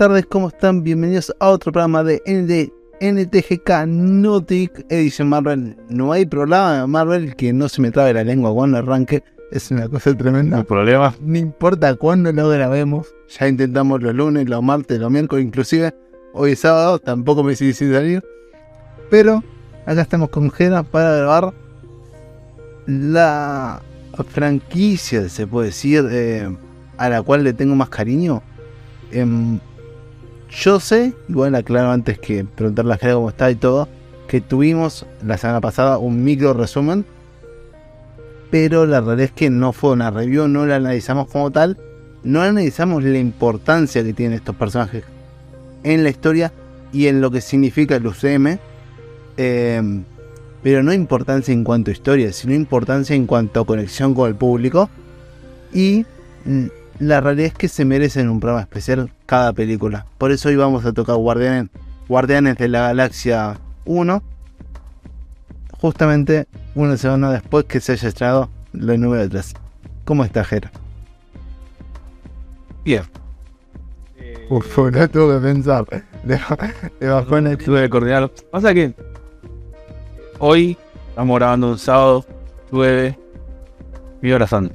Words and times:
tardes, 0.00 0.24
¿cómo 0.24 0.48
están? 0.48 0.82
Bienvenidos 0.82 1.30
a 1.40 1.50
otro 1.50 1.72
programa 1.72 2.02
de 2.02 2.22
ND, 2.24 2.72
NTGK 3.02 3.84
Nautic 3.86 4.86
Edition 4.88 5.28
Marvel. 5.28 5.76
No 5.90 6.12
hay 6.12 6.24
programa 6.24 6.80
de 6.80 6.86
Marvel 6.86 7.36
que 7.36 7.52
no 7.52 7.68
se 7.68 7.82
me 7.82 7.90
trabe 7.90 8.14
la 8.14 8.24
lengua 8.24 8.50
cuando 8.54 8.78
arranque. 8.78 9.22
Es 9.52 9.70
una 9.70 9.90
cosa 9.90 10.16
tremenda. 10.16 10.56
No 10.56 10.64
problema. 10.64 11.14
No 11.20 11.36
importa 11.36 11.94
cuándo 11.96 12.32
lo 12.32 12.48
grabemos. 12.48 13.14
Ya 13.38 13.46
intentamos 13.46 14.02
los 14.02 14.14
lunes, 14.14 14.48
los 14.48 14.62
martes, 14.62 14.98
los 14.98 15.10
miércoles, 15.10 15.44
inclusive. 15.44 15.94
Hoy 16.32 16.52
es 16.52 16.60
sábado, 16.60 16.98
tampoco 16.98 17.42
me 17.42 17.50
decidí 17.50 17.74
salir. 17.74 18.24
Pero 19.10 19.44
acá 19.84 20.00
estamos 20.00 20.30
con 20.30 20.50
Jera 20.50 20.82
para 20.82 21.14
grabar 21.14 21.52
la 22.86 23.82
franquicia, 24.30 25.28
se 25.28 25.46
puede 25.46 25.66
decir, 25.66 26.08
eh, 26.10 26.56
a 26.96 27.10
la 27.10 27.20
cual 27.20 27.44
le 27.44 27.52
tengo 27.52 27.74
más 27.74 27.90
cariño. 27.90 28.42
Em, 29.12 29.60
yo 30.50 30.80
sé, 30.80 31.14
igual 31.28 31.54
aclaro 31.54 31.90
antes 31.90 32.18
que 32.18 32.44
preguntarle 32.44 32.94
a 32.94 32.98
Jera 32.98 33.14
cómo 33.14 33.30
está 33.30 33.50
y 33.50 33.56
todo, 33.56 33.88
que 34.28 34.40
tuvimos 34.40 35.06
la 35.24 35.38
semana 35.38 35.60
pasada 35.60 35.98
un 35.98 36.22
micro 36.22 36.52
resumen, 36.52 37.04
pero 38.50 38.84
la 38.86 39.00
realidad 39.00 39.26
es 39.26 39.32
que 39.32 39.50
no 39.50 39.72
fue 39.72 39.92
una 39.92 40.10
review, 40.10 40.48
no 40.48 40.66
la 40.66 40.76
analizamos 40.76 41.28
como 41.28 41.50
tal, 41.50 41.78
no 42.22 42.42
analizamos 42.42 43.04
la 43.04 43.18
importancia 43.18 44.02
que 44.02 44.12
tienen 44.12 44.38
estos 44.38 44.56
personajes 44.56 45.04
en 45.84 46.02
la 46.02 46.10
historia 46.10 46.52
y 46.92 47.06
en 47.06 47.20
lo 47.20 47.30
que 47.30 47.40
significa 47.40 47.96
el 47.96 48.06
UCM. 48.06 48.58
Em, 49.36 50.04
pero 50.62 50.82
no 50.82 50.92
importancia 50.92 51.54
en 51.54 51.64
cuanto 51.64 51.90
a 51.90 51.94
historia, 51.94 52.32
sino 52.32 52.54
importancia 52.54 53.16
en 53.16 53.26
cuanto 53.26 53.60
a 53.60 53.66
conexión 53.66 54.14
con 54.14 54.28
el 54.28 54.34
público. 54.34 54.90
Y 55.72 56.04
mm, 56.44 56.66
la 57.00 57.20
realidad 57.22 57.46
es 57.48 57.54
que 57.54 57.68
se 57.68 57.84
merecen 57.84 58.28
un 58.28 58.40
programa 58.40 58.60
especial 58.60 59.10
cada 59.24 59.52
película. 59.54 60.06
Por 60.18 60.30
eso 60.32 60.50
hoy 60.50 60.56
vamos 60.56 60.84
a 60.84 60.92
tocar 60.92 61.16
Guardianes, 61.16 61.70
Guardianes 62.08 62.58
de 62.58 62.68
la 62.68 62.80
Galaxia 62.88 63.58
1. 63.86 64.22
Justamente 65.80 66.46
una 66.74 66.98
semana 66.98 67.32
después 67.32 67.64
que 67.64 67.80
se 67.80 67.92
haya 67.92 68.08
estrenado 68.08 68.50
la 68.74 68.96
número 68.98 69.26
3. 69.28 69.54
¿Cómo 70.04 70.24
está 70.24 70.44
Jera? 70.44 70.70
Bien. 72.84 73.02
Uf, 74.50 74.78
no 74.92 75.08
tuve 75.08 75.36
que 75.36 75.40
pensar. 75.40 75.86
Bajó 77.00 77.38
en 77.38 77.46
el... 77.46 77.56
Tuve 77.56 77.82
que 77.82 77.88
coordinar. 77.88 78.30
Pasa 78.50 78.74
que 78.74 78.94
hoy 80.38 80.76
estamos 81.08 81.38
grabando 81.38 81.70
un 81.70 81.78
sábado, 81.78 82.26
9. 82.70 83.18
¿Qué 84.20 84.34
horas 84.34 84.50
son? 84.50 84.70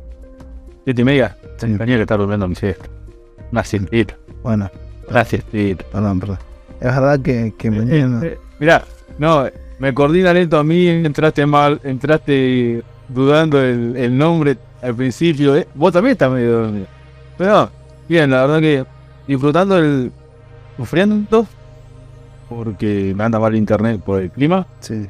¿Siete 0.86 1.02
y 1.02 1.06
media? 1.06 1.38
Tenía 1.58 1.95
que 1.95 2.02
estar 2.02 2.17
durmiendo 2.17 2.48
mi 2.48 2.56
siesta. 2.56 2.86
Una 3.52 3.64
siestita. 3.64 4.16
Bueno, 4.44 4.70
Una 5.09 5.23
siestita. 5.25 5.86
perdón, 5.92 6.20
perdón. 6.20 6.38
Es 6.80 6.86
verdad 6.95 7.20
que, 7.22 7.53
que 7.58 7.72
mañana... 7.72 8.22
Eh, 8.25 8.38
mirá, 8.59 8.84
no, 9.17 9.45
me 9.80 9.94
coordina 9.94 10.33
lento 10.33 10.58
a 10.59 10.64
mí, 10.64 10.88
entraste 10.88 11.45
mal, 11.45 11.80
entraste 11.83 12.83
dudando 13.08 13.61
el, 13.61 13.95
el 13.95 14.17
nombre 14.17 14.58
al 14.81 14.95
principio. 14.95 15.56
eh. 15.56 15.67
Vos 15.73 15.94
también 15.94 16.14
estás 16.14 16.31
medio 16.31 16.61
dormido. 16.64 16.88
Pero 17.38 17.52
no, 17.53 17.70
bien, 18.09 18.30
la 18.31 18.42
verdad 18.45 18.59
que 18.59 18.86
disfrutando 19.28 19.78
el. 19.78 20.11
sufriendo, 20.78 21.48
porque 22.50 23.14
me 23.16 23.23
anda 23.23 23.39
mal 23.39 23.56
internet 23.56 24.02
por 24.02 24.22
el 24.22 24.30
clima, 24.31 24.67
Sí. 24.80 25.08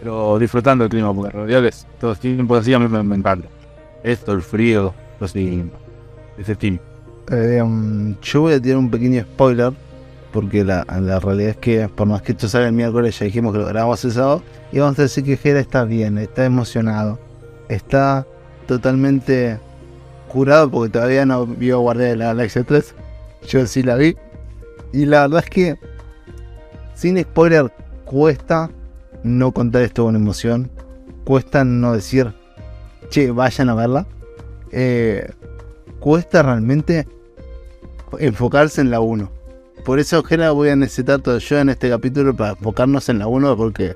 pero 0.00 0.38
disfrutando 0.38 0.84
el 0.84 0.90
clima, 0.90 1.14
porque 1.14 1.30
en 1.36 1.46
realidad 1.46 1.64
es, 1.66 1.86
todo 2.00 2.12
el 2.12 2.18
tiempo 2.18 2.56
así 2.56 2.74
a 2.74 2.78
mí 2.78 2.88
me, 2.88 3.02
me 3.02 3.16
encanta. 3.16 3.48
Esto, 4.02 4.32
el 4.32 4.42
frío, 4.42 4.92
así, 5.24 5.64
ese 6.38 6.54
team. 6.54 6.78
Eh, 7.30 7.60
um, 7.62 8.14
yo 8.20 8.42
voy 8.42 8.54
a 8.54 8.60
tirar 8.60 8.78
un 8.78 8.90
pequeño 8.90 9.22
spoiler, 9.22 9.72
porque 10.32 10.64
la, 10.64 10.84
la 11.00 11.20
realidad 11.20 11.50
es 11.50 11.56
que 11.56 11.88
por 11.88 12.06
más 12.06 12.22
que 12.22 12.32
esto 12.32 12.48
salga 12.48 12.68
el 12.68 12.74
miércoles, 12.74 13.18
ya 13.18 13.26
dijimos 13.26 13.52
que 13.52 13.60
lo 13.60 13.66
grabamos 13.66 14.04
el 14.04 14.12
sábado, 14.12 14.42
y 14.72 14.78
vamos 14.78 14.98
a 14.98 15.02
decir 15.02 15.24
que 15.24 15.36
Jera 15.36 15.60
está 15.60 15.84
bien, 15.84 16.18
está 16.18 16.44
emocionado, 16.44 17.18
está 17.68 18.26
totalmente 18.66 19.58
curado 20.28 20.70
porque 20.70 20.92
todavía 20.92 21.24
no 21.24 21.46
vio 21.46 21.80
Guardia 21.80 22.06
de 22.06 22.16
la 22.16 22.26
Galaxia 22.26 22.64
3, 22.64 22.94
yo 23.48 23.66
sí 23.66 23.82
la 23.82 23.96
vi, 23.96 24.16
y 24.92 25.06
la 25.06 25.22
verdad 25.22 25.44
es 25.44 25.50
que 25.50 25.76
sin 26.94 27.20
spoiler 27.20 27.72
cuesta 28.04 28.70
no 29.22 29.52
contar 29.52 29.82
esto 29.82 30.04
con 30.04 30.16
emoción, 30.16 30.70
cuesta 31.24 31.64
no 31.64 31.92
decir, 31.94 32.32
che, 33.08 33.30
vayan 33.30 33.70
a 33.70 33.74
verla. 33.74 34.06
Eh, 34.76 35.30
cuesta 36.00 36.42
realmente 36.42 37.06
enfocarse 38.18 38.80
en 38.80 38.90
la 38.90 38.98
1. 38.98 39.30
Por 39.84 40.00
eso, 40.00 40.22
Jera, 40.24 40.50
voy 40.50 40.70
a 40.70 40.76
necesitar 40.76 41.20
todo 41.20 41.38
yo 41.38 41.58
en 41.60 41.68
este 41.68 41.88
capítulo 41.88 42.34
para 42.34 42.50
enfocarnos 42.50 43.08
en 43.08 43.20
la 43.20 43.28
1 43.28 43.56
porque 43.56 43.94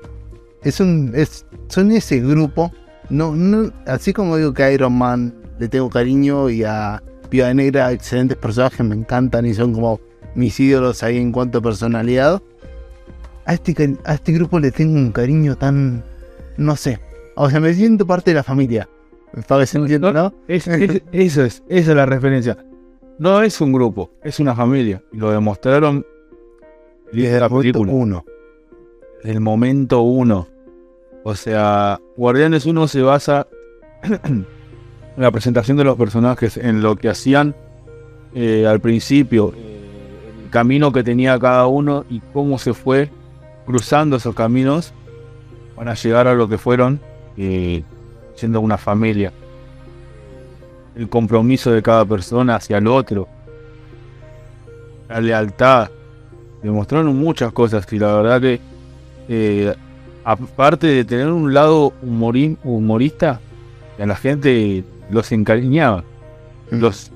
es 0.63 0.79
un 0.79 1.11
es, 1.15 1.45
son 1.67 1.91
ese 1.91 2.21
grupo. 2.21 2.71
No, 3.09 3.35
no, 3.35 3.73
así 3.87 4.13
como 4.13 4.37
digo 4.37 4.53
que 4.53 4.63
a 4.63 4.71
Iron 4.71 4.97
Man 4.97 5.33
le 5.59 5.67
tengo 5.67 5.89
cariño 5.89 6.49
y 6.49 6.63
a 6.63 7.03
Viuda 7.29 7.53
Negra, 7.53 7.91
excelentes 7.91 8.37
personajes, 8.37 8.85
me 8.85 8.95
encantan 8.95 9.45
y 9.45 9.53
son 9.53 9.73
como 9.73 9.99
mis 10.35 10.57
ídolos 10.59 11.03
ahí 11.03 11.17
en 11.17 11.33
cuanto 11.33 11.57
a 11.57 11.61
personalidad. 11.61 12.41
A 13.45 13.53
este, 13.53 13.97
a 14.05 14.13
este 14.13 14.31
grupo 14.31 14.59
le 14.59 14.71
tengo 14.71 14.93
un 14.93 15.11
cariño 15.11 15.57
tan, 15.57 16.05
no 16.55 16.75
sé, 16.77 16.99
o 17.35 17.49
sea, 17.49 17.59
me 17.59 17.73
siento 17.73 18.07
parte 18.07 18.31
de 18.31 18.35
la 18.35 18.43
familia. 18.43 18.87
Entienda, 19.33 20.11
¿no? 20.11 20.33
Es- 20.47 20.67
es- 20.67 21.01
eso 21.11 21.43
es, 21.43 21.63
esa 21.69 21.91
es 21.91 21.95
la 21.95 22.05
referencia. 22.05 22.57
No 23.17 23.41
es 23.41 23.59
un 23.61 23.71
grupo, 23.73 24.11
es 24.23 24.39
una 24.39 24.55
familia. 24.55 25.01
Y 25.11 25.17
lo 25.17 25.31
demostraron 25.31 26.05
Desde 27.11 27.39
la 27.39 27.45
el 27.45 27.51
momento 27.51 27.79
película. 27.79 27.91
uno. 27.93 28.25
el 29.23 29.39
momento 29.41 30.01
uno. 30.01 30.47
O 31.23 31.35
sea, 31.35 31.99
Guardianes 32.15 32.65
1 32.65 32.87
se 32.87 33.01
basa 33.01 33.47
en 34.23 34.45
la 35.17 35.29
presentación 35.31 35.75
de 35.77 35.83
los 35.83 35.97
personajes, 35.97 36.55
en 36.55 36.81
lo 36.81 36.95
que 36.95 37.09
hacían 37.09 37.53
eh, 38.33 38.65
al 38.65 38.79
principio, 38.79 39.53
eh, 39.57 39.79
el 40.45 40.49
camino 40.49 40.93
que 40.93 41.03
tenía 41.03 41.37
cada 41.39 41.67
uno 41.67 42.05
y 42.09 42.21
cómo 42.31 42.57
se 42.57 42.73
fue 42.73 43.09
cruzando 43.65 44.15
esos 44.15 44.33
caminos 44.33 44.93
para 45.75 45.93
llegar 45.95 46.27
a 46.27 46.33
lo 46.35 46.47
que 46.47 46.57
fueron, 46.57 47.01
eh, 47.37 47.83
siendo 48.39 48.61
una 48.61 48.77
familia. 48.77 49.31
El 50.95 51.07
compromiso 51.09 51.71
de 51.71 51.81
cada 51.81 52.05
persona 52.05 52.55
hacia 52.55 52.77
el 52.77 52.87
otro, 52.87 53.27
la 55.07 55.21
lealtad, 55.21 55.89
demostraron 56.63 57.15
muchas 57.15 57.51
cosas 57.53 57.85
y 57.91 57.99
la 57.99 58.13
verdad 58.15 58.41
que 58.41 58.59
eh, 59.29 59.73
aparte 60.23 60.87
de 60.87 61.05
tener 61.05 61.27
un 61.27 61.53
lado 61.53 61.93
humori- 62.03 62.57
humorista, 62.63 63.39
a 63.99 64.05
la 64.05 64.15
gente 64.15 64.83
los 65.09 65.31
encariñaba, 65.31 66.03
los 66.71 67.11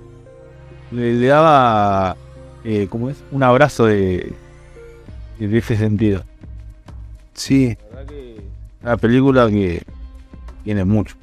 le, 0.91 1.13
le 1.13 1.27
daba 1.27 2.15
eh, 2.63 2.87
¿cómo 2.89 3.09
es? 3.09 3.17
un 3.31 3.43
abrazo 3.43 3.85
de, 3.85 4.33
de 5.39 5.57
ese 5.57 5.75
sentido. 5.75 6.23
Sí, 7.33 7.75
La 8.83 8.95
película 8.97 9.47
que 9.49 9.81
tiene 10.63 10.85
mucho, 10.85 11.15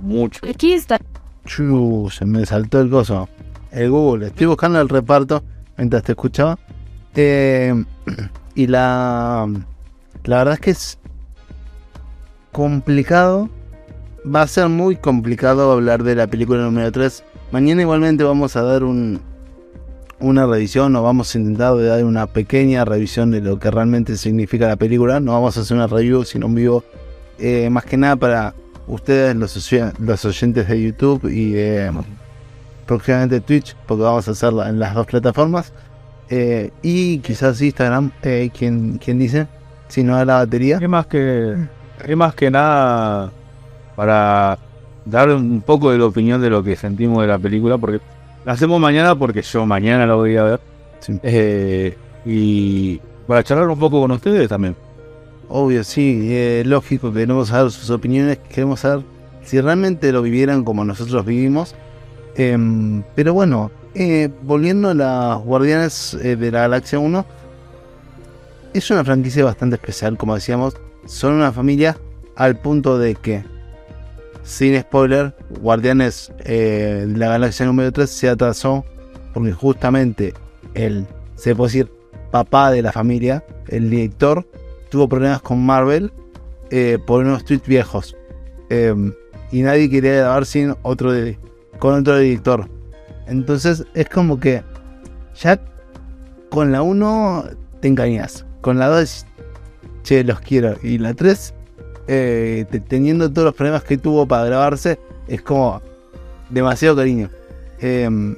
mucho. 0.00 0.40
Aquí 0.48 0.72
está. 0.72 0.98
Chu, 1.46 2.08
se 2.12 2.24
me 2.24 2.44
saltó 2.46 2.80
el 2.80 2.90
coso. 2.90 3.28
El 3.70 3.90
Google. 3.90 4.26
Estoy 4.28 4.46
buscando 4.46 4.80
el 4.80 4.88
reparto 4.88 5.42
mientras 5.76 6.02
te 6.02 6.12
escuchaba. 6.12 6.58
Eh, 7.14 7.84
y 8.54 8.66
la. 8.66 9.48
La 10.24 10.36
verdad 10.38 10.54
es 10.54 10.60
que 10.60 10.70
es 10.70 10.98
complicado. 12.52 13.48
Va 14.24 14.42
a 14.42 14.46
ser 14.46 14.68
muy 14.68 14.96
complicado 14.96 15.72
hablar 15.72 16.02
de 16.02 16.14
la 16.14 16.26
película 16.26 16.62
número 16.62 16.92
3. 16.92 17.24
Mañana 17.52 17.82
igualmente 17.82 18.22
vamos 18.22 18.54
a 18.54 18.62
dar 18.62 18.84
un, 18.84 19.18
una 20.20 20.46
revisión 20.46 20.94
o 20.94 21.02
vamos 21.02 21.34
a 21.34 21.38
intentar 21.38 21.80
dar 21.82 22.04
una 22.04 22.26
pequeña 22.26 22.84
revisión 22.84 23.30
de 23.30 23.40
lo 23.40 23.58
que 23.58 23.70
realmente 23.70 24.16
significa 24.18 24.68
la 24.68 24.76
película. 24.76 25.20
No 25.20 25.32
vamos 25.32 25.56
a 25.56 25.60
hacer 25.60 25.76
una 25.76 25.86
review, 25.86 26.24
sino 26.24 26.46
un 26.46 26.54
vivo. 26.54 26.84
eh, 27.38 27.70
más 27.70 27.86
que 27.86 27.96
nada 27.96 28.16
para 28.16 28.54
ustedes, 28.94 29.34
los, 29.36 29.56
oye- 29.56 29.92
los 29.98 30.24
oyentes 30.24 30.68
de 30.68 30.82
YouTube 30.82 31.24
y 31.30 31.52
de 31.52 31.90
próximamente 32.86 33.40
Twitch, 33.40 33.76
porque 33.86 34.02
vamos 34.02 34.26
a 34.28 34.32
hacerla 34.32 34.68
en 34.68 34.78
las 34.78 34.94
dos 34.94 35.06
plataformas. 35.06 35.72
Eh, 36.28 36.70
y 36.82 37.18
quizás 37.18 37.60
Instagram, 37.60 38.12
eh, 38.22 38.50
quien, 38.56 38.98
quien 38.98 39.18
dice, 39.18 39.46
si 39.88 40.02
no 40.04 40.16
da 40.16 40.24
la 40.24 40.34
batería. 40.34 40.78
Es 40.80 40.88
más 40.88 41.06
que 41.06 41.56
es 42.06 42.16
más 42.16 42.34
que 42.34 42.50
nada 42.50 43.30
para 43.96 44.58
dar 45.04 45.28
un 45.30 45.60
poco 45.60 45.90
de 45.90 45.98
la 45.98 46.06
opinión 46.06 46.40
de 46.40 46.48
lo 46.50 46.62
que 46.62 46.76
sentimos 46.76 47.22
de 47.22 47.28
la 47.28 47.38
película, 47.38 47.78
porque 47.78 48.00
la 48.44 48.52
hacemos 48.52 48.80
mañana 48.80 49.14
porque 49.14 49.42
yo 49.42 49.66
mañana 49.66 50.06
la 50.06 50.14
voy 50.14 50.36
a 50.36 50.44
ver. 50.44 50.60
Sí. 51.00 51.18
Eh, 51.22 51.96
y 52.24 53.00
para 53.26 53.42
charlar 53.42 53.68
un 53.68 53.78
poco 53.78 54.00
con 54.00 54.10
ustedes 54.12 54.48
también. 54.48 54.76
Obvio, 55.50 55.84
sí, 55.84 56.62
lógico, 56.64 57.12
queremos 57.12 57.48
saber 57.48 57.70
sus 57.72 57.90
opiniones, 57.90 58.38
queremos 58.38 58.80
saber 58.80 59.04
si 59.42 59.60
realmente 59.60 60.12
lo 60.12 60.22
vivieran 60.22 60.64
como 60.64 60.84
nosotros 60.84 61.26
vivimos. 61.26 61.74
Em, 62.36 63.02
pero 63.14 63.34
bueno, 63.34 63.70
Eh, 63.94 64.28
volviendo 64.42 64.90
a 64.90 64.94
las 64.94 65.38
Guardianes 65.38 66.14
eh, 66.22 66.36
de 66.36 66.52
la 66.52 66.60
Galaxia 66.60 67.00
1, 67.00 67.26
es 68.72 68.88
una 68.90 69.04
franquicia 69.04 69.44
bastante 69.44 69.74
especial, 69.76 70.16
como 70.16 70.34
decíamos. 70.36 70.76
Son 71.06 71.34
una 71.34 71.50
familia 71.50 71.96
al 72.36 72.56
punto 72.56 72.98
de 72.98 73.16
que, 73.16 73.42
sin 74.44 74.78
spoiler, 74.80 75.34
Guardianes 75.60 76.32
eh, 76.44 77.04
de 77.08 77.18
la 77.18 77.30
Galaxia 77.30 77.66
número 77.66 77.90
3 77.90 78.08
se 78.08 78.28
atrasó 78.28 78.84
porque 79.34 79.52
justamente 79.52 80.34
el, 80.74 81.06
se 81.34 81.56
puede 81.56 81.68
decir, 81.68 81.92
papá 82.30 82.70
de 82.70 82.82
la 82.82 82.92
familia, 82.92 83.44
el 83.66 83.90
director, 83.90 84.46
tuvo 84.90 85.08
problemas 85.08 85.40
con 85.42 85.64
Marvel 85.64 86.12
eh, 86.70 86.98
por 87.06 87.24
unos 87.24 87.44
tweets 87.44 87.66
viejos. 87.66 88.16
Em, 88.68 89.12
y 89.50 89.62
nadie 89.62 89.90
quería 89.90 90.14
grabar 90.16 90.46
sin 90.46 90.74
otro 90.82 91.12
con 91.78 91.94
otro 92.00 92.18
director. 92.18 92.68
Entonces 93.26 93.84
es 93.94 94.08
como 94.08 94.38
que 94.38 94.62
ya 95.34 95.60
con 96.50 96.72
la 96.72 96.82
1 96.82 97.44
te 97.80 97.88
engañas. 97.88 98.44
Con 98.60 98.78
la 98.78 98.88
2, 98.88 99.26
che, 100.02 100.24
los 100.24 100.40
quiero. 100.40 100.76
Y 100.82 100.98
la 100.98 101.14
3, 101.14 101.54
eh, 102.08 102.66
teniendo 102.88 103.30
todos 103.32 103.46
los 103.46 103.54
problemas 103.54 103.84
que 103.84 103.96
tuvo 103.96 104.26
para 104.26 104.44
grabarse, 104.44 104.98
es 105.28 105.40
como 105.42 105.80
demasiado 106.50 106.96
cariño. 106.96 107.30
Em, 107.80 108.36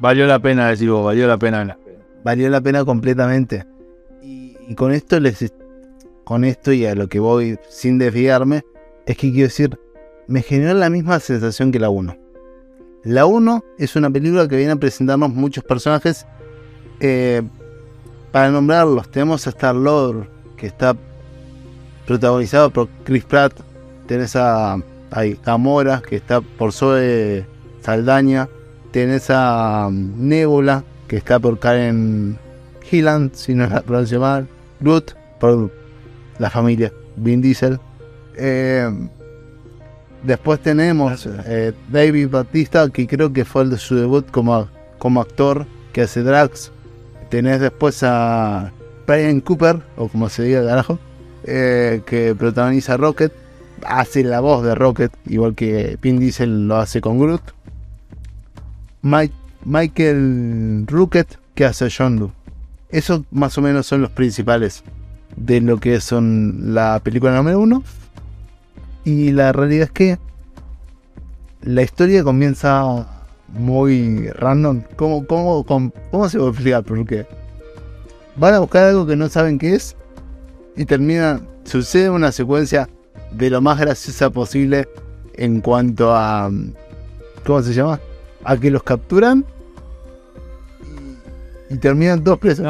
valió, 0.00 0.26
la 0.26 0.40
pena, 0.40 0.68
decir 0.68 0.90
valió 0.90 1.28
la 1.28 1.38
pena. 1.38 1.78
Valió 2.24 2.48
la 2.50 2.60
pena 2.60 2.84
completamente. 2.84 3.64
Y, 4.22 4.74
con 4.74 4.92
esto 4.92 5.20
les 5.20 5.52
con 6.24 6.44
esto 6.44 6.72
y 6.72 6.86
a 6.86 6.94
lo 6.94 7.08
que 7.08 7.20
voy 7.20 7.58
sin 7.68 7.98
desviarme, 7.98 8.62
es 9.06 9.16
que 9.16 9.30
quiero 9.32 9.48
decir, 9.48 9.78
me 10.26 10.42
generó 10.42 10.74
la 10.74 10.90
misma 10.90 11.20
sensación 11.20 11.72
que 11.72 11.78
la 11.78 11.90
1. 11.90 12.16
La 13.04 13.26
1 13.26 13.64
es 13.78 13.96
una 13.96 14.10
película 14.10 14.46
que 14.46 14.56
viene 14.56 14.72
a 14.72 14.76
presentarnos 14.76 15.30
muchos 15.30 15.64
personajes 15.64 16.26
eh, 17.00 17.42
para 18.30 18.50
nombrarlos, 18.50 19.10
tenemos 19.10 19.46
a 19.46 19.50
Star 19.50 19.74
Lord, 19.74 20.26
que 20.56 20.66
está 20.66 20.96
protagonizado 22.06 22.70
por 22.70 22.88
Chris 23.04 23.24
Pratt. 23.24 23.52
Tenés 24.06 24.36
a, 24.36 24.78
Gamora, 25.44 26.00
que 26.00 26.16
está 26.16 26.40
por 26.40 26.72
Zoe 26.72 27.44
Saldaña. 27.80 28.48
Tenés 28.90 29.28
a 29.30 29.86
um, 29.88 30.12
Nebula, 30.16 30.84
que 31.08 31.16
está 31.16 31.38
por 31.38 31.58
Karen 31.58 32.38
Hilland, 32.90 33.34
si 33.34 33.54
no 33.54 33.66
la 33.66 33.82
pronuncio 33.82 34.20
mal. 34.20 34.46
Groot, 34.80 35.12
por 35.38 35.70
la 36.42 36.50
familia 36.50 36.92
Vin 37.16 37.40
Diesel. 37.40 37.78
Eh, 38.36 38.90
después 40.24 40.60
tenemos 40.60 41.26
eh, 41.46 41.72
David 41.88 42.28
Batista, 42.28 42.90
que 42.90 43.06
creo 43.06 43.32
que 43.32 43.44
fue 43.44 43.62
el 43.62 43.70
de 43.70 43.78
su 43.78 43.94
debut 43.94 44.28
como, 44.30 44.68
como 44.98 45.20
actor, 45.20 45.66
que 45.92 46.02
hace 46.02 46.22
Drax 46.22 46.72
Tenés 47.30 47.60
después 47.60 48.02
a 48.02 48.72
Brian 49.06 49.40
Cooper, 49.40 49.80
o 49.96 50.08
como 50.08 50.28
se 50.28 50.42
diga 50.42 50.66
carajo, 50.66 50.98
eh, 51.44 52.02
que 52.04 52.34
protagoniza 52.34 52.98
Rocket. 52.98 53.32
Hace 53.86 54.22
la 54.22 54.40
voz 54.40 54.62
de 54.62 54.74
Rocket, 54.74 55.12
igual 55.26 55.54
que 55.54 55.96
Pin 56.00 56.18
Diesel 56.18 56.68
lo 56.68 56.76
hace 56.76 57.00
con 57.00 57.18
Groot. 57.18 57.42
Michael 59.64 60.84
Rocket, 60.86 61.38
que 61.54 61.64
hace 61.64 61.88
John 61.96 62.18
Doe. 62.18 62.32
Esos 62.90 63.22
más 63.30 63.56
o 63.56 63.62
menos 63.62 63.86
son 63.86 64.02
los 64.02 64.10
principales 64.10 64.84
de 65.36 65.60
lo 65.60 65.78
que 65.78 66.00
son 66.00 66.74
la 66.74 67.00
película 67.02 67.36
número 67.36 67.60
uno. 67.60 67.82
Y 69.04 69.32
la 69.32 69.52
realidad 69.52 69.84
es 69.84 69.90
que 69.90 70.18
la 71.62 71.82
historia 71.82 72.22
comienza 72.22 73.06
muy 73.48 74.28
random. 74.30 74.82
¿Cómo, 74.96 75.26
cómo, 75.26 75.64
cómo, 75.64 76.28
se 76.28 76.38
puede 76.38 76.50
explicar? 76.50 76.84
Porque 76.84 77.26
van 78.36 78.54
a 78.54 78.60
buscar 78.60 78.84
algo 78.84 79.06
que 79.06 79.16
no 79.16 79.28
saben 79.28 79.58
qué 79.58 79.74
es 79.74 79.96
y 80.76 80.84
termina, 80.84 81.40
sucede 81.64 82.10
una 82.10 82.32
secuencia 82.32 82.88
de 83.30 83.50
lo 83.50 83.60
más 83.60 83.78
graciosa 83.78 84.30
posible 84.30 84.88
en 85.34 85.60
cuanto 85.60 86.14
a, 86.14 86.50
¿cómo 87.46 87.62
se 87.62 87.74
llama? 87.74 88.00
A 88.44 88.56
que 88.56 88.70
los 88.70 88.82
capturan 88.82 89.44
y, 91.70 91.76
terminan 91.76 92.22
todos 92.22 92.38
presos. 92.38 92.66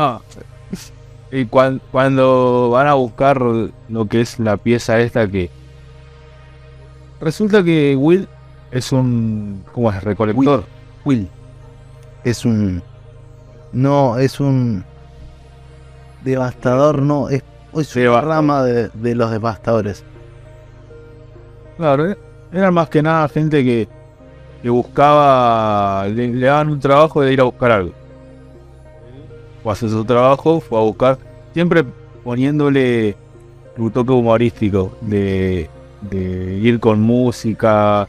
Y 1.32 1.46
cuando 1.46 2.70
van 2.70 2.86
a 2.86 2.94
buscar 2.94 3.40
lo 3.40 4.06
que 4.06 4.20
es 4.20 4.38
la 4.38 4.58
pieza 4.58 5.00
esta 5.00 5.26
que... 5.26 5.50
Resulta 7.20 7.64
que 7.64 7.96
Will 7.96 8.28
es 8.72 8.90
un. 8.90 9.62
¿Cómo 9.72 9.92
es? 9.92 10.02
Recolector. 10.02 10.64
Will. 11.04 11.28
Es 12.24 12.44
un. 12.44 12.82
No, 13.72 14.18
es 14.18 14.40
un. 14.40 14.84
Devastador, 16.24 17.00
no. 17.00 17.28
Es, 17.28 17.44
es 17.76 17.94
una 17.94 18.20
rama 18.22 18.64
de, 18.64 19.14
los 19.14 19.30
devastadores. 19.30 20.02
Claro, 21.76 22.10
eh, 22.10 22.18
eran 22.52 22.74
más 22.74 22.88
que 22.88 23.02
nada 23.02 23.28
gente 23.28 23.62
que, 23.62 23.88
que 24.62 24.70
buscaba. 24.70 26.08
Le, 26.08 26.40
daban 26.40 26.70
un 26.70 26.80
trabajo 26.80 27.20
de 27.20 27.32
ir 27.32 27.40
a 27.40 27.44
buscar 27.44 27.70
algo. 27.70 27.92
O 29.64 29.70
hacer 29.70 29.90
su 29.90 30.04
trabajo, 30.04 30.60
fue 30.60 30.78
a 30.78 30.82
buscar. 30.82 31.18
Siempre 31.52 31.84
poniéndole 32.24 33.16
un 33.76 33.90
toque 33.90 34.12
humorístico 34.12 34.92
de, 35.00 35.68
de 36.02 36.58
ir 36.58 36.80
con 36.80 37.00
música 37.00 38.08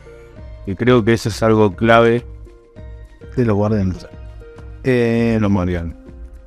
y 0.66 0.76
creo 0.76 1.04
que 1.04 1.14
eso 1.14 1.30
es 1.30 1.44
algo 1.44 1.76
clave 1.76 2.24
de 3.36 3.46
los 3.46 3.56
guardianes. 3.56 4.08
Eh, 4.84 5.38
los 5.40 5.52
guardianes. 5.52 5.96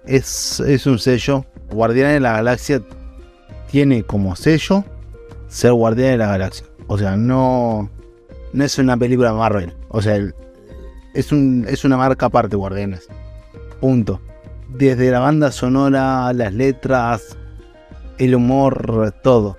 Es, 0.07 0.61
es 0.61 0.87
un 0.87 0.99
sello. 0.99 1.45
Guardián 1.71 2.13
de 2.13 2.21
la 2.21 2.35
Galaxia 2.35 2.81
tiene 3.71 4.05
como 4.05 4.37
sello 4.37 4.85
ser 5.49 5.73
guardián 5.73 6.13
de 6.13 6.19
la 6.19 6.29
galaxia. 6.29 6.67
O 6.87 6.99
sea, 6.99 7.17
no, 7.17 7.91
no 8.53 8.65
es 8.65 8.79
una 8.79 8.97
película 8.97 9.33
Marvel. 9.33 9.73
O 9.89 10.01
sea, 10.01 10.19
es, 11.15 11.33
un, 11.33 11.67
es 11.69 11.85
una 11.85 11.97
marca 11.97 12.27
aparte, 12.27 12.57
Guardianes. 12.57 13.09
Punto. 13.81 14.21
Desde 14.69 15.11
la 15.11 15.21
banda 15.21 15.53
sonora, 15.53 16.33
las 16.33 16.53
letras, 16.53 17.37
el 18.19 18.35
humor, 18.35 19.15
todo. 19.23 19.57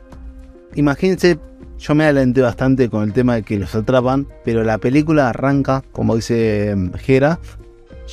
Imagínense 0.75 1.39
yo 1.79 1.93
me 1.93 2.05
adelanté 2.05 2.41
bastante 2.41 2.89
con 2.89 3.03
el 3.03 3.13
tema 3.13 3.35
de 3.35 3.43
que 3.43 3.59
los 3.59 3.75
atrapan, 3.75 4.27
pero 4.43 4.63
la 4.63 4.77
película 4.79 5.29
arranca, 5.29 5.83
como 5.91 6.15
dice 6.15 6.75
Jera, 6.97 7.39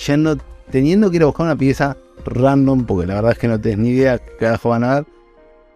yendo, 0.06 0.36
teniendo 0.70 1.10
que 1.10 1.16
ir 1.16 1.22
a 1.22 1.26
buscar 1.26 1.46
una 1.46 1.56
pieza 1.56 1.96
random, 2.26 2.84
porque 2.84 3.06
la 3.06 3.14
verdad 3.14 3.32
es 3.32 3.38
que 3.38 3.48
no 3.48 3.60
tenés 3.60 3.78
ni 3.78 3.88
idea 3.90 4.18
qué 4.18 4.36
carajo 4.38 4.68
van 4.70 4.84
a 4.84 4.94
ver. 4.96 5.06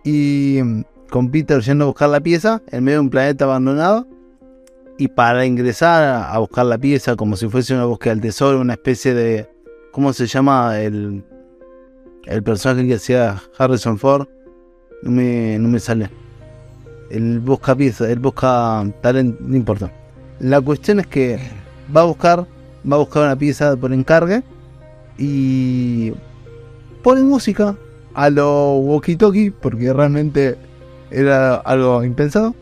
Y 0.04 0.60
mm, 0.62 0.82
con 1.10 1.30
Peter 1.30 1.60
yendo 1.62 1.84
a 1.84 1.88
buscar 1.88 2.10
la 2.10 2.20
pieza 2.20 2.62
en 2.70 2.84
medio 2.84 2.98
de 2.98 3.04
un 3.04 3.10
planeta 3.10 3.44
abandonado. 3.44 4.06
Y 4.98 5.08
para 5.08 5.46
ingresar 5.46 6.26
a 6.28 6.36
buscar 6.38 6.66
la 6.66 6.76
pieza, 6.76 7.14
como 7.14 7.36
si 7.36 7.48
fuese 7.48 7.72
una 7.72 7.84
búsqueda 7.84 8.14
del 8.14 8.22
tesoro, 8.22 8.60
una 8.60 8.74
especie 8.74 9.14
de. 9.14 9.48
¿Cómo 9.92 10.12
se 10.12 10.26
llama 10.26 10.78
el, 10.80 11.24
el 12.26 12.42
personaje 12.42 12.86
que 12.86 12.94
hacía 12.94 13.42
Harrison 13.56 13.98
Ford? 13.98 14.28
No 15.02 15.10
me, 15.10 15.58
no 15.58 15.68
me 15.68 15.80
sale. 15.80 16.10
El 17.10 17.40
busca 17.40 17.74
pieza, 17.74 18.10
el 18.10 18.18
busca 18.18 18.84
talento, 19.00 19.38
no 19.40 19.56
importa. 19.56 19.92
La 20.40 20.60
cuestión 20.60 21.00
es 21.00 21.06
que 21.06 21.38
va 21.94 22.02
a 22.02 22.04
buscar, 22.04 22.46
va 22.90 22.96
a 22.96 22.98
buscar 22.98 23.24
una 23.24 23.36
pieza 23.36 23.76
por 23.76 23.92
encargue 23.92 24.42
y 25.16 26.12
pone 27.02 27.22
música 27.22 27.76
a 28.14 28.30
lo 28.30 28.78
walkie-talkie, 28.78 29.52
porque 29.52 29.92
realmente 29.92 30.56
era 31.10 31.56
algo 31.56 32.04
impensado, 32.04 32.54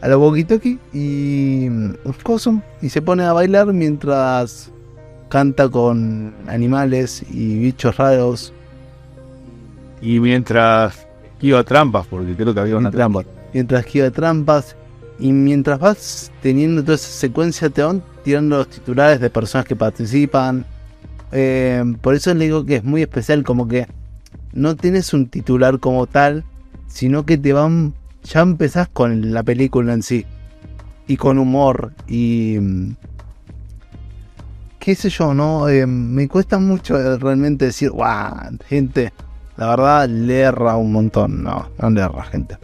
a 0.00 0.08
lo 0.08 0.20
walkie-talkie 0.20 0.78
y, 0.92 1.68
y 2.82 2.88
se 2.88 3.02
pone 3.02 3.24
a 3.24 3.32
bailar 3.32 3.72
mientras 3.72 4.70
canta 5.34 5.68
con 5.68 6.32
animales 6.46 7.24
y 7.28 7.58
bichos 7.58 7.96
raros. 7.96 8.52
Y 10.00 10.20
mientras 10.20 11.08
iba 11.40 11.64
trampas, 11.64 12.06
porque 12.06 12.36
creo 12.36 12.54
que 12.54 12.60
había 12.60 12.76
una 12.76 12.92
trampa 12.92 13.24
mientras 13.52 13.84
que 13.84 14.08
trampas. 14.12 14.76
Y 15.18 15.32
mientras 15.32 15.80
vas 15.80 16.30
teniendo 16.40 16.82
toda 16.84 16.94
esa 16.94 17.08
secuencia, 17.08 17.68
te 17.68 17.82
van 17.82 18.00
tirando 18.22 18.58
los 18.58 18.68
titulares 18.68 19.18
de 19.18 19.28
personas 19.28 19.66
que 19.66 19.74
participan. 19.74 20.66
Eh, 21.32 21.82
por 22.00 22.14
eso 22.14 22.32
le 22.32 22.44
digo 22.44 22.64
que 22.64 22.76
es 22.76 22.84
muy 22.84 23.02
especial, 23.02 23.42
como 23.42 23.66
que 23.66 23.88
no 24.52 24.76
tienes 24.76 25.12
un 25.14 25.26
titular 25.26 25.80
como 25.80 26.06
tal, 26.06 26.44
sino 26.86 27.26
que 27.26 27.38
te 27.38 27.52
van. 27.52 27.92
Ya 28.22 28.42
empezás 28.42 28.88
con 28.88 29.32
la 29.32 29.42
película 29.42 29.94
en 29.94 30.04
sí. 30.04 30.26
Y 31.08 31.16
con 31.16 31.40
humor. 31.40 31.92
Y. 32.06 32.60
qué 34.84 34.94
sé 34.94 35.08
yo, 35.08 35.32
¿no? 35.32 35.66
Eh, 35.66 35.86
me 35.86 36.28
cuesta 36.28 36.58
mucho 36.58 37.16
realmente 37.16 37.64
decir, 37.64 37.90
¡guau! 37.90 38.58
Gente, 38.68 39.14
la 39.56 39.68
verdad 39.68 40.06
le 40.10 40.40
erra 40.40 40.76
un 40.76 40.92
montón. 40.92 41.42
No, 41.42 41.70
no 41.78 41.90
le 41.90 42.02
erra, 42.02 42.24
gente. 42.24 42.58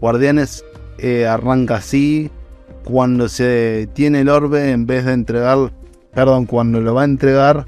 Guardianes 0.00 0.64
eh, 0.96 1.26
arranca 1.26 1.76
así. 1.76 2.30
Cuando 2.84 3.28
se 3.28 3.90
tiene 3.92 4.22
el 4.22 4.30
orbe, 4.30 4.70
en 4.70 4.86
vez 4.86 5.04
de 5.04 5.12
entregar, 5.12 5.70
perdón, 6.14 6.46
cuando 6.46 6.80
lo 6.80 6.94
va 6.94 7.02
a 7.02 7.04
entregar 7.04 7.66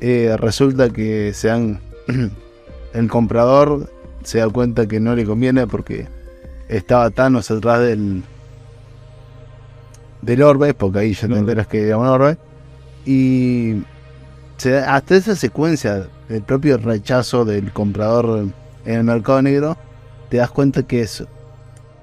eh, 0.00 0.36
resulta 0.38 0.90
que 0.90 1.32
se 1.34 1.48
dan, 1.48 1.80
el 2.94 3.08
comprador 3.08 3.90
se 4.22 4.38
da 4.38 4.48
cuenta 4.48 4.86
que 4.86 5.00
no 5.00 5.16
le 5.16 5.24
conviene 5.24 5.66
porque 5.66 6.06
estaba 6.68 7.10
Thanos 7.10 7.50
atrás 7.50 7.80
del 7.80 8.22
del 10.22 10.42
orbe, 10.42 10.72
porque 10.72 11.00
ahí 11.00 11.14
ya 11.14 11.26
te 11.26 11.34
enteras 11.36 11.66
que 11.66 11.86
era 11.86 11.98
un 11.98 12.06
orbe, 12.06 12.38
y 13.04 13.82
se 14.56 14.78
hasta 14.78 15.16
esa 15.16 15.36
secuencia 15.36 16.06
del 16.28 16.42
propio 16.42 16.78
rechazo 16.78 17.44
del 17.44 17.72
comprador 17.72 18.48
en 18.84 18.94
el 18.94 19.04
mercado 19.04 19.42
negro, 19.42 19.76
te 20.30 20.38
das 20.38 20.50
cuenta 20.50 20.82
que 20.82 21.02
es 21.02 21.24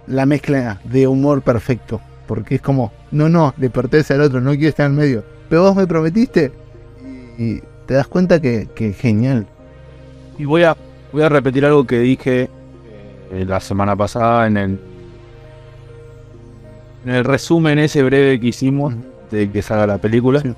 la 0.07 0.25
mezcla 0.25 0.79
de 0.83 1.07
humor 1.07 1.41
perfecto, 1.41 2.01
porque 2.27 2.55
es 2.55 2.61
como, 2.61 2.91
no, 3.11 3.29
no, 3.29 3.53
le 3.57 3.69
pertenece 3.69 4.13
al 4.13 4.21
otro, 4.21 4.41
no 4.41 4.51
quiero 4.51 4.69
estar 4.69 4.85
en 4.87 4.95
medio, 4.95 5.23
pero 5.49 5.63
vos 5.63 5.75
me 5.75 5.87
prometiste, 5.87 6.51
y 7.37 7.61
te 7.85 7.93
das 7.93 8.07
cuenta 8.07 8.39
que, 8.39 8.67
que 8.75 8.93
genial. 8.93 9.47
Y 10.37 10.45
voy 10.45 10.63
a, 10.63 10.75
voy 11.11 11.23
a 11.23 11.29
repetir 11.29 11.65
algo 11.65 11.85
que 11.85 11.99
dije 11.99 12.49
eh, 13.31 13.45
la 13.45 13.59
semana 13.59 13.95
pasada 13.95 14.47
en 14.47 14.57
el, 14.57 14.79
en 17.05 17.11
el 17.11 17.23
resumen 17.23 17.79
ese 17.79 18.03
breve 18.03 18.39
que 18.39 18.47
hicimos 18.47 18.93
de 19.29 19.49
que 19.49 19.61
salga 19.61 19.87
la 19.87 19.97
película. 19.97 20.41
Sí. 20.41 20.53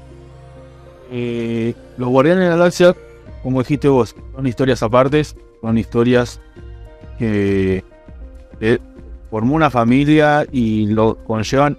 Eh, 1.12 1.74
los 1.98 2.10
Guardianes 2.10 2.44
de 2.46 2.50
la 2.50 2.56
Galaxia, 2.58 2.96
como 3.44 3.60
dijiste 3.60 3.88
vos, 3.88 4.16
son 4.36 4.48
historias 4.48 4.82
apartes, 4.84 5.36
son 5.62 5.78
historias 5.78 6.40
que 7.20 7.84
eh, 8.60 8.80
formó 9.30 9.56
una 9.56 9.70
familia 9.70 10.46
y 10.52 10.88
lo 10.88 11.16
conllevan 11.26 11.78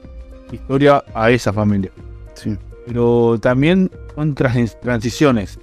historia 0.53 1.03
a 1.15 1.31
esa 1.31 1.53
familia 1.53 1.91
Sí. 2.35 2.57
pero 2.87 3.37
también 3.41 3.91
son 4.15 4.35
trans- 4.35 4.79
transiciones. 4.81 5.59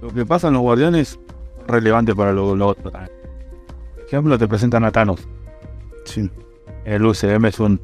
Lo 0.00 0.08
que 0.12 0.24
pasa 0.26 0.48
en 0.48 0.54
los 0.54 0.62
guardianes 0.62 1.12
es 1.12 1.66
relevante 1.66 2.14
para 2.14 2.32
lo, 2.32 2.54
lo 2.54 2.68
otro 2.68 2.90
también. 2.90 3.10
Por 3.96 4.04
ejemplo, 4.06 4.38
te 4.38 4.46
presentan 4.46 4.84
a 4.84 4.92
Thanos. 4.92 5.26
Sí. 6.04 6.28
El 6.84 7.04
UCM 7.06 7.46
es 7.46 7.58
un 7.58 7.80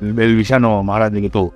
el, 0.00 0.18
el 0.18 0.36
villano 0.36 0.82
más 0.82 0.96
grande 0.96 1.22
que 1.22 1.30
todo. 1.30 1.52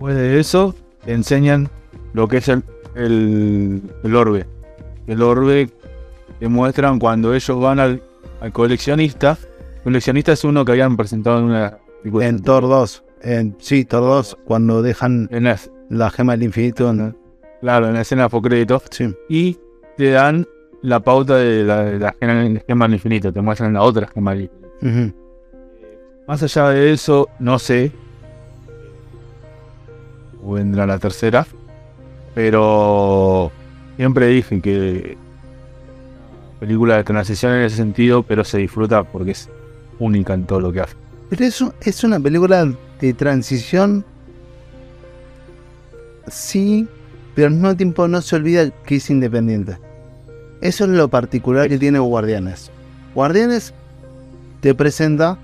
Después 0.00 0.16
de 0.16 0.40
eso, 0.40 0.74
te 1.04 1.12
enseñan 1.12 1.68
lo 2.14 2.26
que 2.26 2.38
es 2.38 2.48
el, 2.48 2.62
el, 2.94 3.82
el 4.02 4.16
orbe. 4.16 4.46
El 5.06 5.20
orbe 5.20 5.68
te 6.38 6.48
muestran 6.48 6.98
cuando 6.98 7.34
ellos 7.34 7.60
van 7.60 7.78
al, 7.80 8.02
al 8.40 8.50
coleccionista. 8.50 9.36
El 9.76 9.82
coleccionista 9.82 10.32
es 10.32 10.42
uno 10.44 10.64
que 10.64 10.72
habían 10.72 10.96
presentado 10.96 11.40
en 11.40 11.44
una 11.44 11.76
película. 12.02 12.26
En 12.28 12.40
Thor 12.42 12.62
2, 12.62 13.04
en, 13.20 13.56
sí, 13.58 13.84
Thor 13.84 14.00
2, 14.00 14.38
cuando 14.46 14.80
dejan 14.80 15.28
En 15.30 15.44
la- 15.44 15.58
la 15.90 16.08
gema 16.10 16.32
del 16.32 16.44
infinito, 16.44 16.94
¿no? 16.94 17.14
claro, 17.60 17.88
en 17.88 17.92
la 17.92 18.00
escena 18.00 18.30
crédito 18.30 18.80
sí. 18.90 19.14
y 19.28 19.58
te 19.98 20.12
dan 20.12 20.46
la 20.80 21.00
pauta 21.00 21.36
de 21.36 21.62
la, 21.62 21.84
de 21.84 21.98
la 21.98 22.14
gema, 22.66 22.86
del 22.86 22.94
infinito, 22.94 23.30
te 23.34 23.42
muestran 23.42 23.74
la 23.74 23.82
otra 23.82 24.06
gema 24.06 24.30
del 24.34 24.50
infinito. 24.80 25.16
Más 26.26 26.42
allá 26.42 26.70
de 26.70 26.92
eso, 26.92 27.28
no 27.38 27.58
sé. 27.58 27.92
Vendrá 30.42 30.86
la 30.86 30.98
tercera. 30.98 31.46
Pero 32.34 33.50
siempre 33.96 34.28
dije 34.28 34.60
que 34.60 35.18
película 36.60 36.96
de 36.96 37.04
transición 37.04 37.52
en 37.54 37.62
ese 37.62 37.76
sentido, 37.76 38.22
pero 38.22 38.44
se 38.44 38.58
disfruta 38.58 39.02
porque 39.02 39.32
es 39.32 39.48
única 39.98 40.34
en 40.34 40.46
todo 40.46 40.60
lo 40.60 40.72
que 40.72 40.80
hace. 40.80 40.94
Pero 41.30 41.44
eso 41.44 41.74
es 41.80 42.04
una 42.04 42.20
película 42.20 42.70
de 43.00 43.14
transición. 43.14 44.04
Sí, 46.28 46.86
pero 47.34 47.48
al 47.48 47.54
mismo 47.54 47.76
tiempo 47.76 48.06
no 48.06 48.20
se 48.20 48.36
olvida 48.36 48.70
que 48.84 48.96
es 48.96 49.10
independiente. 49.10 49.78
Eso 50.60 50.84
es 50.84 50.90
lo 50.90 51.08
particular 51.08 51.68
que 51.68 51.78
tiene 51.78 51.98
Guardianes. 51.98 52.70
Guardianes 53.14 53.72
te 54.60 54.74
presenta, 54.74 55.38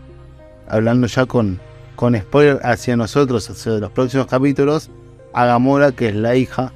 hablando 0.69 1.07
ya 1.07 1.25
con, 1.25 1.59
con 1.97 2.17
spoiler 2.17 2.61
hacia 2.62 2.97
nosotros, 2.97 3.50
hacia 3.50 3.73
los 3.73 3.91
próximos 3.91 4.26
capítulos, 4.26 4.91
a 5.33 5.47
Gamora, 5.47 5.93
que 5.93 6.11
es 6.11 6.15
la 6.15 6.37
hija 6.37 6.73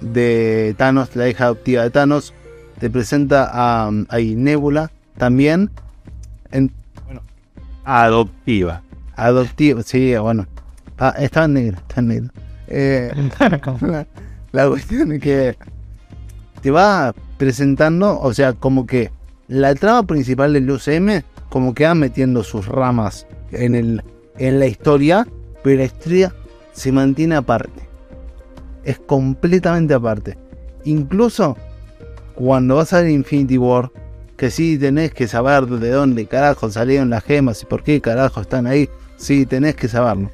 de 0.00 0.74
Thanos, 0.76 1.14
la 1.14 1.28
hija 1.28 1.44
adoptiva 1.44 1.82
de 1.84 1.90
Thanos. 1.90 2.34
Te 2.80 2.90
presenta 2.90 3.48
a, 3.52 3.86
a 3.86 4.18
Nebula 4.18 4.90
también. 5.16 5.70
En, 6.50 6.72
Adoptiva. 7.84 8.82
Adoptivo, 9.16 9.82
sí, 9.82 10.16
bueno. 10.16 10.46
Ah, 10.98 11.14
estaba 11.18 11.46
en 11.46 11.54
negro, 11.54 11.78
está 11.78 12.00
en 12.00 12.08
negro. 12.08 12.30
Eh, 12.68 13.12
la, 13.80 14.06
la 14.52 14.68
cuestión 14.68 15.12
es 15.12 15.20
que 15.20 15.56
te 16.60 16.70
va 16.70 17.14
presentando, 17.38 18.20
o 18.20 18.32
sea, 18.32 18.52
como 18.52 18.86
que 18.86 19.10
la 19.48 19.74
trama 19.74 20.04
principal 20.04 20.52
del 20.52 20.70
UCM, 20.70 21.22
como 21.48 21.74
que 21.74 21.84
va 21.84 21.94
metiendo 21.94 22.44
sus 22.44 22.66
ramas 22.66 23.26
en, 23.50 23.74
el, 23.74 24.02
en 24.38 24.58
la 24.58 24.66
historia, 24.66 25.26
pero 25.62 25.78
la 25.78 25.84
historia 25.84 26.34
se 26.72 26.92
mantiene 26.92 27.36
aparte. 27.36 27.88
Es 28.84 28.98
completamente 28.98 29.94
aparte. 29.94 30.36
Incluso 30.84 31.56
cuando 32.34 32.76
vas 32.76 32.92
a 32.92 33.00
ver 33.00 33.10
Infinity 33.10 33.58
War, 33.58 33.90
que 34.36 34.50
sí 34.50 34.78
tenés 34.78 35.12
que 35.12 35.28
saber 35.28 35.66
de 35.66 35.90
dónde 35.90 36.26
carajo 36.26 36.70
salieron 36.70 37.10
las 37.10 37.22
gemas 37.22 37.62
y 37.62 37.66
por 37.66 37.82
qué 37.82 38.00
carajo 38.00 38.40
están 38.40 38.66
ahí, 38.66 38.88
sí 39.16 39.46
tenés 39.46 39.76
que 39.76 39.88
saberlo. 39.88 40.30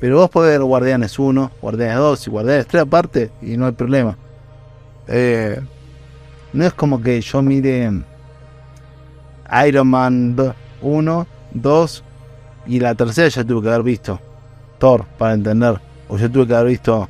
Pero 0.00 0.18
vos 0.18 0.30
podés 0.30 0.52
ver 0.52 0.62
Guardianes 0.62 1.18
1, 1.18 1.50
Guardianes 1.60 1.96
2 1.96 2.26
y 2.26 2.30
Guardianes 2.30 2.66
3 2.68 2.82
aparte 2.84 3.30
y 3.42 3.56
no 3.56 3.66
hay 3.66 3.72
problema. 3.72 4.16
Eh, 5.08 5.60
no 6.52 6.64
es 6.64 6.72
como 6.74 7.02
que 7.02 7.20
yo 7.20 7.42
mire 7.42 7.90
Iron 9.66 9.88
Man 9.88 10.36
1, 10.80 11.26
2 11.54 12.04
y 12.68 12.78
la 12.78 12.94
tercera 12.94 13.28
ya 13.28 13.44
tuve 13.44 13.62
que 13.62 13.68
haber 13.68 13.82
visto 13.82 14.20
Thor 14.78 15.04
para 15.18 15.34
entender. 15.34 15.80
O 16.08 16.16
yo 16.16 16.30
tuve 16.30 16.46
que 16.46 16.54
haber 16.54 16.68
visto 16.68 17.08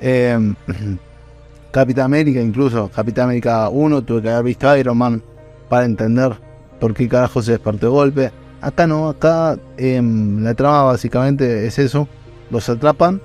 eh, 0.00 0.54
Capitán 1.70 2.06
América 2.06 2.40
incluso. 2.40 2.88
Capitán 2.94 3.24
América 3.24 3.68
1 3.68 4.02
tuve 4.02 4.22
que 4.22 4.30
haber 4.30 4.44
visto 4.44 4.76
Iron 4.76 4.96
Man 4.96 5.22
para 5.68 5.84
entender 5.84 6.32
por 6.80 6.94
qué 6.94 7.08
carajo 7.08 7.42
se 7.42 7.52
despertó 7.52 7.86
de 7.86 7.92
golpe. 7.92 8.32
Acá 8.60 8.86
no, 8.86 9.08
acá 9.08 9.58
em, 9.76 10.42
la 10.42 10.54
trama 10.54 10.84
básicamente 10.84 11.66
es 11.66 11.78
eso. 11.78 12.08
Los 12.50 12.68
atrapan 12.68 13.20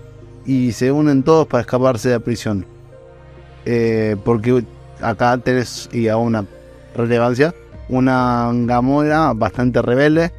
y 0.45 0.71
se 0.71 0.91
unen 0.91 1.23
todos 1.23 1.47
para 1.47 1.61
escaparse 1.61 2.09
de 2.09 2.15
la 2.15 2.19
prisión. 2.19 2.65
Eh, 3.65 4.15
porque 4.25 4.63
acá 5.01 5.37
tenés, 5.37 5.89
y 5.93 6.07
a 6.07 6.17
una 6.17 6.45
relevancia, 6.95 7.53
una 7.87 8.49
Gamora 8.53 9.33
bastante 9.33 9.81
rebelde. 9.81 10.31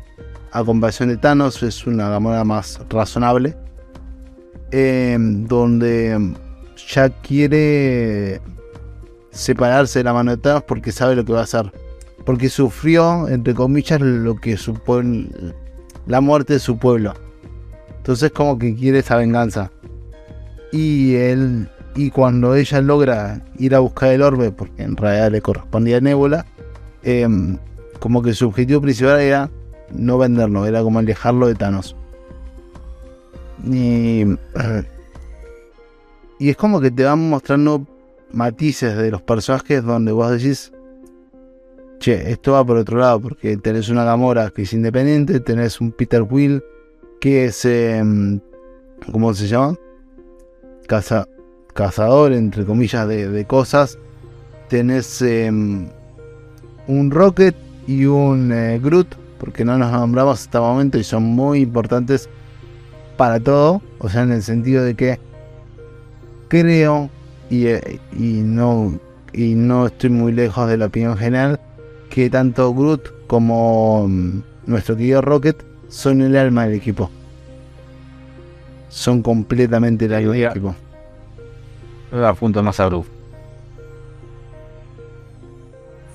A 0.53 0.65
comparación 0.65 1.09
de 1.11 1.17
Thanos, 1.17 1.63
es 1.63 1.87
una 1.87 2.09
Gamora 2.09 2.45
más 2.45 2.81
razonable. 2.89 3.57
em, 4.73 5.47
donde 5.47 6.35
ya 6.89 7.09
quiere 7.09 8.41
separarse 9.31 9.99
de 10.01 10.05
la 10.05 10.13
mano 10.13 10.31
de 10.31 10.37
Thanos 10.37 10.63
porque 10.63 10.93
sabe 10.93 11.17
lo 11.17 11.25
que 11.25 11.33
va 11.33 11.41
a 11.41 11.45
hacer. 11.45 11.73
Porque 12.25 12.49
sufrió, 12.49 13.29
entre 13.29 13.55
comillas, 13.55 14.01
lo 14.01 14.37
que 14.37 14.57
supone 14.57 15.29
la 16.07 16.21
muerte 16.21 16.55
de 16.55 16.59
su 16.61 16.79
pueblo. 16.79 17.15
Entonces 17.97 18.31
como 18.33 18.59
que 18.59 18.75
quiere 18.75 19.01
esa 19.01 19.17
venganza. 19.17 19.71
Y 20.73 21.15
él 21.17 21.69
y 21.95 22.11
cuando 22.11 22.55
ella 22.55 22.81
logra 22.81 23.43
ir 23.59 23.75
a 23.75 23.81
buscar 23.81 24.11
el 24.11 24.23
orbe, 24.23 24.53
porque 24.53 24.83
en 24.83 24.97
realidad 24.97 25.33
le 25.33 25.41
correspondía 25.41 25.99
a 25.99 26.01
Nebula, 26.01 26.47
em, 27.03 27.59
como 27.99 28.23
que 28.23 28.33
su 28.33 28.49
objetivo 28.49 28.81
principal 28.81 29.21
era 29.21 29.51
no 29.93 30.19
venderlo, 30.19 30.67
era 30.67 30.83
como 30.83 30.99
alejarlo 30.99 31.47
de 31.47 31.55
Thanos. 31.55 31.97
Y, 33.65 34.25
y 36.39 36.49
es 36.49 36.57
como 36.57 36.81
que 36.81 36.91
te 36.91 37.05
van 37.05 37.29
mostrando 37.29 37.87
matices 38.33 38.97
de 38.97 39.11
los 39.11 39.23
personajes 39.23 39.85
donde 39.85 40.13
vos 40.13 40.31
decís, 40.31 40.73
che, 41.99 42.31
esto 42.31 42.53
va 42.53 42.65
por 42.65 42.77
otro 42.77 42.99
lado, 42.99 43.21
porque 43.21 43.57
tenés 43.57 43.89
una 43.89 44.05
Gamora 44.05 44.51
que 44.51 44.63
es 44.63 44.73
independiente, 44.73 45.41
tenés 45.41 45.81
un 45.81 45.93
Peter 45.93 46.23
Will 46.23 46.63
que 47.21 47.47
es, 47.47 47.65
em, 47.67 48.41
¿cómo 49.13 49.35
se 49.35 49.47
llama? 49.47 49.77
Caza, 50.87 51.29
cazador, 51.75 52.33
entre 52.33 52.65
comillas, 52.65 53.07
de, 53.07 53.45
cosas. 53.47 53.99
Tenés 54.69 55.21
em, 55.23 55.89
un 56.87 57.11
Rocket 57.11 57.55
y 57.87 58.07
un 58.07 58.51
eh, 58.53 58.81
Groot, 58.83 59.15
porque 59.41 59.65
no 59.65 59.79
nos 59.79 59.91
nombramos 59.91 60.41
hasta 60.41 60.59
el 60.59 60.65
momento 60.65 60.99
y 60.99 61.05
son 61.05 61.25
muy 61.25 61.61
importantes 61.61 62.29
para 63.17 63.41
todo, 63.41 63.83
o 63.99 64.09
sea, 64.09 64.23
en 64.23 64.33
el 64.33 64.43
sentido 64.43 64.85
de 64.85 64.95
que 64.95 65.19
creo 66.49 67.11
y, 67.49 67.67
eh, 67.67 67.99
y 68.13 68.43
no 68.43 69.01
y 69.33 69.55
no 69.55 69.87
estoy 69.87 70.11
muy 70.11 70.33
lejos 70.33 70.69
de 70.69 70.77
la 70.77 70.87
opinión 70.87 71.17
general 71.17 71.61
que 72.11 72.29
tanto 72.29 72.75
Groot 72.75 73.27
como 73.27 74.07
mm, 74.09 74.43
nuestro 74.67 74.97
querido 74.97 75.23
Rocket 75.23 75.65
son 75.89 76.21
el 76.21 76.37
alma 76.37 76.65
del 76.65 76.75
equipo. 76.75 77.11
Son 78.89 79.23
completamente 79.23 80.07
el 80.07 80.15
alma 80.15 80.29
del 80.29 80.47
equipo. 80.49 80.75
dar 82.11 82.35
punto 82.35 82.63
más 82.63 82.81
a 82.81 82.87
Groot. 82.87 83.07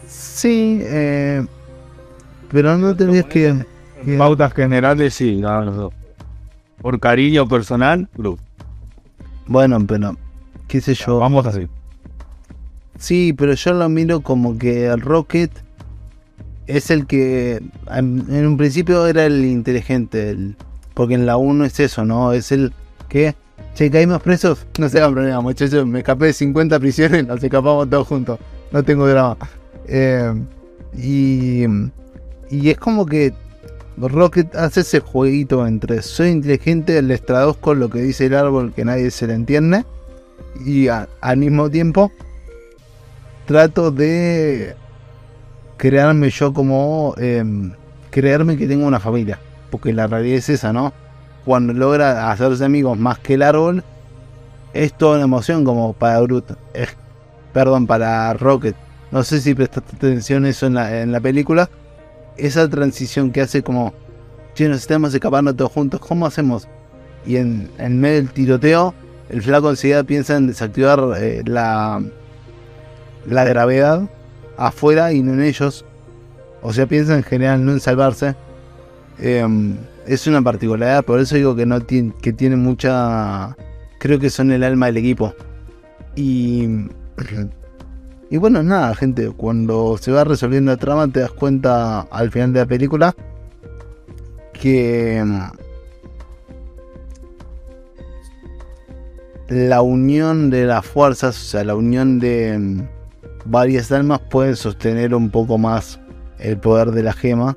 Sí, 0.07 0.79
eh, 0.83 1.45
pero 2.51 2.77
no 2.77 2.95
tendrías 2.95 3.25
que... 3.25 3.47
En 4.05 4.17
pautas 4.17 4.53
generales, 4.53 5.13
sí, 5.13 5.39
los 5.41 5.75
dos. 5.75 5.93
Por 6.81 6.99
cariño 6.99 7.47
personal, 7.47 8.07
Groot. 8.15 8.39
Bueno, 9.47 9.79
pero 9.87 10.15
qué 10.67 10.81
sé 10.81 10.93
yo. 10.93 11.19
Vamos 11.19 11.45
así. 11.47 11.67
Sí, 12.97 13.33
pero 13.33 13.53
yo 13.53 13.73
lo 13.73 13.89
miro 13.89 14.21
como 14.21 14.57
que 14.57 14.85
el 14.87 15.01
Rocket 15.01 15.51
es 16.67 16.89
el 16.91 17.05
que 17.07 17.61
en, 17.91 18.25
en 18.29 18.47
un 18.47 18.57
principio 18.57 19.05
era 19.07 19.25
el 19.25 19.43
inteligente, 19.45 20.29
el- 20.31 20.55
porque 20.93 21.13
en 21.15 21.25
la 21.25 21.37
1 21.37 21.65
es 21.65 21.79
eso, 21.79 22.05
¿no? 22.05 22.31
Es 22.31 22.51
el 22.51 22.73
que, 23.09 23.35
che, 23.75 23.91
que 23.91 23.97
hay 23.99 24.07
más 24.07 24.21
presos, 24.21 24.65
no 24.79 24.87
se 24.89 24.97
hagan 24.99 25.13
problema, 25.13 25.41
muchachos, 25.41 25.85
me 25.85 25.99
escapé 25.99 26.27
de 26.27 26.33
50 26.33 26.79
prisiones, 26.79 27.25
nos 27.27 27.43
escapamos 27.43 27.89
todos 27.89 28.07
juntos, 28.07 28.39
no 28.71 28.83
tengo 28.83 29.07
drama. 29.07 29.37
Eh, 29.87 30.33
y, 30.97 31.65
y 32.49 32.69
es 32.69 32.77
como 32.77 33.05
que 33.05 33.33
Rocket 33.97 34.53
hace 34.55 34.81
ese 34.81 34.99
jueguito 34.99 35.65
entre 35.65 36.01
soy 36.01 36.29
inteligente, 36.29 37.01
les 37.01 37.25
traduzco 37.25 37.73
lo 37.73 37.89
que 37.89 37.99
dice 38.01 38.25
el 38.25 38.35
árbol 38.35 38.73
que 38.73 38.83
nadie 38.85 39.09
se 39.11 39.27
le 39.27 39.33
entiende, 39.33 39.85
y 40.65 40.87
a- 40.89 41.07
al 41.21 41.37
mismo 41.37 41.69
tiempo 41.69 42.11
trato 43.45 43.91
de 43.91 44.75
crearme 45.77 46.29
yo 46.29 46.53
como 46.53 47.13
em, 47.17 47.71
creerme 48.09 48.57
que 48.57 48.67
tengo 48.67 48.85
una 48.87 48.99
familia. 48.99 49.39
Porque 49.69 49.93
la 49.93 50.07
realidad 50.07 50.37
es 50.37 50.49
esa, 50.49 50.71
¿no? 50.73 50.93
Cuando 51.43 51.73
logra 51.73 52.31
hacerse 52.31 52.63
amigos 52.65 52.97
más 52.97 53.19
que 53.19 53.35
el 53.35 53.41
árbol, 53.43 53.83
es 54.73 54.93
toda 54.97 55.15
una 55.15 55.25
emoción 55.25 55.63
como 55.63 55.93
para 55.93 56.19
Groot. 56.21 56.51
Es- 56.73 56.95
perdón, 57.53 57.87
para 57.87 58.33
Rocket. 58.33 58.75
No 59.11 59.23
sé 59.23 59.39
si 59.41 59.53
prestaste 59.53 59.95
atención 59.95 60.45
eso 60.45 60.65
en 60.65 60.73
la, 60.75 61.01
en 61.01 61.11
la 61.11 61.19
película. 61.19 61.69
Esa 62.37 62.69
transición 62.69 63.31
que 63.31 63.41
hace 63.41 63.63
como, 63.63 63.93
che, 64.53 64.67
nos 64.67 64.81
estamos 64.81 65.13
escapando 65.13 65.53
todos 65.53 65.71
juntos, 65.71 65.99
¿cómo 65.99 66.25
hacemos? 66.25 66.67
Y 67.25 67.37
en, 67.37 67.69
en 67.77 67.99
medio 67.99 68.17
del 68.17 68.31
tiroteo, 68.31 68.93
el 69.29 69.41
flaco 69.41 69.69
enseguida 69.69 70.03
piensa 70.03 70.37
en 70.37 70.47
desactivar 70.47 71.01
eh, 71.17 71.41
la, 71.45 72.01
la 73.25 73.43
gravedad 73.43 74.03
afuera 74.57 75.13
y 75.13 75.21
no 75.21 75.33
en 75.33 75.41
ellos. 75.41 75.85
O 76.61 76.73
sea, 76.73 76.85
piensa 76.85 77.15
en 77.15 77.23
general, 77.23 77.65
no 77.65 77.71
en 77.71 77.79
salvarse. 77.79 78.35
Em, 79.19 79.77
es 80.05 80.27
una 80.27 80.41
particularidad, 80.41 81.03
por 81.03 81.19
eso 81.19 81.35
digo 81.35 81.55
que 81.55 81.65
no 81.65 81.81
tiene, 81.81 82.13
que 82.21 82.33
tiene 82.33 82.55
mucha. 82.55 83.55
Creo 83.99 84.19
que 84.19 84.29
son 84.29 84.51
el 84.51 84.63
alma 84.63 84.87
del 84.87 84.97
equipo. 84.97 85.33
Y. 86.15 86.87
Y 88.29 88.37
bueno, 88.37 88.63
nada, 88.63 88.95
gente, 88.95 89.29
cuando 89.29 89.97
se 89.99 90.11
va 90.11 90.23
resolviendo 90.23 90.71
la 90.71 90.77
trama 90.77 91.07
te 91.07 91.19
das 91.19 91.31
cuenta 91.31 92.01
al 92.01 92.31
final 92.31 92.53
de 92.53 92.59
la 92.59 92.65
película 92.65 93.15
que 94.53 95.17
em, 95.17 95.41
la 99.47 99.81
unión 99.81 100.49
de 100.49 100.65
las 100.65 100.85
fuerzas, 100.85 101.39
o 101.39 101.45
sea, 101.45 101.63
la 101.63 101.75
unión 101.75 102.19
de 102.19 102.53
em, 102.53 102.87
varias 103.45 103.91
almas 103.91 104.21
puede 104.21 104.55
sostener 104.55 105.13
un 105.13 105.29
poco 105.29 105.57
más 105.57 105.99
el 106.39 106.57
poder 106.57 106.91
de 106.91 107.03
la 107.03 107.13
gema, 107.13 107.55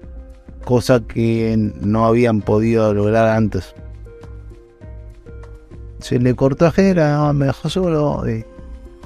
cosa 0.64 1.00
que 1.00 1.72
no 1.80 2.04
habían 2.04 2.42
podido 2.42 2.92
lograr 2.92 3.28
antes. 3.28 3.74
Se 6.00 6.18
le 6.18 6.34
cortó 6.34 6.66
a 6.66 6.72
Jera, 6.72 7.32
me 7.32 7.46
dejó 7.46 7.68
solo 7.68 8.22
y 8.28 8.44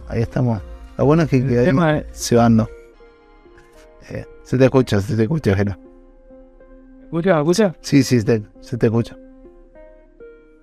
ahí 0.09 0.23
estamos. 0.23 0.61
Lo 0.99 1.05
bueno 1.07 1.23
es 1.23 1.29
que 1.31 1.45
quedé 1.47 1.65
tema 1.67 1.99
es- 1.99 2.07
cebando. 2.29 2.69
Eh, 4.11 4.27
se 4.43 4.59
te 4.59 4.65
escucha, 4.65 5.01
se 5.01 5.17
te 5.17 5.23
escucha, 5.23 5.55
Jera. 5.57 5.79
¿Escucha? 7.05 7.39
¿Escucha? 7.39 7.75
Sí, 7.81 8.03
sí, 8.03 8.21
se 8.21 8.27
te, 8.41 8.43
se 8.61 8.77
te 8.79 8.87
escucha. 8.87 9.17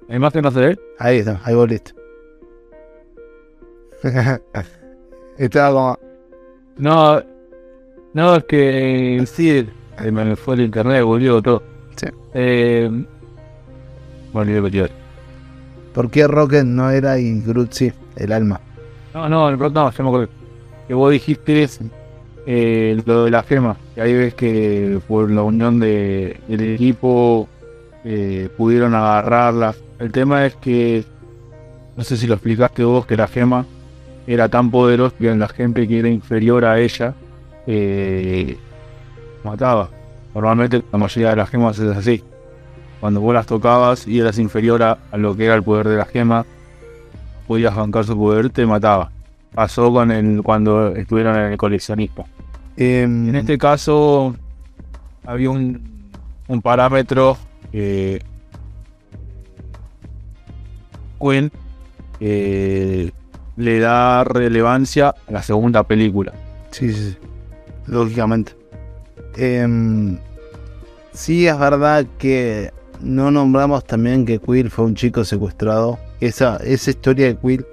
¿La 0.07 0.15
imagen 0.15 0.41
no 0.41 0.51
se 0.51 0.59
ve? 0.59 0.79
Ahí 0.97 1.17
está, 1.19 1.39
ahí 1.43 1.53
volviste. 1.55 1.93
Estaba 5.37 5.71
como. 5.73 5.99
No, 6.77 7.21
no, 8.13 8.35
es 8.37 8.43
que 8.45 9.23
sí, 9.27 9.67
me 10.11 10.35
fue 10.35 10.55
el 10.55 10.61
internet, 10.61 11.03
volvió 11.03 11.41
todo. 11.41 11.61
Sí. 11.95 12.07
Eh, 12.33 13.05
volvió, 14.33 14.61
volvió. 14.61 14.87
¿Por 15.93 16.09
qué 16.09 16.27
Rocket 16.27 16.63
no 16.63 16.89
era 16.91 17.19
y 17.19 17.41
Groot 17.41 17.71
sí? 17.73 17.91
El 18.15 18.31
alma. 18.31 18.61
No, 19.13 19.27
no, 19.27 19.51
no, 19.51 19.91
ya 19.91 20.03
me. 20.03 20.27
Que 20.87 20.93
vos 20.93 21.11
dijiste 21.11 21.67
eh, 22.45 23.01
lo 23.05 23.25
de 23.25 23.31
la 23.31 23.43
gema. 23.43 23.77
Y 23.95 23.99
ahí 23.99 24.13
ves 24.13 24.33
que 24.33 24.99
por 25.07 25.29
la 25.29 25.43
unión 25.43 25.79
de, 25.79 26.39
del 26.47 26.73
equipo 26.73 27.47
eh, 28.03 28.49
pudieron 28.57 28.95
agarrarla. 28.95 29.75
El 29.99 30.11
tema 30.11 30.45
es 30.45 30.55
que, 30.55 31.03
no 31.95 32.03
sé 32.03 32.17
si 32.17 32.27
lo 32.27 32.35
explicaste 32.35 32.83
vos, 32.83 33.05
que 33.05 33.17
la 33.17 33.27
gema 33.27 33.65
era 34.27 34.47
tan 34.47 34.69
poderosa 34.69 35.15
que 35.17 35.35
la 35.35 35.47
gente 35.47 35.87
que 35.87 35.99
era 35.99 36.09
inferior 36.09 36.65
a 36.65 36.79
ella 36.79 37.13
eh, 37.65 38.57
mataba. 39.43 39.89
Normalmente 40.33 40.83
la 40.91 40.99
mayoría 40.99 41.31
de 41.31 41.35
las 41.35 41.49
gemas 41.49 41.79
es 41.79 41.97
así. 41.97 42.23
Cuando 42.99 43.21
vos 43.21 43.33
las 43.33 43.47
tocabas 43.47 44.07
y 44.07 44.19
eras 44.19 44.37
inferior 44.37 44.83
a 44.83 44.97
lo 45.13 45.35
que 45.35 45.45
era 45.45 45.55
el 45.55 45.63
poder 45.63 45.87
de 45.87 45.97
la 45.97 46.05
gema, 46.05 46.45
podías 47.49 47.75
bancar 47.75 48.05
su 48.05 48.15
poder, 48.15 48.51
te 48.51 48.63
mataba. 48.63 49.09
Pasó 49.55 49.91
con 49.91 50.11
el 50.11 50.43
cuando 50.43 50.95
estuvieron 50.95 51.35
en 51.35 51.53
el 51.53 51.57
coleccionista. 51.57 52.23
Em, 52.77 53.29
En 53.29 53.35
este 53.37 53.57
caso 53.57 54.35
había 55.25 55.49
un, 55.49 55.81
un 56.47 56.61
parámetro 56.61 57.39
que 57.71 58.21
Quinn 61.19 61.51
eh, 62.19 63.09
le 63.57 63.79
da 63.79 64.23
relevancia 64.25 65.15
a 65.27 65.31
la 65.31 65.41
segunda 65.41 65.81
película. 65.81 66.31
Sí, 66.69 66.93
sí, 66.93 67.13
sí. 67.13 67.17
Lógicamente. 67.87 68.55
Em, 69.37 70.19
sí, 71.13 71.47
es 71.47 71.57
verdad 71.57 72.05
que 72.19 72.71
no 73.01 73.31
nombramos 73.31 73.85
también 73.85 74.23
que 74.23 74.37
Quill 74.37 74.69
fue 74.69 74.85
un 74.85 74.93
chico 74.93 75.25
secuestrado. 75.25 75.97
Esa, 76.19 76.57
esa 76.57 76.89
historia 76.89 77.27
de 77.27 77.35
Quill. 77.37 77.65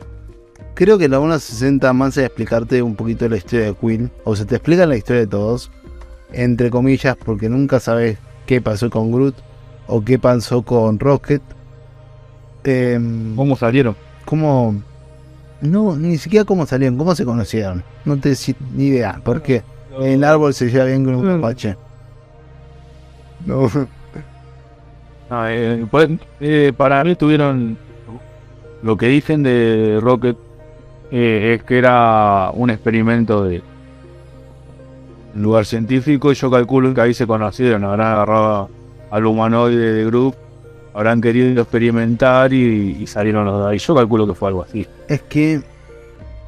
Creo 0.74 0.98
que 0.98 1.08
la 1.08 1.18
1.60 1.18 1.92
más 1.94 2.16
es 2.16 2.24
explicarte 2.26 2.82
un 2.82 2.96
poquito 2.96 3.28
la 3.28 3.36
historia 3.38 3.66
de 3.66 3.74
Quill. 3.74 4.10
O 4.24 4.36
se 4.36 4.44
te 4.44 4.56
explica 4.56 4.86
la 4.86 4.96
historia 4.96 5.20
de 5.22 5.26
todos. 5.26 5.70
Entre 6.32 6.70
comillas, 6.70 7.16
porque 7.16 7.48
nunca 7.48 7.80
sabes 7.80 8.18
qué 8.46 8.60
pasó 8.60 8.90
con 8.90 9.10
Groot. 9.10 9.34
O 9.86 10.04
qué 10.04 10.18
pasó 10.18 10.62
con 10.62 10.98
Rocket. 10.98 11.42
Em, 12.64 13.34
¿Cómo 13.36 13.56
salieron? 13.56 13.96
cómo. 14.24 14.74
No, 15.60 15.96
ni 15.96 16.18
siquiera 16.18 16.44
cómo 16.44 16.66
salieron, 16.66 16.98
cómo 16.98 17.14
se 17.14 17.24
conocieron. 17.24 17.82
No 18.04 18.18
te 18.18 18.34
ni 18.74 18.86
idea. 18.86 19.20
Porque 19.24 19.62
el 20.00 20.22
árbol 20.24 20.52
se 20.52 20.68
lleva 20.68 20.84
bien 20.84 21.04
con 21.04 21.14
un 21.14 21.22
Claro. 21.22 21.38
mapache. 21.38 21.76
No. 23.46 23.70
No, 25.28 25.48
eh, 25.48 25.84
pues, 25.90 26.08
eh, 26.38 26.72
para 26.76 27.02
mí 27.02 27.16
tuvieron 27.16 27.76
lo 28.82 28.96
que 28.96 29.06
dicen 29.08 29.42
de 29.42 29.98
Rocket 30.00 30.36
eh, 31.10 31.56
es 31.56 31.64
que 31.64 31.78
era 31.78 32.50
un 32.52 32.70
experimento 32.70 33.44
de 33.44 33.62
lugar 35.34 35.66
científico 35.66 36.32
y 36.32 36.34
yo 36.34 36.50
calculo 36.50 36.92
que 36.94 37.00
ahí 37.00 37.14
se 37.14 37.26
conocieron, 37.26 37.84
habrán 37.84 38.12
agarrado 38.12 38.70
al 39.10 39.26
humanoide 39.26 39.92
de 39.92 40.04
Groot, 40.06 40.34
habrán 40.94 41.20
querido 41.20 41.62
experimentar 41.62 42.52
y, 42.52 43.06
salieron 43.06 43.44
los 43.44 43.64
de 43.64 43.70
ahí. 43.70 43.78
Yo 43.78 43.94
calculo 43.94 44.26
que 44.26 44.34
fue 44.34 44.48
algo 44.48 44.62
así. 44.62 44.86
Es 45.08 45.22
que 45.22 45.60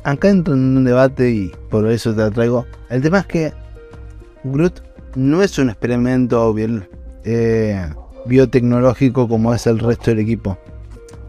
acá 0.05 0.31
entro 0.31 0.55
en 0.55 0.77
un 0.79 0.85
debate 0.85 1.31
y 1.31 1.53
por 1.71 1.87
eso 1.91 2.15
te 2.15 2.31
traigo. 2.31 2.67
El 2.89 3.03
tema 3.03 3.21
es 3.21 3.27
que 3.27 3.53
Groot 4.45 4.83
no 5.17 5.43
es 5.43 5.59
un 5.59 5.69
experimento 5.69 6.55
eh, 7.25 7.89
biotecnológico 8.27 9.29
como 9.29 9.55
es 9.55 9.67
el 9.67 9.79
resto 9.79 10.11
del 10.11 10.21
equipo. 10.21 10.59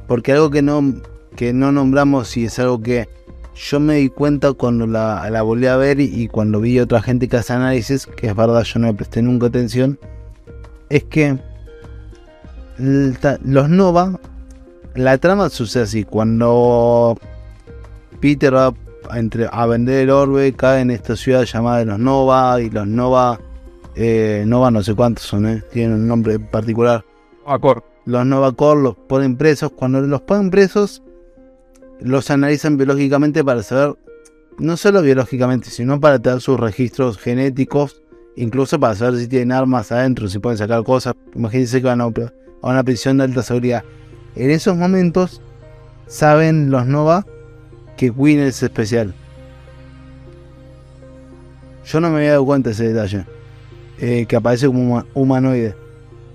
Porque 0.10 0.34
algo 0.34 0.50
que 0.50 0.64
no, 0.64 0.96
que 1.36 1.54
no 1.54 1.72
nombramos 1.72 2.36
y 2.36 2.46
es 2.46 2.58
algo 2.58 2.82
que 2.82 3.08
yo 3.56 3.80
me 3.80 3.96
di 3.96 4.10
cuenta 4.10 4.54
cuando 4.54 4.88
la, 4.88 5.42
volví 5.44 5.68
a 5.68 5.78
ver 5.78 6.00
y, 6.00 6.28
cuando 6.28 6.60
vi 6.60 6.80
otra 6.80 7.02
gente 7.02 7.28
que 7.28 7.38
hace 7.38 7.54
análisis, 7.54 8.08
que 8.08 8.28
es 8.28 8.36
verdad 8.36 8.64
yo 8.64 8.80
no 8.80 8.88
le 8.88 8.94
presté 8.96 9.22
nunca 9.22 9.48
atención, 9.48 10.00
es 10.90 11.04
que 11.04 11.38
los 12.78 13.70
Nova, 13.70 14.20
la 14.96 15.18
trama 15.20 15.50
sucede 15.50 15.84
así, 15.84 16.04
cuando 16.06 17.16
Peter 18.20 18.56
va 18.56 18.74
a, 19.10 19.20
entre- 19.20 19.48
a 19.52 19.66
vender 19.68 20.02
el 20.06 20.10
orbe, 20.10 20.54
cae 20.54 20.82
en 20.82 20.90
esta 20.90 21.16
ciudad 21.16 21.44
llamada 21.44 21.78
de 21.80 21.86
los 21.86 22.00
Nova 22.00 22.60
y 22.62 22.72
los 22.72 22.88
Nova, 22.88 23.40
eh, 23.94 24.44
Nova 24.48 24.72
no 24.72 24.82
sé 24.82 24.96
cuántos 24.96 25.26
son, 25.26 25.46
eh, 25.46 25.64
tienen 25.72 25.94
un 25.94 26.08
nombre 26.08 26.40
particular 26.40 27.06
Acor. 27.46 27.84
Los 28.10 28.26
Nova 28.26 28.52
Corps 28.54 28.82
los 28.82 28.96
ponen 28.96 29.38
presos. 29.38 29.72
Cuando 29.72 30.02
los 30.02 30.22
ponen 30.22 30.50
presos, 30.50 31.04
los 32.00 32.32
analizan 32.32 32.76
biológicamente 32.76 33.44
para 33.44 33.62
saber, 33.62 33.98
no 34.58 34.78
solo 34.78 35.04
biológicamente, 35.04 35.70
sino 35.70 36.00
para 36.00 36.18
tener 36.18 36.42
sus 36.42 36.60
registros 36.60 37.20
genéticos, 37.20 38.02
incluso 38.36 38.80
para 38.80 38.96
saber 38.96 39.20
si 39.20 39.28
tienen 39.28 39.52
armas 39.52 39.92
adentro, 39.92 40.28
si 40.28 40.40
pueden 40.40 40.58
sacar 40.58 40.84
cosas. 40.84 41.14
Imagínense 41.36 41.82
que 41.82 41.88
van 41.88 42.02
a 42.02 42.12
una 42.62 42.84
prisión 42.84 43.20
de 43.20 43.26
alta 43.26 43.44
seguridad. 43.44 43.84
En 44.36 44.50
esos 44.50 44.76
momentos 44.76 45.40
saben 46.08 46.72
los 46.72 46.88
Nova 46.88 47.28
que 47.96 48.12
Queen 48.12 48.40
es 48.40 48.64
especial. 48.64 49.14
Yo 51.86 52.00
no 52.00 52.10
me 52.10 52.18
había 52.18 52.32
dado 52.32 52.46
cuenta 52.46 52.70
de 52.70 52.74
ese 52.74 52.92
detalle. 52.92 53.26
Eh, 54.00 54.26
que 54.28 54.36
aparece 54.36 54.66
como 54.66 55.04
humanoide. 55.14 55.76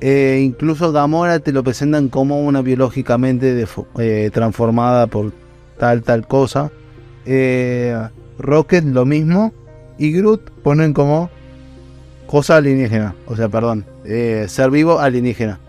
Eh, 0.01 0.43
incluso 0.45 0.93
Gamora 0.93 1.39
te 1.39 1.53
lo 1.53 1.63
presentan 1.65 2.09
como 2.09 2.45
una 2.45 2.63
biológicamente 2.63 3.67
eh, 3.99 4.31
transformada 4.33 5.07
por 5.07 5.33
tal, 5.79 6.03
tal 6.03 6.27
cosa. 6.27 6.71
Rocket 8.39 8.85
lo 8.85 9.05
mismo. 9.07 9.53
Y 9.97 10.13
Groot 10.13 10.51
ponen 10.63 10.93
como 10.93 11.31
cosa 12.27 12.57
alienígena. 12.57 13.15
O 13.27 13.37
sea, 13.37 13.49
perdón. 13.49 13.85
ser 14.05 14.71
vivo 14.71 14.99
alienígena. 14.99 15.61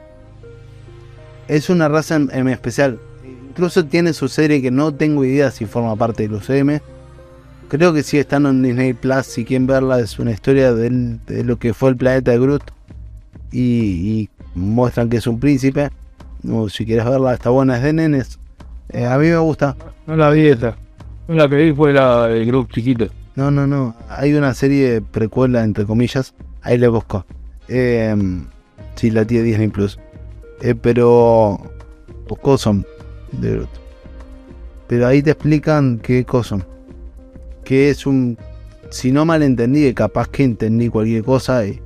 Es 1.48 1.70
una 1.70 1.88
raza 1.88 2.16
en, 2.16 2.48
especial. 2.50 3.00
Incluso 3.50 3.86
tiene 3.86 4.14
su 4.14 4.28
serie 4.28 4.62
que 4.62 4.72
no 4.72 4.94
tengo 4.94 5.24
idea 5.24 5.52
si 5.52 5.66
forma 5.66 5.96
parte 5.96 6.24
del 6.24 6.34
UCM 6.34 6.82
Creo 7.68 7.94
que 7.94 8.04
sí 8.04 8.20
están 8.20 8.46
en 8.46 8.62
Disney 8.62 8.94
Plus. 8.94 9.26
Si 9.26 9.44
quieren 9.44 9.66
verla, 9.66 10.00
es 10.00 10.20
una 10.20 10.32
historia 10.32 10.74
de, 10.74 11.20
lo 11.44 11.58
que 11.58 11.74
fue 11.74 11.90
el 11.90 11.98
planeta 11.98 12.32
de 12.32 12.40
Groot. 12.40 12.64
Y, 13.58 14.30
muestran 14.54 15.10
que 15.10 15.18
es 15.18 15.28
un 15.28 15.40
príncipe. 15.40 15.90
si 16.70 16.86
quieres 16.86 17.06
verla, 17.06 17.34
está 17.34 17.50
buena, 17.50 17.78
es 17.78 17.84
de 17.84 17.94
nenes. 17.94 18.40
Eh, 18.90 19.06
a 19.06 19.18
mí 19.18 19.28
me 19.28 19.38
gusta. 19.38 19.76
No 20.08 20.16
la 20.16 20.30
vi 20.30 20.48
esa. 20.48 20.78
No 21.28 21.36
la 21.36 21.50
que 21.50 21.56
vi 21.56 21.74
fue 21.74 21.94
la 21.94 22.28
de 22.28 22.46
Groot 22.46 22.72
chiquito. 22.72 23.08
No, 23.36 23.52
no, 23.52 23.68
no. 23.68 23.96
Hay 24.10 24.34
una 24.34 24.54
serie 24.54 25.02
precuela, 25.02 25.64
entre 25.64 25.86
comillas. 25.86 26.34
Ahí 26.62 26.78
le 26.78 26.88
busco. 26.88 27.26
Eh, 27.68 28.16
sí, 28.96 29.12
la 29.12 29.26
tiene 29.26 29.44
Disney 29.44 29.68
Plus. 29.70 30.00
Eh, 30.62 30.76
pero. 30.76 31.60
De 33.32 33.52
Groot. 33.52 33.70
Pero 34.88 35.08
ahí 35.08 35.22
te 35.22 35.32
explican 35.32 36.00
qué 36.00 36.26
cosas 36.26 36.64
que 37.66 37.90
es 37.90 38.06
un, 38.06 38.38
si 38.90 39.12
no 39.12 39.26
mal 39.26 39.44
entendí, 39.44 39.94
capaz 39.94 40.30
que 40.30 40.44
entendí 40.44 40.88
cualquier 40.88 41.24
cosa, 41.24 41.66
eh, 41.66 41.82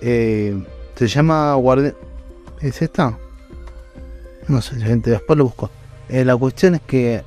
eh, 0.00 0.60
se 0.94 1.08
llama 1.08 1.54
Guardián... 1.54 1.94
¿Es 2.60 2.80
esta? 2.80 3.18
No 4.48 4.60
sé, 4.60 4.76
gente, 4.80 5.10
después 5.10 5.36
lo 5.36 5.44
busco. 5.44 5.70
Eh, 6.08 6.24
la 6.24 6.36
cuestión 6.36 6.74
es 6.74 6.80
que 6.82 7.22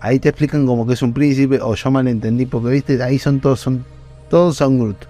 ahí 0.00 0.18
te 0.18 0.28
explican 0.28 0.66
como 0.66 0.86
que 0.86 0.94
es 0.94 1.02
un 1.02 1.12
príncipe, 1.12 1.60
o 1.60 1.74
yo 1.74 1.90
mal 1.90 2.08
entendí, 2.08 2.46
porque 2.46 2.68
viste, 2.68 3.02
ahí 3.02 3.18
son 3.18 3.40
todos, 3.40 3.60
son 3.60 3.84
todos 4.28 4.56
son 4.56 4.78
Groot. 4.78 5.06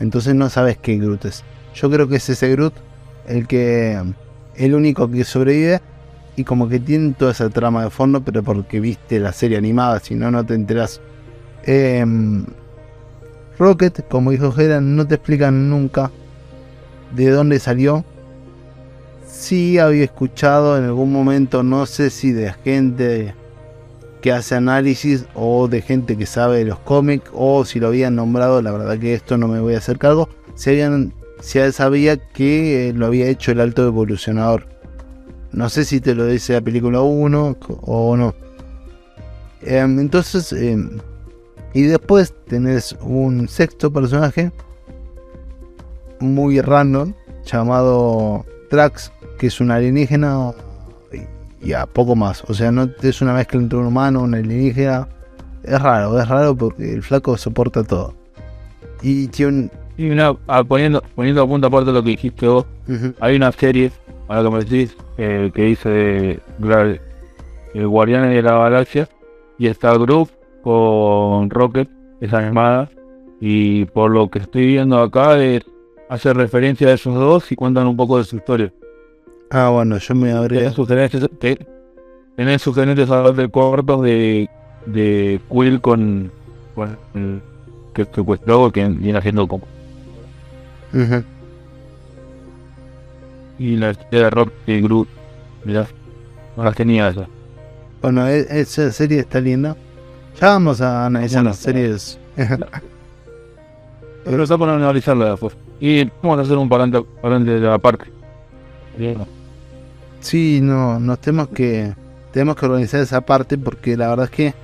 Entonces 0.00 0.34
no 0.34 0.48
sabes 0.48 0.78
qué 0.78 0.96
Groot 0.96 1.24
es. 1.24 1.44
Yo 1.74 1.90
creo 1.90 2.08
que 2.08 2.16
es 2.16 2.28
ese 2.28 2.50
Groot 2.50 2.74
el 3.26 3.46
que 3.46 4.00
el 4.54 4.74
único 4.74 5.10
que 5.10 5.24
sobrevive 5.24 5.80
y 6.36 6.44
como 6.44 6.68
que 6.68 6.78
tienen 6.80 7.14
toda 7.14 7.32
esa 7.32 7.50
trama 7.50 7.84
de 7.84 7.90
fondo, 7.90 8.22
pero 8.22 8.42
porque 8.42 8.80
viste 8.80 9.18
la 9.20 9.32
serie 9.32 9.58
animada, 9.58 10.00
si 10.00 10.14
no, 10.14 10.30
no 10.30 10.44
te 10.44 10.54
enteras. 10.54 11.00
Em, 11.64 12.46
Rocket, 13.58 14.06
como 14.08 14.30
dijo 14.30 14.52
Geran, 14.52 14.96
no 14.96 15.06
te 15.06 15.16
explican 15.16 15.70
nunca 15.70 16.10
de 17.12 17.30
dónde 17.30 17.58
salió. 17.58 18.04
Sí 19.26 19.78
había 19.78 20.04
escuchado 20.04 20.78
en 20.78 20.84
algún 20.84 21.12
momento, 21.12 21.62
no 21.62 21.86
sé 21.86 22.10
si 22.10 22.32
de 22.32 22.52
gente 22.52 23.34
que 24.20 24.32
hace 24.32 24.54
análisis 24.54 25.26
o 25.34 25.68
de 25.68 25.82
gente 25.82 26.16
que 26.16 26.24
sabe 26.24 26.58
de 26.58 26.64
los 26.64 26.78
cómics 26.78 27.30
o 27.34 27.64
si 27.64 27.80
lo 27.80 27.88
habían 27.88 28.16
nombrado, 28.16 28.62
la 28.62 28.72
verdad 28.72 28.98
que 28.98 29.12
esto 29.12 29.36
no 29.36 29.48
me 29.48 29.60
voy 29.60 29.74
a 29.74 29.78
hacer 29.78 29.98
cargo, 29.98 30.30
si, 30.54 30.70
habían, 30.70 31.12
sabía 31.72 32.16
que 32.16 32.92
lo 32.96 33.06
había 33.06 33.26
hecho 33.26 33.52
el 33.52 33.60
alto 33.60 33.86
evolucionador 33.86 34.74
no 35.54 35.68
sé 35.68 35.84
si 35.84 36.00
te 36.00 36.16
lo 36.16 36.26
dice 36.26 36.54
la 36.54 36.60
película 36.60 37.00
1 37.00 37.56
o 37.82 38.16
no. 38.16 38.34
Em, 39.62 40.00
entonces, 40.00 40.52
em, 40.52 40.98
y 41.72 41.82
después 41.82 42.34
tenés 42.46 42.96
un 43.00 43.48
sexto 43.48 43.92
personaje 43.92 44.50
muy 46.20 46.60
random 46.60 47.12
llamado 47.44 48.44
Trax, 48.70 49.12
que 49.38 49.48
es 49.48 49.60
un 49.60 49.70
alienígena 49.70 50.52
y, 51.62 51.72
a 51.72 51.86
poco 51.86 52.14
más. 52.16 52.44
O 52.48 52.54
sea, 52.54 52.70
no 52.70 52.88
es 53.02 53.20
una 53.22 53.34
mezcla 53.34 53.60
entre 53.60 53.78
un 53.78 53.86
humano, 53.86 54.22
un 54.22 54.34
alienígena. 54.34 55.08
Es 55.62 55.80
raro, 55.80 56.20
es 56.20 56.28
raro 56.28 56.54
porque 56.56 56.92
el 56.92 57.02
flaco 57.02 57.36
soporta 57.36 57.84
todo. 57.84 58.14
Y 59.02 59.28
tiene 59.28 59.70
Y 59.96 60.10
una, 60.10 60.36
ah, 60.46 60.64
poniendo, 60.64 61.02
poniendo 61.14 61.42
a 61.42 61.46
punto 61.46 61.66
aparte 61.66 61.92
lo 61.92 62.02
que 62.02 62.10
dijiste 62.10 62.46
vos, 62.46 62.66
hay 63.20 63.36
una 63.36 63.52
serie 63.52 63.90
ahora 64.28 64.42
que 64.42 64.56
me 64.56 64.64
decís, 64.64 64.96
eh, 65.18 65.50
que 65.54 65.62
dice 65.62 65.88
de, 65.88 67.00
el 67.74 67.88
Guardianes 67.88 68.34
de 68.34 68.42
la 68.42 68.58
Galaxia, 68.58 69.08
y 69.58 69.66
está 69.66 69.96
Groove 69.96 70.30
con 70.62 71.50
Rocket, 71.50 71.88
esa 72.20 72.38
animada, 72.38 72.90
y 73.40 73.84
por 73.86 74.10
lo 74.10 74.30
que 74.30 74.40
estoy 74.40 74.66
viendo 74.66 75.00
acá 75.00 75.42
es, 75.42 75.64
hace 76.14 76.32
referencia 76.32 76.88
a 76.88 76.92
esos 76.92 77.14
dos 77.14 77.50
y 77.52 77.56
cuentan 77.56 77.86
un 77.86 77.96
poco 77.96 78.18
de 78.18 78.24
su 78.24 78.36
historia. 78.36 78.72
Ah, 79.50 79.68
bueno, 79.68 79.98
yo 79.98 80.14
me 80.14 80.32
habría... 80.32 80.60
Tenés 80.60 80.74
sugerencias, 80.74 81.28
tenés 82.36 82.62
sugerencias 82.62 83.36
de 83.36 83.48
cortos 83.48 84.02
de, 84.02 84.48
de 84.86 85.40
Quill 85.50 85.80
con, 85.80 86.32
con 86.74 86.98
el 87.14 87.42
que 87.92 88.04
secuestró, 88.04 88.70
que 88.72 88.88
viene 88.88 89.18
haciendo 89.18 89.46
como 89.46 89.66
y 93.58 93.76
la 93.76 93.92
de 93.92 94.30
Rock 94.30 94.52
y 94.66 94.80
Groot. 94.80 95.08
Mirá, 95.64 95.86
no 96.56 96.64
las 96.64 96.74
tenía 96.74 97.08
esas. 97.08 97.28
Bueno, 98.02 98.26
e, 98.28 98.46
esa 98.60 98.90
serie 98.92 99.20
está 99.20 99.40
linda. 99.40 99.76
Ya 100.40 100.48
vamos 100.48 100.80
a 100.80 101.06
analizar 101.06 101.44
las 101.44 101.58
series. 101.58 102.18
Pero 104.24 104.42
está 104.42 104.58
por 104.58 104.68
analizarla 104.68 105.30
después. 105.30 105.56
Y 105.86 106.10
vamos 106.22 106.38
a 106.38 106.40
hacer 106.40 106.56
un 106.56 106.66
parante, 106.66 107.02
parante 107.20 107.50
de 107.50 107.60
la 107.60 107.76
parte. 107.76 108.06
Sí, 110.20 110.60
no, 110.62 110.98
nos 110.98 111.18
tenemos 111.18 111.48
que 111.48 111.92
tenemos 112.32 112.56
que 112.56 112.64
organizar 112.64 113.02
esa 113.02 113.20
parte 113.20 113.58
porque 113.58 113.94
la 113.94 114.08
verdad 114.08 114.24
es 114.24 114.30
que 114.30 114.54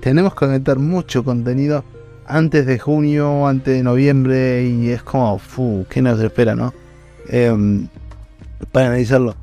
tenemos 0.00 0.34
que 0.34 0.46
meter 0.46 0.78
mucho 0.78 1.22
contenido 1.24 1.84
antes 2.26 2.64
de 2.64 2.78
junio, 2.78 3.46
antes 3.46 3.76
de 3.76 3.82
noviembre 3.82 4.64
y 4.64 4.88
es 4.88 5.02
como, 5.02 5.38
fu, 5.38 5.84
¿qué 5.90 6.00
nos 6.00 6.18
espera, 6.20 6.54
no? 6.54 6.72
Eh, 7.28 7.86
para 8.72 8.86
analizarlo. 8.86 9.34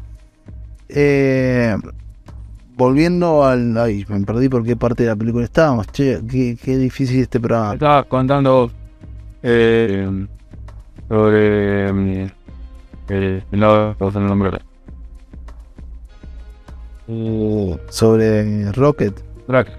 Eh, 0.90 1.78
volviendo 2.76 3.46
al. 3.46 3.78
Ay, 3.78 4.04
me 4.10 4.20
perdí 4.22 4.50
por 4.50 4.64
qué 4.64 4.76
parte 4.76 5.04
de 5.04 5.10
la 5.10 5.16
película 5.16 5.46
estábamos. 5.46 5.86
Che, 5.92 6.22
qué, 6.28 6.78
difícil 6.80 7.22
este 7.22 7.40
programa. 7.40 7.74
Estaba 7.74 8.04
contando 8.06 8.72
eh, 9.44 10.26
sobre. 11.14 11.90
Eh, 11.90 12.32
el, 13.10 13.44
no, 13.52 13.96
el 14.00 14.26
nombre. 14.26 14.60
Uh, 17.08 17.78
sobre 17.90 18.72
Rocket. 18.72 19.14
Drax, 19.48 19.72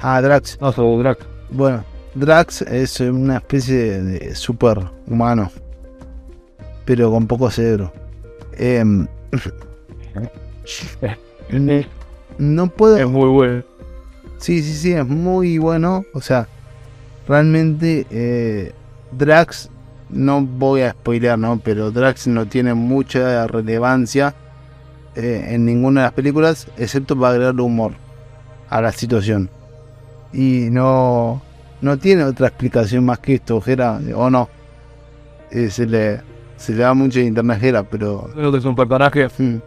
Ah, 0.00 0.20
Drax. 0.20 0.58
No, 0.60 0.70
sobre 0.72 1.02
Drax. 1.02 1.26
Bueno, 1.50 1.84
Drax 2.14 2.62
es 2.62 3.00
una 3.00 3.38
especie 3.38 4.00
de 4.00 4.34
super 4.36 4.78
humano, 5.08 5.50
pero 6.84 7.10
con 7.10 7.26
poco 7.26 7.50
cerebro. 7.50 7.92
Em, 8.56 9.08
no 12.38 12.66
puedo. 12.68 12.96
Es 12.96 13.08
muy 13.08 13.28
bueno. 13.28 13.62
Sí, 14.38 14.62
sí, 14.62 14.74
sí, 14.74 14.92
es 14.92 15.06
muy 15.06 15.58
bueno. 15.58 16.04
O 16.14 16.20
sea, 16.20 16.46
realmente 17.26 18.06
eh, 18.10 18.72
Drax, 19.12 19.70
no 20.08 20.42
voy 20.42 20.82
a 20.82 20.92
spoilear, 20.92 21.38
¿no? 21.38 21.58
Pero 21.58 21.90
Drax 21.90 22.26
no 22.28 22.46
tiene 22.46 22.74
mucha 22.74 23.46
relevancia 23.46 24.34
eh, 25.14 25.46
en 25.50 25.64
ninguna 25.64 26.02
de 26.02 26.06
las 26.06 26.12
películas, 26.14 26.68
excepto 26.76 27.16
para 27.16 27.30
agregarle 27.30 27.62
humor 27.62 27.92
a 28.68 28.80
la 28.80 28.92
situación. 28.92 29.50
Y 30.32 30.68
no, 30.70 31.42
no 31.80 31.96
tiene 31.98 32.24
otra 32.24 32.48
explicación 32.48 33.04
más 33.04 33.18
que 33.18 33.34
esto, 33.34 33.60
Jera, 33.60 34.00
o 34.14 34.30
no. 34.30 34.48
Eh, 35.50 35.70
se 35.70 35.86
le 35.86 36.20
se 36.56 36.72
le 36.72 36.78
da 36.82 36.94
mucho 36.94 37.20
internajera, 37.20 37.82
pero. 37.82 38.30
Creo 38.34 38.50
que 38.50 38.58
es 38.58 38.64
un 38.64 38.74
personaje. 38.74 39.28
Mm. 39.38 39.60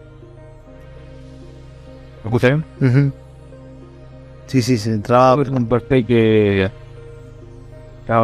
¿Me 2.24 2.26
escuché 2.26 2.48
bien? 2.80 3.14
Sí, 4.48 4.62
sí, 4.62 4.78
se 4.78 4.94
entraba. 4.94 5.42
Es 5.42 5.50
un 5.50 5.68
personaje 5.68 6.06
que. 6.06 6.72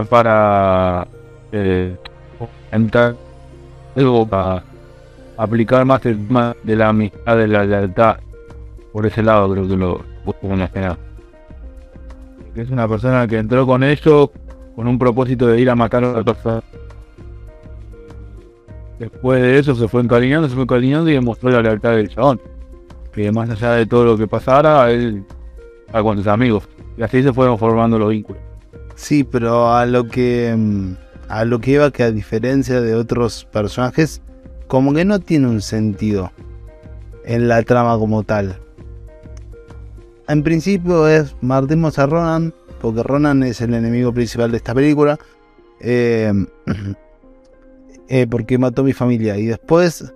para. 0.10 1.08
Eh, 1.58 1.96
entrar. 2.74 3.16
para 4.30 4.64
aplicar 5.38 5.86
más 5.86 6.06
el 6.06 6.28
tema 6.28 6.54
de 6.64 6.76
la 6.76 6.90
amistad, 6.90 7.38
de 7.38 7.48
la 7.48 7.64
lealtad. 7.64 8.18
Por 8.92 9.06
ese 9.06 9.24
lado 9.24 9.50
creo 9.52 9.68
que 9.68 9.78
lo, 9.78 10.02
una 10.42 10.66
escena. 10.66 10.98
Que 12.54 12.62
es 12.62 12.70
una 12.70 12.88
persona 12.88 13.26
que 13.28 13.38
entró 13.38 13.66
con 13.66 13.84
ellos 13.84 14.32
con 14.76 14.88
un 14.88 15.00
propósito 15.00 15.48
de 15.48 15.62
ir 15.62 15.70
a 15.70 15.76
matar 15.76 16.04
a 16.04 16.10
otra 16.10 16.34
persona. 16.34 16.62
Después 19.00 19.42
de 19.42 19.60
eso 19.60 19.76
se 19.76 19.88
fue 19.88 20.02
encariñando, 20.02 20.50
se 20.50 20.56
fue 20.56 20.64
encariñando 20.64 21.10
y 21.10 21.14
demostró 21.14 21.50
la 21.52 21.62
lealtad 21.62 21.92
del 21.92 22.10
chabón. 22.10 22.42
Que 23.14 23.32
más 23.32 23.50
allá 23.50 23.72
de 23.72 23.86
todo 23.86 24.04
lo 24.04 24.18
que 24.18 24.28
pasara, 24.28 24.92
él 24.92 25.24
a 25.94 26.04
con 26.04 26.18
sus 26.18 26.28
amigos. 26.28 26.68
Y 26.98 27.02
así 27.02 27.24
se 27.24 27.32
fueron 27.32 27.58
formando 27.58 27.98
los 27.98 28.10
vínculos. 28.10 28.42
Sí, 28.96 29.24
pero 29.24 29.74
a 29.74 29.86
lo 29.86 30.08
que 30.08 30.54
mm, 30.58 31.05
a 31.28 31.46
lo 31.46 31.60
que 31.60 31.72
iba 31.72 31.92
que 31.92 32.04
a 32.04 32.12
diferencia 32.12 32.82
de 32.82 32.96
otros 32.96 33.48
personajes, 33.52 34.22
como 34.68 34.94
que 34.94 35.06
no 35.06 35.20
tiene 35.20 35.48
un 35.48 35.62
sentido 35.62 36.32
en 37.24 37.48
la 37.48 37.62
trama 37.64 37.98
como 37.98 38.24
tal. 38.24 38.60
En 40.28 40.44
principio 40.44 41.08
es 41.08 41.36
martimos 41.42 42.00
a 42.00 42.08
Ronan, 42.08 42.54
porque 42.82 43.04
Ronan 43.04 43.44
es 43.44 43.62
el 43.62 43.74
enemigo 43.74 44.14
principal 44.14 44.52
de 44.52 44.58
esta 44.58 44.74
película, 44.74 45.20
eh, 45.80 46.32
eh, 48.10 48.28
porque 48.28 48.58
mató 48.58 48.82
a 48.82 48.86
mi 48.86 48.94
familia. 48.94 49.38
Y 49.38 49.46
después, 49.46 50.14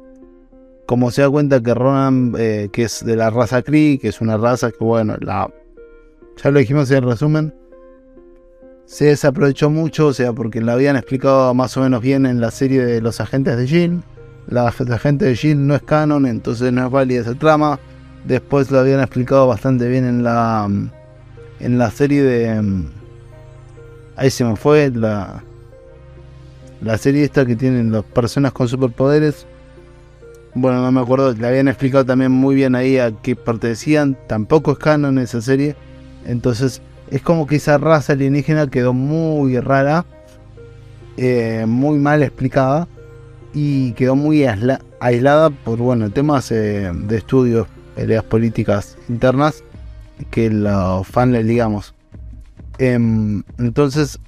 como 0.86 1.12
se 1.12 1.22
da 1.22 1.30
cuenta 1.30 1.62
que 1.62 1.74
Ronan, 1.74 2.34
eh, 2.38 2.70
que 2.72 2.84
es 2.84 3.06
de 3.06 3.16
la 3.16 3.30
raza 3.30 3.62
Kree, 3.62 4.00
que 4.00 4.08
es 4.08 4.22
una 4.22 4.38
raza 4.38 4.72
que, 4.72 4.84
bueno, 4.84 5.16
la, 5.20 5.52
ya 6.42 6.52
lo 6.52 6.60
dijimos 6.60 6.90
en 6.92 6.98
el 6.98 7.04
resumen, 7.04 7.54
se 8.90 9.06
desaprovechó 9.06 9.70
mucho, 9.70 10.08
o 10.08 10.14
sea, 10.14 10.34
porque 10.34 10.62
lo 10.62 10.72
habían 10.72 10.96
explicado 10.96 11.54
más 11.54 11.78
o 11.78 11.82
menos 11.82 12.02
bien 12.02 12.26
en 12.26 12.42
la 12.42 12.50
serie 12.50 12.84
de 12.84 13.02
los 13.02 13.22
agentes 13.22 13.56
de 13.56 13.68
Jean. 13.68 14.04
La, 14.48 14.66
agente 14.68 15.26
de 15.26 15.36
Jean 15.36 15.68
no 15.68 15.76
es 15.76 15.84
canon, 15.84 16.26
entonces 16.26 16.74
no 16.74 16.88
es 16.88 16.92
válida 16.92 17.22
esa 17.22 17.36
trama. 17.36 17.80
Después 18.26 18.72
lo 18.72 18.80
habían 18.80 19.00
explicado 19.00 19.46
bastante 19.46 19.88
bien 19.88 20.06
en 20.06 20.24
la 20.24 20.68
en 21.60 21.78
la 21.78 21.92
serie 21.92 22.24
de 22.24 22.90
ahí 24.16 24.32
se 24.32 24.44
me 24.44 24.56
fue 24.56 24.90
la 24.90 25.44
la 26.82 26.98
serie 26.98 27.24
esta 27.24 27.46
que 27.46 27.56
tienen 27.56 27.92
las 27.92 28.04
personas 28.04 28.54
con 28.54 28.68
superpoderes. 28.68 29.46
Bueno, 30.56 30.82
no 30.82 30.92
me 30.92 31.02
acuerdo, 31.02 31.32
le 31.34 31.48
habían 31.48 31.68
explicado 31.68 32.06
también 32.06 32.32
muy 32.32 32.56
bien 32.56 32.74
ahí 32.74 32.98
a 32.98 33.12
qué 33.12 33.36
pertenecían. 33.36 34.18
Tampoco 34.26 34.72
es 34.72 34.80
canon 34.80 35.20
esa 35.20 35.42
serie. 35.42 35.76
Entonces 36.26 36.82
es 37.12 37.22
como 37.22 37.48
que 37.48 37.56
esa 37.56 37.78
raza 37.78 38.14
alienígena 38.14 38.68
quedó 38.68 38.94
muy 38.94 39.60
rara, 39.60 40.06
eh, 41.18 41.66
muy 41.68 41.98
mal 41.98 42.22
explicada 42.24 42.88
y 43.54 43.94
quedó 43.94 44.16
muy 44.16 44.46
aislada 45.00 45.50
por 45.50 45.80
bueno 45.80 46.10
temas 46.12 46.52
eh, 46.52 46.92
de 46.94 47.18
estudios, 47.18 47.68
peleas 47.96 48.24
políticas 48.24 48.98
internas 49.08 49.64
que 50.30 50.50
los 50.50 51.08
fans 51.08 51.32
le 51.32 51.44
digamos. 51.44 51.96
Em, 52.78 53.44
entonces, 53.58 54.20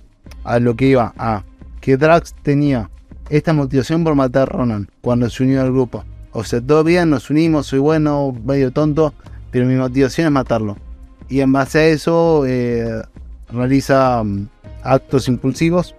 a 0.43 0.59
lo 0.59 0.75
que 0.75 0.87
iba, 0.87 1.13
a 1.17 1.43
que 1.79 1.97
Drax 1.97 2.33
tenía 2.41 2.89
esta 3.29 3.53
motivación 3.53 4.03
por 4.03 4.15
matar 4.15 4.43
a 4.43 4.45
Ronan 4.57 4.89
cuando 5.01 5.29
se 5.29 5.43
unió 5.43 5.61
al 5.61 5.71
grupo. 5.71 6.03
O 6.33 6.43
sea, 6.43 6.61
todo 6.61 6.83
bien, 6.83 7.09
nos 7.09 7.29
unimos, 7.29 7.67
soy 7.67 7.79
bueno, 7.79 8.35
medio 8.45 8.71
tonto, 8.71 9.13
pero 9.51 9.65
mi 9.65 9.75
motivación 9.75 10.27
es 10.27 10.31
matarlo 10.31 10.77
y 11.31 11.39
en 11.39 11.53
base 11.53 11.79
a 11.79 11.87
eso 11.87 12.45
eh, 12.45 13.01
realiza 13.53 14.21
mm, 14.21 14.49
actos 14.83 15.29
impulsivos 15.29 15.95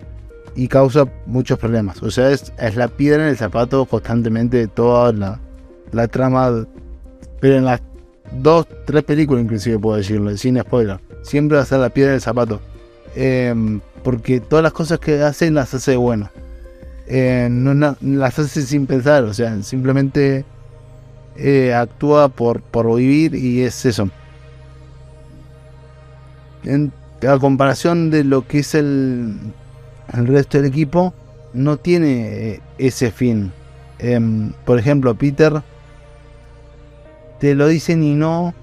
y 0.54 0.68
causa 0.68 1.06
muchos 1.24 1.58
problemas. 1.58 2.02
O 2.02 2.10
sea, 2.10 2.30
es, 2.30 2.52
la 2.76 2.88
piedra 2.88 3.22
en 3.22 3.30
el 3.30 3.38
zapato 3.38 3.86
constantemente 3.86 4.58
de 4.58 4.68
toda 4.68 5.40
la, 5.90 6.08
trama. 6.08 6.66
Pero 7.40 7.56
en 7.56 7.64
las 7.64 7.80
dos, 8.42 8.66
tres 8.84 9.04
películas 9.04 9.44
inclusive 9.44 9.78
puedo 9.78 9.96
decirlo, 9.96 10.36
sin 10.36 10.60
spoiler. 10.60 11.00
Siempre 11.22 11.56
va 11.56 11.62
a 11.62 11.66
ser 11.66 11.78
la 11.78 11.88
piedra 11.88 12.10
en 12.10 12.16
el 12.16 12.20
zapato. 12.20 12.60
Em, 13.16 13.80
porque 14.04 14.38
todas 14.40 14.62
las 14.62 14.74
cosas 14.74 14.98
que 14.98 15.22
hace 15.22 15.50
las 15.50 15.72
hace 15.72 15.96
bueno. 15.96 16.28
Eh, 17.06 17.48
no, 17.50 17.96
las 18.02 18.38
hace 18.38 18.62
sin 18.62 18.86
pensar, 18.86 19.24
o 19.24 19.32
sea, 19.32 19.62
simplemente 19.62 20.44
eh, 21.36 21.72
actúa 21.72 22.28
por, 22.28 22.60
por 22.60 22.94
vivir 22.94 23.34
y 23.34 23.62
es 23.62 23.86
eso 23.86 24.10
en, 26.64 26.92
a 27.26 27.38
comparación 27.38 28.10
de 28.10 28.24
lo 28.24 28.46
que 28.46 28.60
es 28.60 28.74
el, 28.74 29.36
el 30.12 30.26
resto 30.26 30.58
del 30.58 30.66
equipo, 30.66 31.14
no 31.52 31.76
tiene 31.76 32.52
eh, 32.52 32.60
ese 32.78 33.10
fin. 33.10 33.52
Em, 33.98 34.52
por 34.64 34.78
ejemplo, 34.78 35.14
Peter 35.14 35.62
te 37.38 37.54
lo 37.54 37.68
dicen 37.68 38.02
y 38.02 38.14
no, 38.14 38.54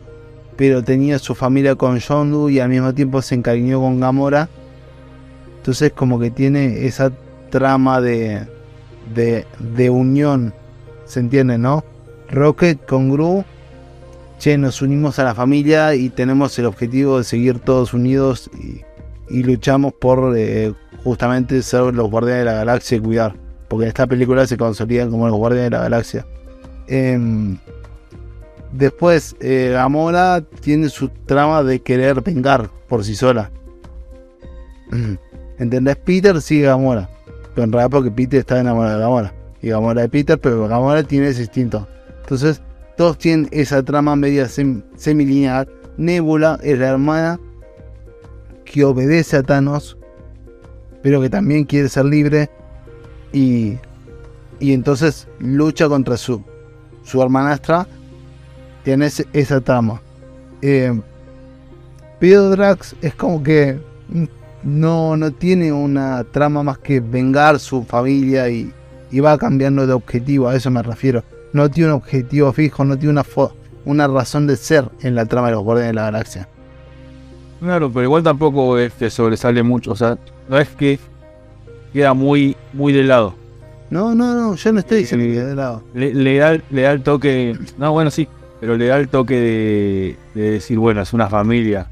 pero 0.58 0.84
tenía 0.84 1.20
su 1.20 1.36
familia 1.36 1.76
con 1.76 2.00
Yondu 2.00 2.50
y 2.50 2.60
al 2.60 2.70
mismo 2.70 2.94
tiempo 2.94 3.22
se 3.22 3.36
encariñó 3.36 3.80
con 3.80 4.00
Gamora. 4.00 4.50
Entonces 5.58 5.92
como 5.94 6.20
que 6.20 6.32
tiene 6.32 6.86
esa 6.86 7.12
trama 7.50 8.02
de, 8.02 8.48
de, 9.14 9.46
de 9.60 9.90
unión, 9.90 10.54
¿se 11.06 11.20
entiende, 11.20 11.58
no? 11.58 11.84
Rocket 12.30 12.86
con 12.86 13.10
Gru 13.10 13.44
che, 14.40 14.58
nos 14.58 14.82
unimos 14.82 15.20
a 15.20 15.24
la 15.24 15.36
familia 15.36 15.94
y 15.94 16.10
tenemos 16.10 16.58
el 16.58 16.66
objetivo 16.66 17.18
de 17.20 17.24
seguir 17.24 17.60
todos 17.60 17.94
unidos 17.94 18.50
y, 19.30 19.44
luchamos 19.44 19.94
por 19.94 20.36
eh, 20.36 20.74
justamente 21.04 21.62
ser 21.62 21.94
los 21.94 22.10
guardianes 22.10 22.46
de 22.46 22.52
la 22.52 22.58
galaxia 22.58 22.98
y 22.98 23.02
cuidar. 23.02 23.36
Porque 23.68 23.84
en 23.84 23.90
esta 23.90 24.08
película 24.08 24.48
se 24.48 24.58
consolidan 24.58 25.12
como 25.12 25.28
los 25.28 25.38
guardianes 25.38 25.70
de 25.70 25.78
la 25.78 25.84
galaxia. 25.84 26.26
Em, 26.88 27.60
después, 28.72 29.36
eh, 29.40 29.70
Gamora 29.74 30.42
tiene 30.62 30.90
su 30.90 31.10
trama 31.10 31.62
de 31.62 31.82
querer 31.82 32.22
vengar 32.22 32.72
por 32.88 33.04
sí 33.04 33.16
sola. 33.16 33.52
¿Entendés? 35.60 35.98
Peter 35.98 36.42
sigue 36.42 36.64
Gamora. 36.64 37.08
Pero 37.54 37.66
en 37.66 37.72
realidad 37.72 37.92
porque 37.92 38.10
Peter 38.10 38.40
está 38.40 38.60
enamorado 38.60 38.96
de 38.96 39.04
Gamora. 39.04 39.34
Y 39.62 39.70
Gamora 39.70 40.02
de 40.02 40.10
Peter, 40.10 40.40
pero 40.40 40.68
Gamora 40.68 41.04
tiene 41.04 41.28
ese 41.28 41.42
instinto. 41.42 41.88
Entonces, 42.22 42.64
todos 43.00 43.18
tienen 43.18 43.48
esa 43.52 43.82
trama 43.82 44.18
media 44.18 44.50
semilineal. 44.50 45.70
Nebula 45.96 46.60
es 46.62 46.78
la 46.78 46.90
hermana 46.90 47.40
que 48.66 48.84
obedece 48.84 49.38
a 49.38 49.44
Thanos, 49.44 49.98
pero 51.02 51.22
que 51.22 51.30
también 51.30 51.64
quiere 51.64 51.88
ser 51.88 52.04
libre 52.04 52.50
y, 53.32 53.78
y 54.60 54.74
entonces 54.74 55.30
lucha 55.40 55.88
contra 55.88 56.18
su, 56.18 56.44
su 57.06 57.22
hermanastra. 57.22 57.88
Tiene 58.84 59.10
esa 59.32 59.62
trama. 59.62 60.02
Eh, 60.62 61.00
Drax 62.20 62.98
es 63.02 63.16
como 63.16 63.42
que 63.42 63.80
no, 64.62 65.16
no 65.16 65.32
tiene 65.32 65.72
una 65.72 66.26
trama 66.26 66.64
más 66.64 66.80
que 66.80 67.00
vengar 67.00 67.60
su 67.62 67.82
familia 67.86 68.50
y, 68.50 68.74
y 69.10 69.22
va 69.22 69.38
cambiando 69.38 69.88
de 69.88 69.94
objetivo, 69.94 70.50
a 70.50 70.56
eso 70.58 70.70
me 70.70 70.84
refiero 70.84 71.24
no 71.54 71.70
tiene 71.70 71.90
un 71.90 71.96
objetivo 71.96 72.52
fijo, 72.54 72.86
no 72.86 72.98
tiene 72.98 73.12
una, 73.12 73.26
una 73.86 74.08
razón 74.08 74.48
de 74.48 74.56
ser 74.56 74.90
en 75.02 75.16
la 75.16 75.26
trama 75.26 75.48
de 75.48 75.54
los 75.54 75.64
Guardianes 75.64 75.92
de 75.92 75.96
la 75.96 76.04
Galaxia. 76.04 76.48
Claro, 77.60 77.92
pero 77.92 78.04
igual 78.04 78.24
tampoco 78.24 78.78
este 78.78 79.10
sobresale 79.10 79.64
mucho, 79.64 79.92
o 79.92 79.96
sea, 79.96 80.18
no 80.48 80.58
es 80.58 80.70
que 80.70 81.00
queda 81.92 82.14
muy, 82.14 82.56
muy 82.74 82.94
de 82.94 83.04
lado. 83.04 83.36
No, 83.90 84.14
no, 84.14 84.36
no, 84.36 84.56
yo 84.56 84.72
no 84.72 84.80
estoy 84.80 85.00
diciendo 85.00 85.26
que 85.26 85.44
de 85.44 85.56
lado. 85.56 85.84
Le, 85.94 86.38
da, 86.38 86.58
le 86.70 86.86
el 86.86 87.02
toque, 87.02 87.58
no, 87.78 87.92
bueno, 87.92 88.12
sí, 88.12 88.28
pero 88.60 88.78
le 88.78 88.88
da 88.88 88.98
el 88.98 89.10
toque 89.10 90.16
de, 90.36 90.42
decir, 90.42 90.78
bueno, 90.78 91.02
es 91.02 91.12
una 91.12 91.28
familia, 91.28 91.88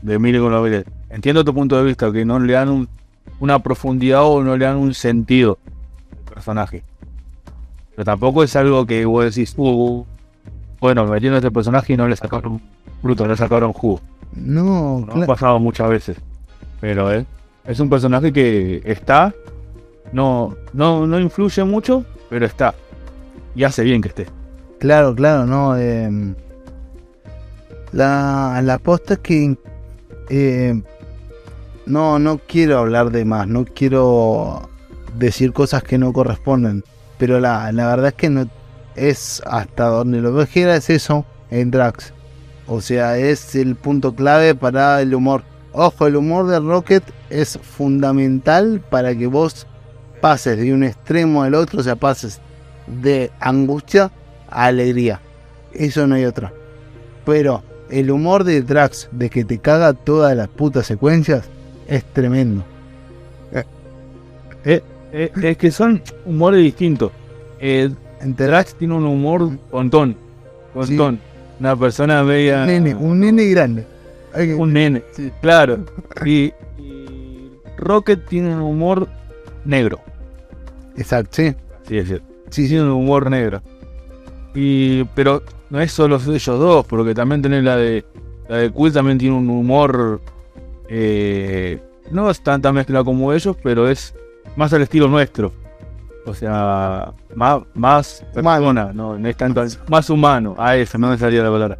de 0.00 0.18
mil 0.18 0.40
con 0.40 0.50
los 0.50 0.84
Entiendo 1.10 1.44
tu 1.44 1.52
punto 1.52 1.76
de 1.76 1.84
vista, 1.84 2.10
que 2.10 2.24
no 2.24 2.40
le 2.40 2.54
dan 2.54 2.88
una 3.38 3.58
profundidad 3.58 4.24
o 4.24 4.42
no 4.42 4.56
le 4.56 4.64
dan 4.64 4.78
un 4.78 4.94
sentido 4.94 5.58
al 6.10 6.34
personaje. 6.34 6.84
Pero 7.94 8.04
tampoco 8.04 8.42
es 8.42 8.56
algo 8.56 8.86
que 8.86 9.04
vos 9.04 9.24
decís, 9.24 9.54
uh, 9.56 10.04
bueno, 10.80 11.06
metiendo 11.06 11.36
a 11.36 11.38
este 11.38 11.50
personaje 11.50 11.92
y 11.92 11.96
no 11.96 12.08
le 12.08 12.16
sacaron 12.16 12.60
fruto, 13.00 13.26
le 13.26 13.36
sacaron 13.36 13.72
jugo. 13.72 14.00
No, 14.34 15.00
no 15.00 15.22
ha 15.22 15.26
pasado 15.26 15.58
muchas 15.58 15.88
veces. 15.88 16.16
Pero 16.80 17.12
eh, 17.12 17.26
es 17.64 17.78
un 17.80 17.90
personaje 17.90 18.32
que 18.32 18.82
está, 18.84 19.34
no, 20.12 20.56
no, 20.72 21.06
no 21.06 21.20
influye 21.20 21.62
mucho, 21.64 22.04
pero 22.30 22.46
está. 22.46 22.74
Y 23.54 23.64
hace 23.64 23.84
bien 23.84 24.00
que 24.00 24.08
esté. 24.08 24.26
Claro, 24.78 25.14
claro, 25.14 25.46
no. 25.46 25.76
Eh, 25.76 26.34
la, 27.92 28.60
la 28.64 28.78
posta 28.78 29.14
es 29.14 29.20
que 29.20 29.56
eh, 30.30 30.82
no, 31.86 32.18
no 32.18 32.38
quiero 32.38 32.78
hablar 32.78 33.10
de 33.10 33.24
más, 33.24 33.46
no 33.46 33.64
quiero 33.64 34.68
decir 35.18 35.52
cosas 35.52 35.82
que 35.82 35.98
no 35.98 36.12
corresponden 36.12 36.82
pero 37.22 37.38
la, 37.38 37.70
verdad 37.70 38.08
es 38.08 38.14
que 38.14 38.30
no 38.30 38.48
es 38.96 39.44
hasta 39.46 39.86
donde 39.86 40.20
lo 40.20 40.32
vejera 40.32 40.74
es 40.74 40.90
eso 40.90 41.24
en 41.52 41.70
Drax. 41.70 42.12
O 42.66 42.80
sea, 42.80 43.16
es 43.16 43.54
el 43.54 43.76
punto 43.76 44.16
clave 44.16 44.56
para 44.56 45.00
el 45.00 45.14
humor. 45.14 45.44
Ojo, 45.70 46.08
el 46.08 46.16
humor 46.16 46.48
de 46.48 46.58
Rocket 46.58 47.04
es 47.30 47.60
fundamental 47.62 48.82
para 48.90 49.14
que 49.14 49.28
vos 49.28 49.68
pases 50.20 50.58
de 50.58 50.74
un 50.74 50.82
extremo 50.82 51.44
al 51.44 51.54
otro, 51.54 51.78
o 51.78 51.82
sea, 51.84 51.94
pases 51.94 52.40
de 52.88 53.30
angustia 53.38 54.10
a 54.50 54.64
alegría. 54.64 55.20
Eso 55.74 56.08
no 56.08 56.16
hay 56.16 56.24
otra. 56.24 56.52
Pero 57.24 57.62
el 57.88 58.10
humor 58.10 58.42
de 58.42 58.62
Drax, 58.62 59.10
de 59.12 59.30
que 59.30 59.44
te 59.44 59.58
caga 59.58 59.92
todas 59.92 60.36
las 60.36 60.48
putas 60.48 60.88
secuencias, 60.88 61.44
es 61.86 62.02
tremendo. 62.02 62.64
Eh, 63.52 63.64
eh, 64.64 64.82
es 65.12 65.56
que 65.56 65.70
son 65.70 66.02
humores 66.24 66.62
distintos. 66.62 67.12
Eh, 67.60 67.90
Drax 68.24 68.74
tiene 68.76 68.94
un 68.94 69.04
humor 69.04 69.50
contón. 69.70 70.16
Contón. 70.72 71.18
Una 71.60 71.76
persona 71.76 72.22
media. 72.24 72.62
un 72.62 72.66
nene, 72.66 72.94
un 72.94 73.20
nene 73.20 73.44
grande. 73.46 73.86
Un 74.56 74.72
nene. 74.72 75.02
sí. 75.12 75.30
Claro. 75.40 75.84
Y, 76.24 76.52
y 76.78 77.50
Rocket 77.76 78.26
tiene 78.26 78.54
un 78.54 78.62
humor 78.62 79.08
negro. 79.64 80.00
Exacto, 80.96 81.30
sí. 81.32 81.54
Sí, 81.88 81.98
es 81.98 82.08
cierto. 82.08 82.26
Sí, 82.50 82.62
sí. 82.62 82.68
Tiene 82.70 82.84
un 82.84 82.90
humor 82.90 83.30
negro. 83.30 83.62
Y, 84.54 85.04
pero 85.14 85.42
no 85.70 85.80
es 85.80 85.92
solo 85.92 86.16
ellos 86.16 86.46
dos, 86.46 86.86
porque 86.86 87.14
también 87.14 87.42
tenés 87.42 87.64
la 87.64 87.76
de. 87.76 88.04
La 88.48 88.56
de 88.58 88.70
Quill 88.72 88.92
también 88.92 89.18
tiene 89.18 89.36
un 89.36 89.48
humor. 89.50 90.20
eh, 90.88 91.80
no 92.10 92.28
es 92.30 92.42
tanta 92.42 92.72
mezcla 92.72 93.02
como 93.04 93.32
ellos, 93.32 93.56
pero 93.62 93.88
es 93.88 94.14
más 94.56 94.72
al 94.72 94.82
estilo 94.82 95.08
nuestro. 95.08 95.52
O 96.24 96.34
sea, 96.34 97.12
más, 97.34 97.62
más 97.74 98.24
persona, 98.32 98.92
no, 98.92 99.18
no 99.18 99.28
es 99.28 99.36
tanto 99.36 99.64
más 99.88 100.08
humano. 100.10 100.54
A 100.58 100.76
eso, 100.76 100.98
no 100.98 101.10
me 101.10 101.18
salía 101.18 101.42
la 101.42 101.50
palabra. 101.50 101.78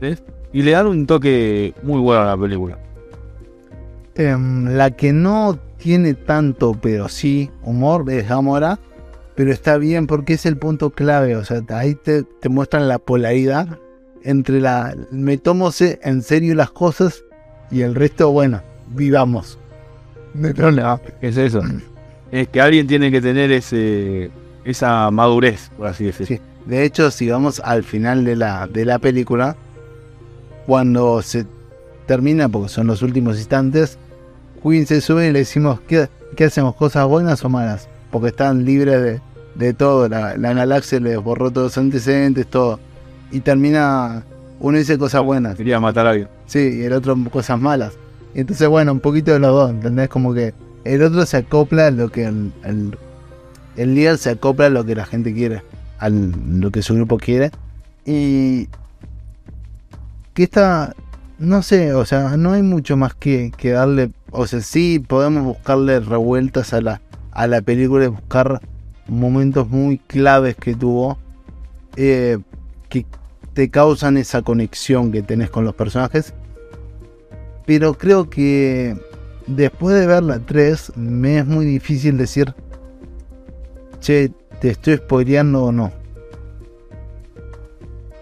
¿Ves? 0.00 0.22
Y 0.52 0.62
le 0.62 0.72
dan 0.72 0.86
un 0.86 1.06
toque 1.06 1.74
muy 1.82 2.00
bueno 2.00 2.22
a 2.22 2.26
la 2.26 2.36
película. 2.36 2.78
Em, 4.14 4.66
la 4.76 4.90
que 4.90 5.12
no 5.12 5.58
tiene 5.78 6.14
tanto, 6.14 6.76
pero 6.80 7.08
sí 7.08 7.50
humor, 7.62 8.10
es 8.10 8.28
Gamora. 8.28 8.78
Pero 9.34 9.52
está 9.52 9.78
bien 9.78 10.08
porque 10.08 10.34
es 10.34 10.46
el 10.46 10.56
punto 10.56 10.90
clave. 10.90 11.36
O 11.36 11.44
sea, 11.44 11.62
ahí 11.68 11.94
te, 11.94 12.24
te 12.24 12.48
muestran 12.48 12.88
la 12.88 12.98
polaridad 12.98 13.78
entre 14.24 14.60
la. 14.60 14.96
Me 15.10 15.38
tomo 15.38 15.70
en 15.78 16.22
serio 16.22 16.54
las 16.54 16.70
cosas 16.70 17.24
y 17.70 17.82
el 17.82 17.94
resto, 17.94 18.32
bueno, 18.32 18.62
vivamos. 18.88 19.58
No 20.34 20.48
hay 20.48 20.54
problema. 20.54 21.00
¿Qué 21.20 21.28
es 21.28 21.36
eso? 21.36 21.62
Es 22.30 22.48
que 22.48 22.60
alguien 22.60 22.86
tiene 22.86 23.10
que 23.10 23.20
tener 23.20 23.50
ese 23.50 24.30
esa 24.64 25.10
madurez, 25.10 25.70
por 25.76 25.86
así 25.86 26.04
decirlo. 26.04 26.36
Sí. 26.36 26.42
De 26.66 26.84
hecho, 26.84 27.10
si 27.10 27.30
vamos 27.30 27.60
al 27.64 27.82
final 27.84 28.24
de 28.26 28.36
la, 28.36 28.66
de 28.66 28.84
la 28.84 28.98
película, 28.98 29.56
cuando 30.66 31.22
se 31.22 31.46
termina, 32.06 32.48
porque 32.48 32.68
son 32.68 32.86
los 32.86 33.00
últimos 33.02 33.38
instantes, 33.38 33.96
Queen 34.62 34.86
se 34.86 35.00
sube 35.00 35.28
y 35.28 35.32
le 35.32 35.38
decimos, 35.40 35.80
¿qué, 35.88 36.08
qué 36.36 36.44
hacemos? 36.44 36.74
¿Cosas 36.74 37.06
buenas 37.06 37.42
o 37.44 37.48
malas? 37.48 37.88
Porque 38.10 38.28
están 38.28 38.64
libres 38.66 39.00
de, 39.02 39.20
de 39.54 39.72
todo, 39.72 40.08
la, 40.08 40.36
la 40.36 40.52
galaxia 40.52 41.00
les 41.00 41.16
borró 41.18 41.50
todos 41.50 41.68
los 41.68 41.78
antecedentes, 41.78 42.46
todo. 42.46 42.78
Y 43.30 43.40
termina, 43.40 44.24
uno 44.60 44.76
dice 44.76 44.98
cosas 44.98 45.22
buenas, 45.22 45.56
Quería 45.56 45.80
matar 45.80 46.06
a 46.06 46.10
alguien. 46.10 46.28
sí, 46.46 46.80
y 46.80 46.82
el 46.82 46.92
otro 46.92 47.16
cosas 47.30 47.58
malas. 47.58 47.94
Entonces, 48.34 48.68
bueno, 48.68 48.92
un 48.92 49.00
poquito 49.00 49.32
de 49.32 49.38
los 49.38 49.50
dos, 49.50 49.70
¿entendés? 49.70 50.08
Como 50.08 50.34
que 50.34 50.54
el 50.84 51.02
otro 51.02 51.24
se 51.26 51.38
acopla 51.38 51.88
a 51.88 51.90
lo 51.90 52.10
que 52.10 52.24
el, 52.24 52.52
el, 52.64 52.96
el 53.76 53.94
líder 53.94 54.18
se 54.18 54.30
acopla 54.30 54.66
a 54.66 54.70
lo 54.70 54.84
que 54.84 54.94
la 54.94 55.06
gente 55.06 55.34
quiere, 55.34 55.62
a 55.98 56.08
lo 56.08 56.70
que 56.70 56.82
su 56.82 56.94
grupo 56.94 57.18
quiere. 57.18 57.50
Y 58.04 58.68
que 60.34 60.44
esta, 60.44 60.94
no 61.38 61.62
sé, 61.62 61.94
o 61.94 62.04
sea, 62.04 62.36
no 62.36 62.52
hay 62.52 62.62
mucho 62.62 62.96
más 62.96 63.14
que, 63.14 63.52
que 63.56 63.70
darle, 63.70 64.10
o 64.30 64.46
sea, 64.46 64.60
sí 64.60 64.98
podemos 64.98 65.44
buscarle 65.44 66.00
revueltas 66.00 66.72
a 66.72 66.80
la, 66.80 67.00
a 67.32 67.46
la 67.46 67.60
película 67.60 68.04
y 68.04 68.08
buscar 68.08 68.60
momentos 69.08 69.68
muy 69.68 69.98
claves 69.98 70.54
que 70.56 70.74
tuvo, 70.74 71.18
eh, 71.96 72.38
que 72.88 73.04
te 73.52 73.70
causan 73.70 74.16
esa 74.16 74.42
conexión 74.42 75.10
que 75.10 75.22
tenés 75.22 75.50
con 75.50 75.64
los 75.64 75.74
personajes. 75.74 76.34
Pero 77.68 77.92
creo 77.92 78.30
que 78.30 78.96
después 79.46 79.94
de 79.94 80.06
ver 80.06 80.22
la 80.22 80.38
3, 80.38 80.92
me 80.96 81.40
es 81.40 81.46
muy 81.46 81.66
difícil 81.66 82.16
decir, 82.16 82.54
che, 84.00 84.30
te 84.58 84.70
estoy 84.70 84.96
spoileando 84.96 85.64
o 85.64 85.70
no. 85.70 85.92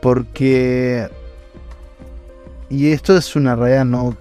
Porque... 0.02 1.08
Y 2.68 2.90
esto 2.90 3.16
es 3.16 3.36
una 3.36 3.54
realidad, 3.54 3.84
¿no? 3.84 4.16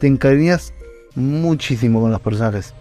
Te 0.00 0.06
encariñas 0.06 0.74
muchísimo 1.14 2.02
con 2.02 2.10
los 2.10 2.20
personajes. 2.20 2.74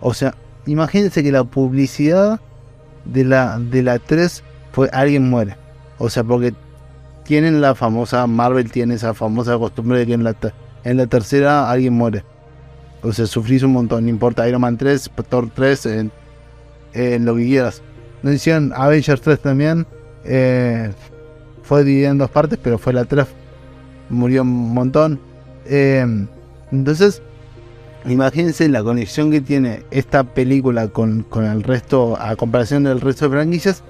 O 0.00 0.14
sea, 0.14 0.34
imagínense 0.64 1.22
que 1.22 1.30
la 1.30 1.44
publicidad 1.44 2.40
de 3.04 3.24
la, 3.24 3.58
de 3.58 3.82
la 3.82 3.98
3 3.98 4.42
fue 4.72 4.88
alguien 4.94 5.28
muere. 5.28 5.58
O 5.98 6.08
sea, 6.08 6.24
porque 6.24 6.54
tienen 7.24 7.60
la 7.60 7.74
famosa, 7.74 8.26
Marvel 8.26 8.72
tiene 8.72 8.94
esa 8.94 9.12
famosa 9.12 9.58
costumbre 9.58 9.98
de 9.98 10.06
que 10.06 10.14
en 10.14 10.24
la, 10.24 10.34
en 10.84 10.96
la 10.96 11.06
tercera 11.06 11.70
alguien 11.70 11.94
muere. 11.94 12.24
O 13.02 13.12
sea, 13.12 13.26
sufrís 13.26 13.62
un 13.62 13.72
montón, 13.72 14.04
no 14.04 14.10
importa 14.10 14.48
Iron 14.48 14.60
Man 14.60 14.78
3, 14.78 15.10
Thor 15.28 15.50
3, 15.54 15.86
en, 15.86 17.24
lo 17.24 17.36
que 17.36 17.44
quieras. 17.44 17.82
No 18.22 18.32
hicieron 18.32 18.72
Avengers 18.74 19.20
3 19.20 19.40
también. 19.40 19.86
eh, 20.24 20.92
fue 21.62 21.82
dividida 21.82 22.10
en 22.10 22.18
dos 22.18 22.30
partes, 22.30 22.58
pero 22.62 22.78
fue 22.78 22.92
la 22.92 23.04
3. 23.04 23.26
Murió 24.10 24.42
un 24.42 24.74
montón. 24.74 25.18
Eh, 25.66 26.06
entonces, 26.70 27.22
imagínense 28.06 28.68
la 28.68 28.82
conexión 28.82 29.30
que 29.30 29.40
tiene 29.40 29.82
esta 29.90 30.24
película 30.24 30.88
con, 30.88 31.22
con 31.22 31.44
el 31.44 31.62
resto, 31.62 32.16
a 32.20 32.36
comparación 32.36 32.84
del 32.84 33.00
resto 33.00 33.26
de 33.26 33.36
franquicias, 33.36 33.82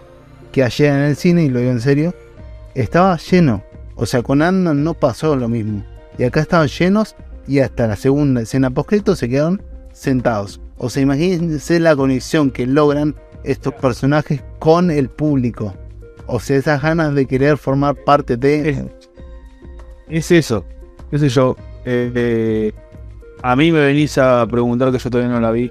que 0.53 0.63
ayer 0.63 0.93
en 0.93 1.01
el 1.01 1.17
cine, 1.17 1.45
y 1.45 1.51
lo 1.51 1.59
digo 1.59 1.73
en 1.73 1.81
serio, 1.81 2.15
estaba 2.75 3.17
lleno. 3.17 3.63
O 3.97 4.07
sea, 4.07 4.23
con 4.23 4.43
Ant-Man 4.43 4.83
no 4.83 4.95
pasó 4.95 5.37
lo 5.37 5.49
mismo. 5.49 5.85
Y 6.19 6.25
acá 6.25 6.41
estaban 6.41 6.69
llenos 6.69 7.17
y 7.47 7.61
hasta 7.61 7.87
la 7.87 7.97
segunda 7.97 8.43
escena 8.43 8.71
postcrédito 8.71 9.17
se 9.17 9.29
quedaron 9.29 9.63
sentados. 9.93 10.61
O 10.77 10.91
sea, 10.91 11.03
imagínense 11.03 11.81
la 11.81 11.95
conexión 11.97 12.51
que 12.51 12.67
logran 12.67 13.15
estos 13.45 13.75
personajes 13.75 14.43
con 14.59 14.91
el 14.91 15.09
público. 15.09 15.75
O 16.27 16.41
sea, 16.41 16.57
esas 16.57 16.83
ganas 16.83 17.15
de 17.15 17.27
querer 17.27 17.59
formar 17.59 17.97
parte 18.05 18.37
de... 18.37 18.71
Es, 18.71 18.85
es 20.09 20.31
eso. 20.31 20.65
¿Qué 21.11 21.19
sé 21.19 21.29
yo? 21.29 21.57
Eh, 21.85 22.11
eh, 22.15 22.73
a 23.43 23.57
mí 23.57 23.71
me 23.71 23.81
venís 23.81 24.17
a 24.19 24.47
preguntar 24.51 24.91
que 24.91 24.99
yo 24.99 25.11
todavía 25.11 25.33
no 25.33 25.41
la 25.41 25.51
vi. 25.51 25.71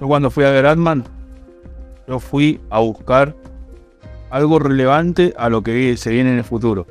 Yo 0.00 0.06
cuando 0.06 0.30
fui 0.30 0.44
a 0.44 0.50
ver 0.50 0.64
Ant-Man, 0.66 1.04
yo 2.06 2.20
fui 2.20 2.60
a 2.70 2.78
buscar 2.78 3.34
algo 4.30 4.58
relevante 4.58 5.34
a 5.36 5.48
lo 5.48 5.62
que 5.62 5.96
se 5.96 6.10
viene 6.10 6.30
en 6.30 6.38
el 6.38 6.44
futuro. 6.44 6.86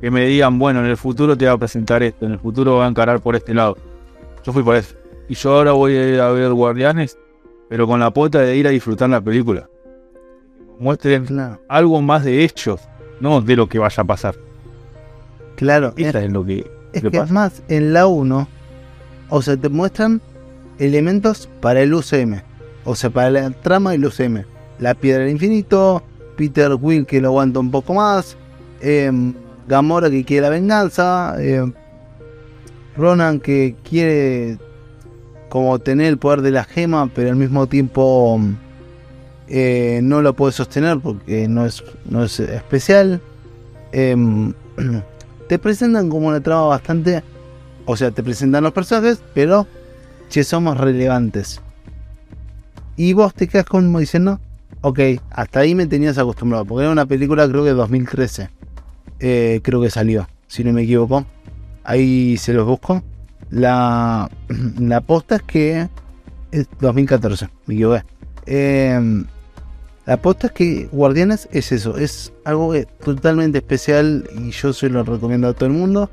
Que 0.00 0.10
me 0.10 0.26
digan, 0.26 0.58
bueno, 0.58 0.80
en 0.80 0.86
el 0.86 0.96
futuro 0.96 1.36
te 1.36 1.46
va 1.46 1.52
a 1.52 1.58
presentar 1.58 2.02
esto, 2.02 2.26
en 2.26 2.32
el 2.32 2.38
futuro 2.38 2.76
va 2.76 2.86
a 2.86 2.88
encarar 2.88 3.20
por 3.20 3.36
este 3.36 3.54
lado. 3.54 3.76
Yo 4.44 4.52
fui 4.52 4.62
por 4.62 4.76
eso. 4.76 4.94
Y 5.28 5.34
yo 5.34 5.52
ahora 5.54 5.72
voy 5.72 5.94
a 5.96 6.08
ir 6.08 6.20
a 6.20 6.30
ver 6.30 6.50
Guardianes, 6.52 7.18
pero 7.68 7.86
con 7.86 8.00
la 8.00 8.10
pota 8.10 8.40
de 8.40 8.56
ir 8.56 8.66
a 8.66 8.70
disfrutar 8.70 9.08
la 9.08 9.20
película. 9.20 9.68
Muestren 10.78 11.24
Claro, 11.26 11.60
algo 11.68 12.02
más 12.02 12.24
de 12.24 12.44
hechos, 12.44 12.80
no 13.20 13.40
de 13.40 13.56
lo 13.56 13.68
que 13.68 13.78
vaya 13.78 14.02
a 14.02 14.04
pasar. 14.04 14.34
claro. 15.56 15.94
Eso 15.96 16.18
es 16.18 16.32
lo 16.32 16.44
que. 16.44 16.70
Es 16.92 17.02
¿Qué 17.02 17.10
que 17.10 17.16
es 17.16 17.22
pasa? 17.22 17.32
más, 17.32 17.62
en 17.68 17.92
la 17.92 18.06
1, 18.06 18.48
o 19.30 19.42
sea, 19.42 19.56
te 19.56 19.68
muestran 19.68 20.20
elementos 20.78 21.48
para 21.60 21.80
el 21.80 21.94
UCM. 21.94 22.42
O 22.84 22.94
sea, 22.94 23.10
para 23.10 23.30
la 23.30 23.50
trama 23.50 23.92
del 23.92 24.04
UCM. 24.04 24.44
La 24.78 24.94
piedra 24.94 25.22
del 25.22 25.32
infinito, 25.32 26.02
Peter 26.36 26.72
Will 26.78 27.06
que 27.06 27.20
lo 27.20 27.28
aguanta 27.28 27.60
un 27.60 27.70
poco 27.70 27.94
más, 27.94 28.36
em, 28.80 29.32
Gamora 29.68 30.10
que 30.10 30.24
quiere 30.24 30.42
la 30.42 30.50
venganza, 30.50 31.34
em, 31.38 31.72
Ronan 32.96 33.40
que 33.40 33.74
quiere 33.88 34.58
como 35.48 35.78
tener 35.78 36.06
el 36.06 36.18
poder 36.18 36.42
de 36.42 36.50
la 36.50 36.64
gema, 36.64 37.10
pero 37.14 37.30
al 37.30 37.36
mismo 37.36 37.66
tiempo 37.66 38.40
eh, 39.48 40.00
no 40.02 40.22
lo 40.22 40.34
puede 40.34 40.52
sostener 40.52 40.98
porque 41.00 41.46
no 41.48 41.66
es, 41.66 41.84
no 42.06 42.24
es 42.24 42.40
especial. 42.40 43.20
Em, 43.92 44.54
te 45.48 45.58
presentan 45.58 46.08
como 46.08 46.28
una 46.28 46.40
trama 46.40 46.66
bastante. 46.66 47.22
O 47.84 47.96
sea, 47.96 48.10
te 48.10 48.22
presentan 48.22 48.62
los 48.62 48.72
personajes, 48.72 49.22
pero 49.34 49.66
che, 50.30 50.44
somos 50.44 50.78
relevantes. 50.78 51.60
Y 52.96 53.12
vos 53.12 53.34
te 53.34 53.48
quedas 53.48 53.66
como 53.66 53.98
diciendo, 53.98 54.40
ok, 54.80 55.00
hasta 55.30 55.60
ahí 55.60 55.74
me 55.74 55.86
tenías 55.86 56.16
acostumbrado, 56.16 56.64
porque 56.64 56.84
era 56.84 56.92
una 56.92 57.06
película 57.06 57.48
creo 57.48 57.62
que 57.62 57.70
de 57.70 57.74
2013. 57.74 58.48
Eh, 59.22 59.60
creo 59.62 59.80
que 59.80 59.88
salió, 59.88 60.28
si 60.48 60.64
no 60.64 60.72
me 60.72 60.82
equivoco. 60.82 61.24
Ahí 61.84 62.36
se 62.36 62.52
los 62.52 62.66
busco. 62.66 63.02
La, 63.50 64.28
la 64.78 65.00
posta 65.00 65.36
es 65.36 65.42
que 65.42 65.88
es 66.50 66.66
2014, 66.80 67.48
me 67.66 67.74
equivoqué. 67.74 68.04
Eh, 68.46 69.24
la 70.04 70.16
posta 70.16 70.48
es 70.48 70.52
que 70.52 70.88
Guardianes 70.90 71.48
es 71.52 71.70
eso, 71.70 71.96
es 71.96 72.32
algo 72.44 72.74
totalmente 73.04 73.58
especial 73.58 74.28
y 74.36 74.50
yo 74.50 74.72
se 74.72 74.88
lo 74.88 75.04
recomiendo 75.04 75.46
a 75.46 75.52
todo 75.52 75.66
el 75.66 75.72
mundo. 75.72 76.10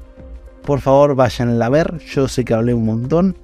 Por 0.64 0.80
favor, 0.80 1.16
vayan 1.16 1.60
a 1.60 1.70
ver. 1.70 1.97
Yo 1.97 2.28
sé 2.28 2.45
que 2.45 2.53
hablé 2.53 2.76
un 2.76 2.86
montón. 2.86 3.36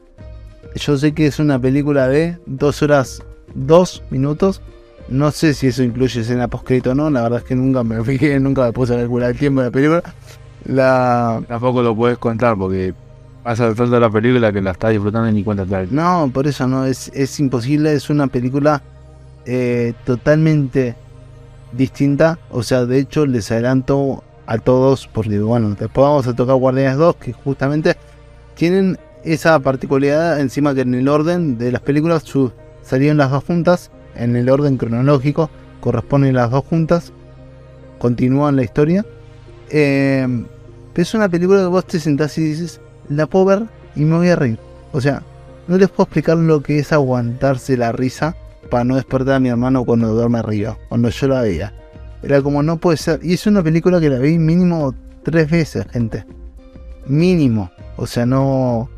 Yo 0.75 0.95
sé 0.97 1.13
que 1.13 1.25
es 1.25 1.39
una 1.39 1.57
película 1.57 2.07
de 2.07 2.37
2 2.45 2.83
horas 2.83 3.23
2 3.55 4.03
minutos. 4.11 4.61
No 5.07 5.31
sé 5.31 5.53
si 5.53 5.67
eso 5.67 5.83
incluye 5.83 6.21
escena 6.21 6.47
postcrédito 6.47 6.91
o 6.91 6.95
no. 6.95 7.09
La 7.09 7.23
verdad 7.23 7.39
es 7.39 7.45
que 7.45 7.55
nunca 7.55 7.83
me 7.83 8.03
fijé, 8.03 8.39
nunca 8.39 8.63
me 8.63 8.73
puse 8.73 8.93
a 8.93 8.97
calcular 8.97 9.31
el 9.31 9.37
tiempo 9.37 9.61
de 9.61 9.67
la 9.67 9.71
película. 9.71 10.03
La... 10.65 11.41
Tampoco 11.47 11.81
lo 11.83 11.95
puedes 11.95 12.17
contar 12.17 12.57
porque 12.57 12.93
pasa 13.43 13.73
tanto 13.75 13.99
la 13.99 14.09
película 14.09 14.51
que 14.51 14.61
la 14.61 14.71
estás 14.71 14.91
disfrutando 14.91 15.29
y 15.29 15.33
ni 15.33 15.43
cuenta 15.43 15.65
das. 15.65 15.91
No, 15.91 16.29
por 16.33 16.47
eso 16.47 16.67
no, 16.67 16.85
es, 16.85 17.11
es 17.13 17.39
imposible, 17.39 17.93
es 17.93 18.09
una 18.09 18.25
película 18.27 18.81
eh, 19.45 19.93
totalmente 20.05 20.95
distinta. 21.71 22.39
O 22.49 22.63
sea, 22.63 22.85
de 22.85 22.99
hecho 22.99 23.25
les 23.27 23.51
adelanto 23.51 24.23
a 24.47 24.57
todos, 24.57 25.07
porque 25.07 25.39
bueno, 25.39 25.69
después 25.69 25.91
vamos 26.07 26.27
a 26.27 26.35
tocar 26.35 26.55
Guardianes 26.55 26.97
2, 26.97 27.15
que 27.17 27.33
justamente 27.33 27.95
tienen 28.55 28.97
esa 29.23 29.59
particularidad 29.59 30.39
encima 30.39 30.73
que 30.73 30.81
en 30.81 30.93
el 30.95 31.07
orden 31.07 31.57
de 31.57 31.71
las 31.71 31.81
películas 31.81 32.23
su- 32.23 32.51
salieron 32.83 33.17
las 33.17 33.31
dos 33.31 33.43
juntas, 33.43 33.91
en 34.15 34.35
el 34.35 34.49
orden 34.49 34.77
cronológico, 34.77 35.49
corresponden 35.79 36.35
las 36.35 36.51
dos 36.51 36.65
juntas, 36.65 37.11
continúan 37.99 38.55
la 38.55 38.63
historia. 38.63 39.05
Eh, 39.69 40.27
pero 40.93 41.03
es 41.03 41.13
una 41.13 41.29
película 41.29 41.59
que 41.59 41.67
vos 41.67 41.85
te 41.85 41.99
sentás 41.99 42.37
y 42.37 42.43
dices, 42.43 42.79
la 43.09 43.27
puedo 43.27 43.67
y 43.95 44.01
me 44.01 44.17
voy 44.17 44.29
a 44.29 44.35
reír. 44.35 44.59
O 44.91 45.01
sea, 45.01 45.23
no 45.67 45.77
les 45.77 45.89
puedo 45.89 46.03
explicar 46.03 46.37
lo 46.37 46.61
que 46.61 46.79
es 46.79 46.91
aguantarse 46.91 47.75
la 47.75 47.91
risa 47.91 48.35
para 48.69 48.83
no 48.83 48.95
despertar 48.95 49.35
a 49.35 49.39
mi 49.39 49.49
hermano 49.49 49.83
cuando 49.83 50.13
duerme 50.13 50.39
arriba, 50.39 50.77
cuando 50.89 51.09
yo 51.09 51.27
la 51.27 51.41
veía. 51.41 51.73
Era 52.23 52.41
como 52.41 52.63
no 52.63 52.77
puede 52.77 52.97
ser. 52.97 53.19
Y 53.23 53.33
es 53.33 53.45
una 53.45 53.61
película 53.61 53.99
que 53.99 54.09
la 54.09 54.19
vi 54.19 54.37
mínimo 54.37 54.95
tres 55.23 55.49
veces, 55.49 55.85
gente. 55.91 56.25
Mínimo. 57.07 57.71
O 57.97 58.07
sea, 58.07 58.25
no. 58.25 58.89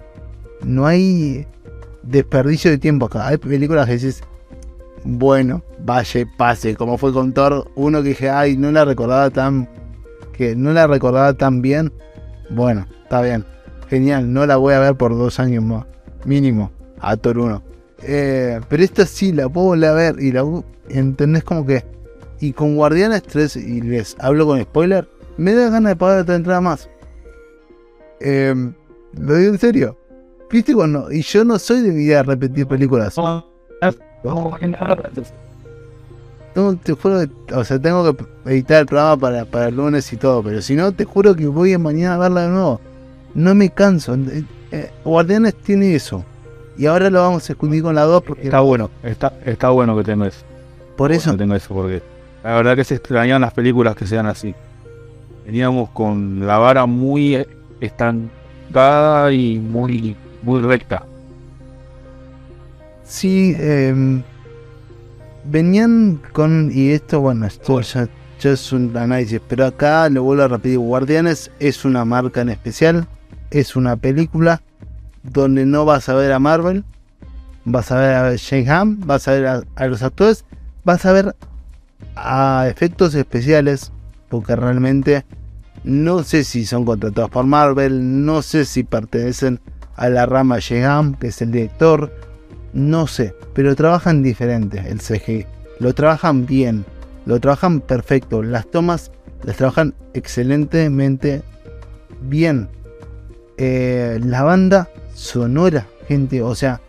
No 0.64 0.88
hay 0.88 1.46
desperdicio 2.04 2.72
de 2.72 2.78
tiempo 2.78 3.08
acá. 3.08 3.28
Hay 3.28 3.38
películas 3.38 3.86
que 3.86 3.94
dices. 3.94 4.24
Bueno, 5.04 5.64
vaya, 5.80 6.26
pase. 6.38 6.76
Como 6.76 6.98
fue 6.98 7.14
con 7.14 7.34
Thor. 7.34 7.70
Uno 7.76 8.02
que 8.02 8.10
dije, 8.10 8.30
ay, 8.30 8.58
no 8.58 8.72
la 8.72 8.86
recordaba 8.86 9.30
tan. 9.30 9.70
Que 10.34 10.56
no 10.56 10.72
la 10.74 10.88
recordaba 10.88 11.34
tan 11.34 11.62
bien. 11.62 11.92
Bueno, 12.50 12.86
está 13.04 13.22
bien. 13.22 13.46
Genial. 13.90 14.32
No 14.32 14.46
la 14.46 14.58
voy 14.58 14.74
a 14.74 14.80
ver 14.80 14.96
por 14.96 15.18
dos 15.18 15.40
años 15.40 15.64
más. 15.64 15.86
Mínimo. 16.26 16.72
A 17.00 17.16
Thor 17.18 17.40
1. 17.40 17.64
Eh, 18.04 18.60
pero 18.70 18.84
esta 18.84 19.06
sí 19.06 19.32
la 19.32 19.50
puedo 19.50 19.68
volver 19.68 19.90
a 19.90 19.94
ver. 19.94 20.16
Y 20.20 20.32
la 20.32 20.44
entendés 20.90 21.44
como 21.44 21.66
que. 21.66 21.84
Y 22.40 22.54
con 22.54 22.76
Guardianes 22.76 23.24
3, 23.24 23.56
y 23.56 23.82
les 23.82 24.16
hablo 24.20 24.46
con 24.46 24.62
spoiler, 24.62 25.10
me 25.38 25.54
da 25.54 25.72
ganas 25.72 25.94
de 25.94 25.96
pagar 25.96 26.20
otra 26.20 26.36
entrada 26.36 26.62
más. 26.62 26.88
Eh, 28.20 28.54
lo 29.14 29.36
digo 29.36 29.54
en 29.54 29.60
serio. 29.60 29.98
¿Viste 30.52 30.74
cuando.? 30.74 31.12
Y 31.12 31.22
yo 31.22 31.44
no 31.44 31.58
soy 31.60 31.82
de 31.82 31.92
mi 31.92 32.04
idea 32.04 32.18
de 32.18 32.24
repetir 32.24 32.68
películas. 32.68 33.16
No, 36.56 36.76
te 36.76 36.94
juro 36.94 37.20
que. 37.20 37.54
O 37.54 37.64
sea, 37.64 37.80
tengo 37.80 38.16
que 38.16 38.26
editar 38.46 38.82
el 38.82 38.86
programa 38.88 39.18
para, 39.18 39.46
para 39.46 39.68
el 39.68 39.76
lunes 39.76 40.12
y 40.12 40.18
todo. 40.18 40.42
Pero 40.42 40.62
si 40.62 40.76
no, 40.76 40.92
te 40.92 41.06
juro 41.06 41.36
que 41.36 41.46
voy 41.48 41.74
a 41.74 41.80
mañana 41.80 42.16
a 42.16 42.18
verla 42.18 42.42
de 42.42 42.50
nuevo. 42.50 42.82
No 43.36 43.54
me 43.54 43.70
canso. 43.70 44.16
Eh, 44.16 44.44
eh, 44.72 44.92
Guardianes 45.06 45.56
tiene 45.56 45.94
eso. 45.94 46.26
Y 46.78 46.86
ahora 46.86 47.10
lo 47.10 47.22
vamos 47.22 47.44
a 47.46 47.48
discutir 47.54 47.84
con 47.84 47.96
la 47.96 48.04
2 48.04 48.24
porque. 48.24 48.44
Está 48.46 48.62
bueno, 48.62 48.90
está, 49.04 49.34
está 49.46 49.70
bueno 49.70 49.96
que 49.98 50.04
tenga 50.04 50.28
eso. 50.28 50.44
Por 50.96 51.12
eso. 51.12 51.32
Que 51.32 51.38
tenga 51.38 51.56
eso, 51.56 51.74
porque 51.74 52.02
la 52.44 52.56
verdad 52.56 52.76
que 52.76 52.84
se 52.84 52.96
extrañan 52.96 53.42
las 53.42 53.54
películas 53.54 53.96
que 53.96 54.08
sean 54.08 54.26
así. 54.26 54.56
Veníamos 55.46 55.90
con 55.90 56.46
la 56.46 56.58
vara 56.58 56.86
muy 56.86 57.46
estancada 57.80 59.32
y 59.32 59.60
muy, 59.60 60.16
muy 60.42 60.62
recta. 60.62 61.06
Sí, 63.08 63.56
eh, 63.58 64.22
venían 65.46 66.22
con, 66.34 66.72
y 66.74 66.92
esto, 66.92 67.22
bueno, 67.22 67.46
esto 67.46 67.80
ya, 67.80 68.10
es 68.44 68.74
un 68.74 68.96
análisis, 68.98 69.40
pero 69.48 69.66
acá 69.66 70.10
lo 70.10 70.24
vuelvo 70.24 70.44
a 70.44 70.48
repetir, 70.50 70.78
Guardianes 70.80 71.50
es 71.60 71.86
una 71.86 72.04
marca 72.04 72.42
en 72.42 72.50
especial, 72.50 73.08
es 73.50 73.78
una 73.78 73.96
película 73.96 74.62
donde 75.24 75.66
no 75.66 75.86
vas 75.86 76.10
a 76.10 76.16
ver 76.16 76.34
a 76.34 76.40
Marvel, 76.40 76.84
vas 77.64 77.92
a 77.92 77.98
ver 77.98 78.14
a 78.14 78.36
Shane 78.36 78.70
Ham, 78.70 79.00
vas 79.06 79.28
a 79.30 79.32
ver 79.32 79.48
a, 79.48 79.88
los 79.88 80.04
actores, 80.04 80.44
vas 80.84 81.06
a 81.06 81.14
ver 81.14 81.34
a 82.18 82.68
efectos 82.70 83.16
especiales, 83.16 83.94
porque 84.28 84.54
realmente 84.58 85.26
no 85.86 86.24
sé 86.24 86.44
si 86.44 86.66
son 86.66 86.84
contratados 86.84 87.30
por 87.30 87.46
Marvel, 87.46 88.26
no 88.26 88.42
sé 88.42 88.66
si 88.66 88.84
pertenecen 88.84 89.62
a 89.96 90.10
la 90.10 90.26
rama 90.26 90.60
Shane 90.60 90.86
Ham, 90.86 91.16
que 91.16 91.28
es 91.28 91.42
el 91.42 91.54
director, 91.54 92.27
no 92.78 93.08
sé, 93.08 93.34
pero 93.54 93.76
trabajan 93.76 94.22
diferente 94.22 94.84
el 94.88 95.00
CGI. 95.00 95.48
Lo 95.80 95.96
trabajan 95.96 96.46
bien, 96.46 96.86
lo 97.26 97.40
trabajan 97.40 97.82
perfecto. 97.82 98.44
Las 98.44 98.70
tomas 98.70 99.12
las 99.44 99.58
trabajan 99.58 99.96
excelentemente 100.14 101.42
bien. 102.22 102.70
Eh, 103.58 104.20
la 104.24 104.44
banda 104.44 104.90
sonora, 105.16 105.88
gente, 106.08 106.44
o 106.44 106.54
sea, 106.54 106.80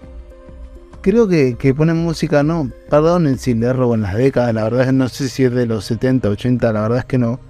creo 1.00 1.26
que, 1.26 1.56
que 1.58 1.72
ponen 1.72 1.96
música, 1.96 2.42
no, 2.42 2.70
perdonen 2.90 3.38
si 3.38 3.54
le 3.54 3.72
robo 3.72 3.94
en 3.94 4.02
las 4.02 4.14
décadas, 4.14 4.54
la 4.54 4.64
verdad 4.64 4.92
no 4.92 5.08
sé 5.08 5.30
si 5.30 5.44
es 5.44 5.52
de 5.52 5.64
los 5.64 5.86
70, 5.86 6.28
80, 6.28 6.70
la 6.70 6.82
verdad 6.82 6.98
es 6.98 7.04
que 7.06 7.16
no, 7.16 7.40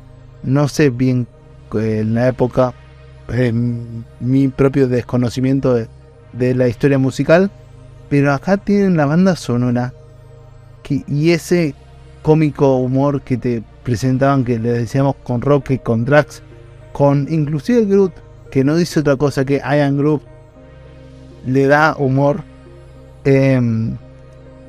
no 0.45 0.68
sé 0.68 0.91
bien 0.91 1.26
eh, 1.74 1.99
en 2.03 2.14
la 2.14 2.28
época, 2.28 2.72
eh, 3.30 3.53
mi 3.53 4.47
propio 4.47 4.86
desconocimiento 4.86 5.74
de, 5.74 5.89
de 6.32 6.55
la 6.55 6.68
historia 6.68 6.99
musical, 6.99 7.51
pero 8.09 8.32
acá 8.32 8.56
tienen 8.56 8.96
la 8.96 9.06
banda 9.06 9.36
sonora 9.36 9.92
que, 10.82 11.04
y 11.06 11.30
ese 11.30 11.74
cómico 12.22 12.76
humor 12.76 13.22
que 13.22 13.36
te 13.36 13.62
presentaban, 13.82 14.44
que 14.44 14.59
le 14.59 14.72
decíamos 14.72 15.16
con 15.22 15.40
Rock 15.40 15.70
y 15.70 15.78
con 15.78 16.04
Drax, 16.04 16.42
con 16.92 17.26
inclusive 17.30 17.84
Groot, 17.84 18.12
que 18.50 18.64
no 18.64 18.76
dice 18.76 19.00
otra 19.00 19.16
cosa 19.16 19.44
que 19.44 19.59
Ian 19.59 19.96
Groot, 19.98 20.22
le 21.46 21.66
da 21.66 21.96
humor. 21.98 22.42
Eh, 23.24 23.61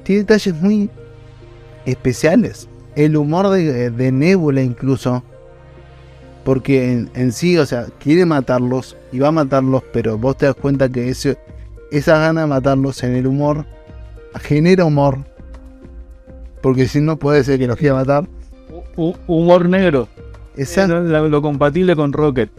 tiene 0.03 0.21
detalles 0.21 0.55
muy 0.55 0.89
especiales. 1.85 2.67
El 2.95 3.15
humor 3.15 3.49
de, 3.49 3.89
de 3.89 4.11
Nebula 4.11 4.61
incluso. 4.61 5.23
Porque 6.43 6.91
en, 6.91 7.11
en, 7.13 7.31
sí, 7.31 7.57
o 7.57 7.65
sea, 7.65 7.87
quiere 7.99 8.25
matarlos 8.25 8.97
y 9.11 9.19
va 9.19 9.27
a 9.27 9.31
matarlos, 9.31 9.83
pero 9.93 10.17
vos 10.17 10.37
te 10.37 10.45
das 10.45 10.55
cuenta 10.55 10.89
que 10.89 11.09
ese, 11.09 11.37
esa 11.91 12.19
gana 12.19 12.41
de 12.41 12.47
matarlos 12.47 13.03
en 13.03 13.15
el 13.15 13.27
humor 13.27 13.65
genera 14.37 14.85
humor. 14.85 15.19
Porque 16.61 16.87
si 16.87 16.99
no 16.99 17.17
puede 17.17 17.43
ser 17.43 17.59
que 17.59 17.67
los 17.67 17.77
quiera 17.77 17.95
matar. 17.95 18.27
U 18.95 19.15
humor 19.27 19.67
negro. 19.67 20.07
Exacto. 20.55 20.99
Lo, 20.99 21.29
lo, 21.29 21.41
compatible 21.41 21.95
con 21.95 22.11
Rocket. 22.11 22.49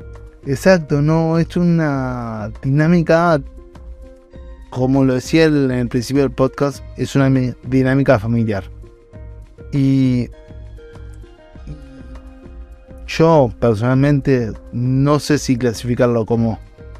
Exacto, 0.47 1.03
no, 1.03 1.39
es 1.39 1.55
una 1.57 2.51
dinámica, 2.63 3.43
como 4.71 5.05
lo 5.05 5.15
decía 5.15 5.45
en 5.45 5.71
el 5.71 5.89
principio 5.89 6.23
del 6.23 6.31
podcast, 6.31 6.83
es 6.97 7.15
una 7.15 7.29
dinámica 7.63 8.19
familiar. 8.19 8.65
Y 9.71 10.31
yo 13.07 13.53
personalmente 13.61 14.53
no 14.73 15.19
sé 15.19 15.37
si 15.37 15.59
clasificarlo 15.59 16.25
como 16.25 16.59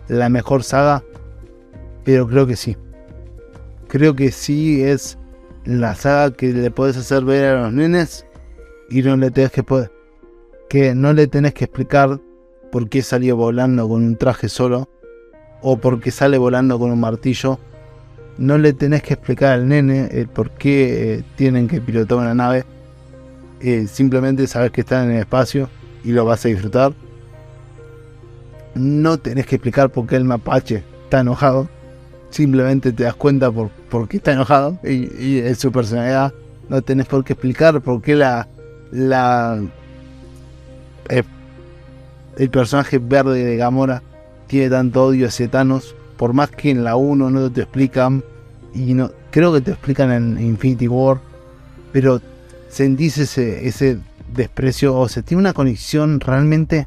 la 0.09 0.29
mejor 0.29 0.63
saga, 0.63 1.03
pero 2.05 2.27
creo 2.27 2.47
que 2.47 2.57
sí. 2.57 2.77
Creo 3.89 4.15
que 4.15 4.31
sí 4.31 4.83
es 4.83 5.19
la 5.65 5.95
saga 5.95 6.35
que 6.35 6.53
le 6.53 6.71
puedes 6.71 6.97
hacer 6.97 7.25
ver 7.25 7.57
a 7.57 7.63
los 7.63 7.73
nenes 7.73 8.27
y 8.89 9.03
no 9.03 9.17
le 9.17 9.31
tenés 9.31 9.53
que 9.53 9.65
que 10.69 10.95
no 10.95 11.13
le 11.13 11.27
tenés 11.27 11.55
que 11.55 11.65
explicar 11.65 12.21
por 12.71 12.89
qué 12.89 13.03
salió 13.03 13.37
volando 13.37 13.89
con 13.89 14.05
un 14.05 14.17
traje 14.17 14.49
solo 14.49 14.89
o 15.63 15.77
por 15.79 16.01
qué 16.01 16.11
sale 16.11 16.39
volando 16.39 16.79
con 16.79 16.91
un 16.91 17.01
martillo. 17.01 17.59
No 18.39 18.57
le 18.57 18.73
tenés 18.73 19.03
que 19.03 19.15
explicar 19.15 19.53
al 19.53 19.69
nene 19.69 20.09
el 20.13 20.29
por 20.29 20.51
qué 20.53 21.15
eh, 21.15 21.25
tienen 21.37 21.69
que 21.69 21.81
pilotar 21.81 22.19
una 22.19 22.35
nave. 22.35 22.65
Eh, 23.61 23.87
simplemente 23.87 24.47
sabes 24.47 24.71
que 24.71 24.81
están 24.81 25.07
en 25.07 25.17
el 25.17 25.21
espacio 25.21 25.69
y 26.05 26.13
lo 26.13 26.25
vas 26.25 26.45
a 26.45 26.49
disfrutar. 26.49 26.95
No 28.75 29.19
tenés 29.19 29.47
que 29.47 29.57
explicar 29.57 29.91
por 29.91 30.07
qué 30.07 30.17
el 30.17 30.25
mapache 30.25 30.85
está 31.05 31.21
enojado. 31.21 31.69
Simplemente 32.31 32.93
te 32.93 33.05
das 33.05 33.15
cuenta 33.15 33.51
por, 33.51 33.69
por 33.69 34.09
qué 34.09 34.19
está 34.19 34.33
enojado 34.33 34.79
y, 34.85 35.13
y 35.23 35.39
es 35.39 35.59
su 35.59 35.73
personalidad. 35.73 36.33
No 36.69 36.81
tenés 36.83 37.07
por 37.07 37.25
qué 37.25 37.33
explicar 37.33 37.81
por 37.81 38.01
qué 38.01 38.15
la, 38.15 38.47
la 38.93 39.61
eh, 41.09 41.25
el 42.37 42.51
personaje 42.51 42.99
verde 42.99 43.45
de 43.45 43.57
Gamora 43.57 44.03
tiene 44.47 44.71
tanto 44.71 45.05
odio 45.05 45.27
hacia 45.27 45.51
Thanos. 45.51 45.95
Por 46.17 46.33
más 46.33 46.51
que 46.51 46.71
en 46.71 46.85
la 46.85 46.97
1 46.97 47.31
no 47.31 47.51
te 47.51 47.63
explican. 47.63 48.23
Y 48.75 48.95
no 48.95 49.11
creo 49.31 49.53
que 49.53 49.61
te 49.61 49.73
explican 49.73 50.11
en 50.13 50.41
Infinity 50.41 50.89
War. 50.89 51.19
Pero 51.93 52.21
sentís 52.69 53.19
ese, 53.19 53.67
ese 53.67 53.99
desprecio. 54.33 54.97
O 54.97 55.09
sea, 55.09 55.23
tiene 55.23 55.41
una 55.41 55.53
conexión 55.53 56.21
realmente. 56.21 56.87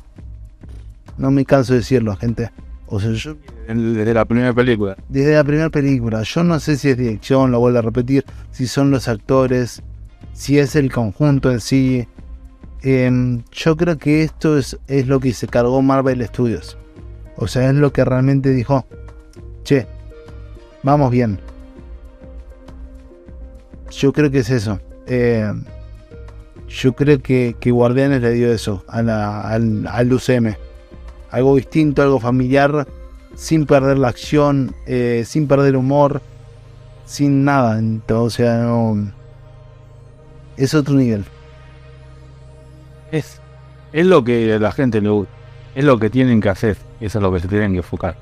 No 1.17 1.29
me 1.29 1.45
canso 1.45 1.73
de 1.73 1.79
decirlo, 1.79 2.15
gente. 2.15 2.51
O 2.93 2.99
sea, 2.99 3.11
yo. 3.13 3.35
Desde 3.67 4.13
la 4.13 4.23
primera 4.23 4.53
película. 4.53 4.95
Desde 5.09 5.33
la 5.33 5.43
primera 5.43 5.71
película. 5.71 6.21
Yo 6.21 6.43
no 6.43 6.59
sé 6.59 6.77
si 6.77 6.89
es 6.89 6.97
dirección, 6.97 7.49
lo 7.49 7.59
vuelvo 7.59 7.79
a 7.79 7.81
repetir. 7.81 8.23
Si 8.51 8.67
son 8.67 8.91
los 8.91 9.07
actores. 9.07 9.81
Si 10.33 10.59
es 10.59 10.75
el 10.75 10.91
conjunto 10.91 11.49
en 11.51 11.59
sí. 11.59 12.07
Em, 12.83 13.41
yo 13.51 13.75
creo 13.77 13.97
que 13.97 14.21
esto 14.21 14.59
es, 14.59 14.77
es 14.87 15.07
lo 15.07 15.19
que 15.19 15.33
se 15.33 15.47
cargó 15.47 15.81
Marvel 15.81 16.23
Studios. 16.27 16.77
O 17.35 17.47
sea, 17.47 17.67
es 17.67 17.75
lo 17.75 17.91
que 17.91 18.05
realmente 18.05 18.51
dijo, 18.51 18.85
che, 19.63 19.87
vamos 20.83 21.09
bien. 21.09 21.39
Yo 23.89 24.13
creo 24.13 24.29
que 24.29 24.39
es 24.39 24.51
eso. 24.51 24.79
Eh, 25.07 25.51
yo 26.67 26.93
creo 26.93 27.19
que, 27.23 27.55
que, 27.59 27.71
Guardianes 27.71 28.21
le 28.21 28.33
dio 28.33 28.53
eso 28.53 28.83
a 28.87 29.01
la, 29.01 29.41
al, 29.41 29.87
al, 29.87 30.13
UCM. 30.13 30.53
Algo 31.33 31.55
distinto, 31.55 32.03
algo 32.03 32.19
familiar, 32.19 32.87
sin 33.33 33.65
perder 33.65 33.97
la 33.97 34.09
acción, 34.09 34.75
eh, 34.85 35.23
sin 35.25 35.47
perder 35.47 35.75
humor, 35.75 36.21
sin 37.05 37.43
nada. 37.43 37.79
Entonces, 37.79 38.39
o 38.39 38.43
sea, 38.43 38.57
no, 38.57 39.11
es 40.57 40.75
otro 40.75 40.93
nivel. 40.93 41.25
Es, 43.11 43.41
es 43.91 44.05
lo 44.05 44.23
que 44.23 44.59
la 44.59 44.71
gente 44.71 45.01
le 45.01 45.09
gusta. 45.09 45.33
Es 45.73 45.83
lo 45.83 45.97
que 45.97 46.11
tienen 46.11 46.39
que 46.39 46.49
hacer. 46.49 46.77
Eso 47.01 47.17
es 47.17 47.23
lo 47.23 47.33
que 47.33 47.39
se 47.39 47.47
tienen 47.47 47.71
que 47.71 47.77
enfocar. 47.77 48.15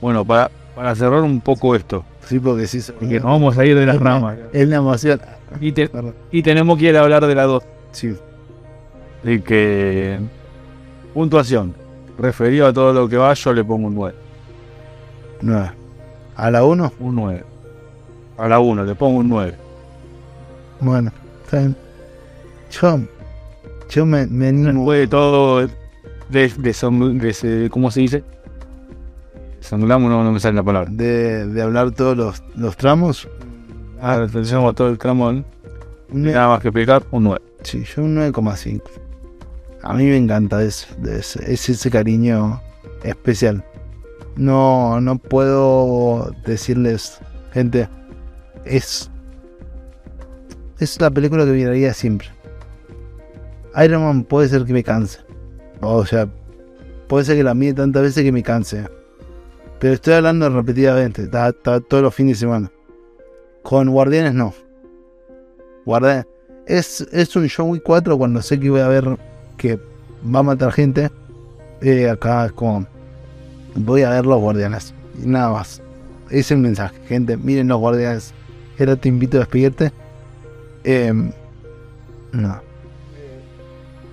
Bueno, 0.00 0.24
para, 0.24 0.52
para 0.76 0.94
cerrar 0.94 1.22
un 1.22 1.40
poco 1.40 1.74
esto. 1.74 2.04
Sí, 2.26 2.38
porque 2.38 2.68
sí. 2.68 2.80
Porque 2.96 3.16
nos 3.16 3.24
vamos 3.24 3.58
a 3.58 3.64
ir 3.64 3.76
de 3.76 3.86
las 3.86 3.98
ramas. 3.98 4.38
Es 4.52 4.68
una 4.68 4.76
emoción. 4.76 5.20
Y, 5.60 5.72
te, 5.72 5.90
y 6.30 6.42
tenemos 6.44 6.78
que 6.78 6.90
ir 6.90 6.96
a 6.96 7.00
hablar 7.00 7.26
de 7.26 7.34
la 7.34 7.42
2. 7.42 7.64
Sí. 7.90 8.14
Así 9.24 9.40
que. 9.40 10.20
Puntuación. 11.16 11.74
Referido 12.18 12.66
a 12.66 12.74
todo 12.74 12.92
lo 12.92 13.08
que 13.08 13.16
va, 13.16 13.32
yo 13.32 13.54
le 13.54 13.64
pongo 13.64 13.86
un 13.86 13.94
9. 13.94 14.14
9. 15.40 15.70
¿A 16.36 16.50
la 16.50 16.62
1? 16.62 16.92
Un 17.00 17.14
9. 17.14 17.44
A 18.36 18.48
la 18.48 18.60
1, 18.60 18.84
le 18.84 18.94
pongo 18.94 19.20
un 19.20 19.28
9. 19.30 19.54
Bueno, 20.78 21.10
está 21.42 21.60
bien. 21.60 21.76
Yo. 22.70 23.00
Yo 23.88 24.04
me, 24.04 24.26
me 24.26 24.48
animo. 24.48 24.92
De 24.92 25.06
todo. 25.06 25.66
De, 26.28 26.48
de, 26.58 26.72
son, 26.74 27.18
de, 27.18 27.68
¿Cómo 27.70 27.90
se 27.90 28.00
dice? 28.00 28.22
Sanglamos, 29.60 30.10
no, 30.10 30.22
no 30.22 30.32
me 30.32 30.38
sale 30.38 30.56
la 30.56 30.62
palabra. 30.62 30.90
De, 30.92 31.46
de 31.46 31.62
hablar 31.62 31.92
todos 31.92 32.14
los, 32.14 32.42
los 32.56 32.76
tramos. 32.76 33.26
Ah, 34.02 34.26
tenemos 34.30 34.74
todo 34.74 34.90
el 34.90 34.98
tramo. 34.98 35.32
¿no? 35.32 35.44
Nada 36.10 36.48
más 36.48 36.60
que 36.60 36.68
explicar, 36.68 37.04
un 37.10 37.24
9. 37.24 37.42
Sí, 37.62 37.84
yo 37.84 38.02
un 38.02 38.16
9,5. 38.16 39.05
A 39.88 39.94
mí 39.94 40.04
me 40.04 40.16
encanta 40.16 40.64
eso, 40.64 40.88
es, 41.08 41.36
es 41.36 41.68
ese 41.68 41.90
cariño 41.92 42.60
especial. 43.04 43.64
No, 44.34 45.00
no 45.00 45.16
puedo 45.16 46.34
decirles, 46.44 47.20
gente, 47.52 47.88
es, 48.64 49.08
es 50.80 51.00
la 51.00 51.08
película 51.08 51.44
que 51.44 51.52
miraría 51.52 51.94
siempre. 51.94 52.26
Iron 53.80 54.02
Man 54.02 54.24
puede 54.24 54.48
ser 54.48 54.64
que 54.64 54.72
me 54.72 54.82
canse. 54.82 55.20
O 55.80 56.04
sea, 56.04 56.28
puede 57.06 57.24
ser 57.24 57.36
que 57.36 57.44
la 57.44 57.54
mire 57.54 57.74
tantas 57.74 58.02
veces 58.02 58.24
que 58.24 58.32
me 58.32 58.42
canse. 58.42 58.88
Pero 59.78 59.94
estoy 59.94 60.14
hablando 60.14 60.50
repetidamente, 60.50 61.28
todos 61.28 62.02
los 62.02 62.12
fines 62.12 62.38
de 62.38 62.40
semana. 62.40 62.72
Con 63.62 63.88
Guardianes 63.90 64.34
no. 64.34 64.52
Guardianes. 65.84 66.26
Es, 66.66 67.02
es 67.12 67.36
un 67.36 67.48
John 67.48 67.70
Wick 67.70 67.84
4 67.84 68.18
cuando 68.18 68.42
sé 68.42 68.58
que 68.58 68.68
voy 68.68 68.80
a 68.80 68.88
ver 68.88 69.16
que 69.56 69.78
va 70.34 70.40
a 70.40 70.42
matar 70.42 70.72
gente. 70.72 71.10
Eh, 71.80 72.08
acá 72.08 72.46
es 72.46 72.52
como. 72.52 72.86
Voy 73.74 74.02
a 74.02 74.10
ver 74.10 74.26
los 74.26 74.40
Guardianes. 74.40 74.94
Y 75.22 75.26
nada 75.26 75.50
más. 75.50 75.82
Ese 76.26 76.38
es 76.38 76.50
el 76.52 76.58
mensaje, 76.58 76.98
gente. 77.06 77.36
Miren 77.36 77.68
los 77.68 77.78
Guardianes. 77.78 78.32
Era 78.78 78.96
te 78.96 79.08
invito 79.08 79.36
a 79.36 79.40
despedirte. 79.40 79.92
Eh, 80.84 81.12
no. 82.32 82.60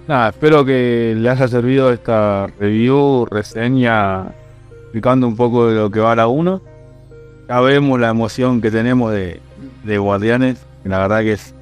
Nada, 0.07 0.29
espero 0.29 0.65
que 0.65 1.15
le 1.17 1.29
haya 1.29 1.47
servido 1.47 1.91
esta 1.91 2.47
review, 2.59 3.25
reseña, 3.25 4.33
explicando 4.81 5.27
un 5.27 5.37
poco 5.37 5.69
de 5.69 5.75
lo 5.75 5.91
que 5.91 6.01
va 6.01 6.15
la 6.15 6.27
1. 6.27 6.61
Ya 7.47 7.61
vemos 7.61 7.99
la 7.99 8.09
emoción 8.09 8.59
que 8.59 8.69
tenemos 8.69 9.13
de, 9.13 9.39
de 9.83 9.97
Guardianes, 9.97 10.59
que 10.81 10.89
la 10.89 10.99
verdad 10.99 11.21
que 11.21 11.33
es... 11.33 11.55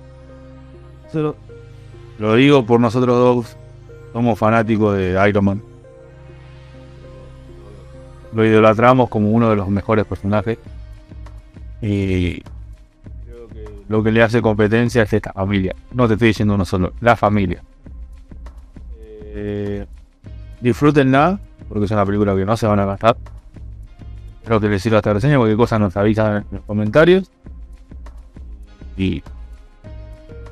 Lo 2.18 2.36
digo 2.36 2.66
por 2.66 2.80
nosotros 2.80 3.18
dos, 3.18 3.58
somos 4.14 4.38
fanáticos 4.38 4.97
de 4.97 5.30
Iron 5.30 5.45
Man. 5.45 5.62
Lo 8.34 8.45
idolatramos 8.45 9.09
como 9.09 9.32
uno 9.32 9.49
de 9.49 9.55
los 9.55 9.68
mejores 9.70 10.05
personajes. 10.05 10.57
Y 11.82 12.41
creo 13.26 13.47
que 13.47 13.66
lo 13.89 14.03
que 14.03 14.12
le 14.12 14.24
hace 14.24 14.41
competencia 14.41 15.03
es 15.03 15.14
esta 15.14 15.34
familia. 15.34 15.76
No 15.93 16.07
te 16.07 16.14
estoy 16.14 16.30
diciendo 16.30 16.55
uno 16.55 16.66
solo, 16.66 16.93
la 17.01 17.16
familia. 17.16 17.64
Eh, 19.34 19.86
disfrútenla, 20.62 21.39
porque 21.68 21.86
es 21.86 21.91
una 21.91 22.05
película 22.05 22.36
que 22.36 22.45
no 22.45 22.55
se 22.55 22.68
van 22.68 22.80
a 22.80 22.86
gastar. 22.86 23.18
Espero 24.41 24.59
que 24.59 24.70
les 24.70 24.82
sirva 24.82 24.97
esta 24.97 25.14
reseña, 25.14 25.38
cualquier 25.38 25.57
cosa 25.57 25.80
nos 25.80 25.95
avisan 25.97 26.38
en 26.38 26.57
los 26.57 26.66
comentarios. 26.66 27.32
Y 28.97 29.24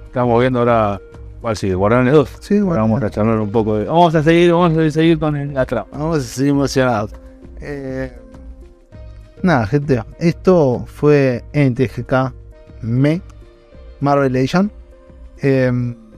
estamos 0.08 0.40
viendo 0.40 0.60
ahora 0.60 1.00
cuál 1.42 1.56
sigue, 1.56 1.76
Guardianes 1.76 2.14
2. 2.14 2.30
Sí, 2.40 2.60
bueno. 2.60 2.82
Vamos 2.82 3.04
a 3.04 3.10
charlar 3.10 3.40
un 3.40 3.52
poco 3.52 3.78
de. 3.78 3.86
Vamos 3.86 4.16
a 4.16 4.24
seguir, 4.24 4.52
vamos 4.52 4.78
a 4.78 4.92
seguir 4.92 5.20
con 5.20 5.36
el, 5.36 5.54
la 5.54 5.66
trama. 5.66 5.88
Vamos 5.92 6.18
a 6.18 6.22
seguir 6.22 6.52
emocionados. 6.52 7.12
Eh, 7.62 8.12
nada, 9.42 9.68
gente, 9.68 10.02
esto 10.20 10.86
fue 10.88 11.44
NTGK 11.54 12.34
Me 12.82 13.22
Marvel 14.00 14.36
Edition. 14.36 14.72
Eh, 15.42 15.72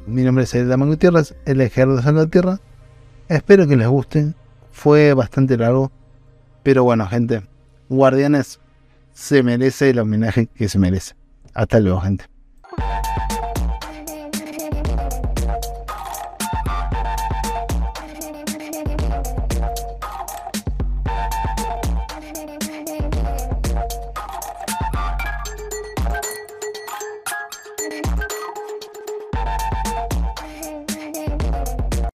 mi 0.07 0.23
nombre 0.23 0.43
es 0.43 0.53
Elda 0.55 0.75
Gutiérrez, 0.75 1.35
el 1.45 1.61
ejército 1.61 1.97
de 1.97 2.03
Salvatierra. 2.03 2.59
Espero 3.29 3.67
que 3.67 3.77
les 3.77 3.87
guste. 3.87 4.33
Fue 4.71 5.13
bastante 5.13 5.57
largo. 5.57 5.91
Pero 6.63 6.83
bueno, 6.83 7.07
gente. 7.07 7.41
Guardianes 7.89 8.59
se 9.13 9.43
merece 9.43 9.89
el 9.89 9.99
homenaje 9.99 10.47
que 10.47 10.69
se 10.69 10.79
merece. 10.79 11.13
Hasta 11.53 11.79
luego, 11.79 12.01
gente. 12.01 12.25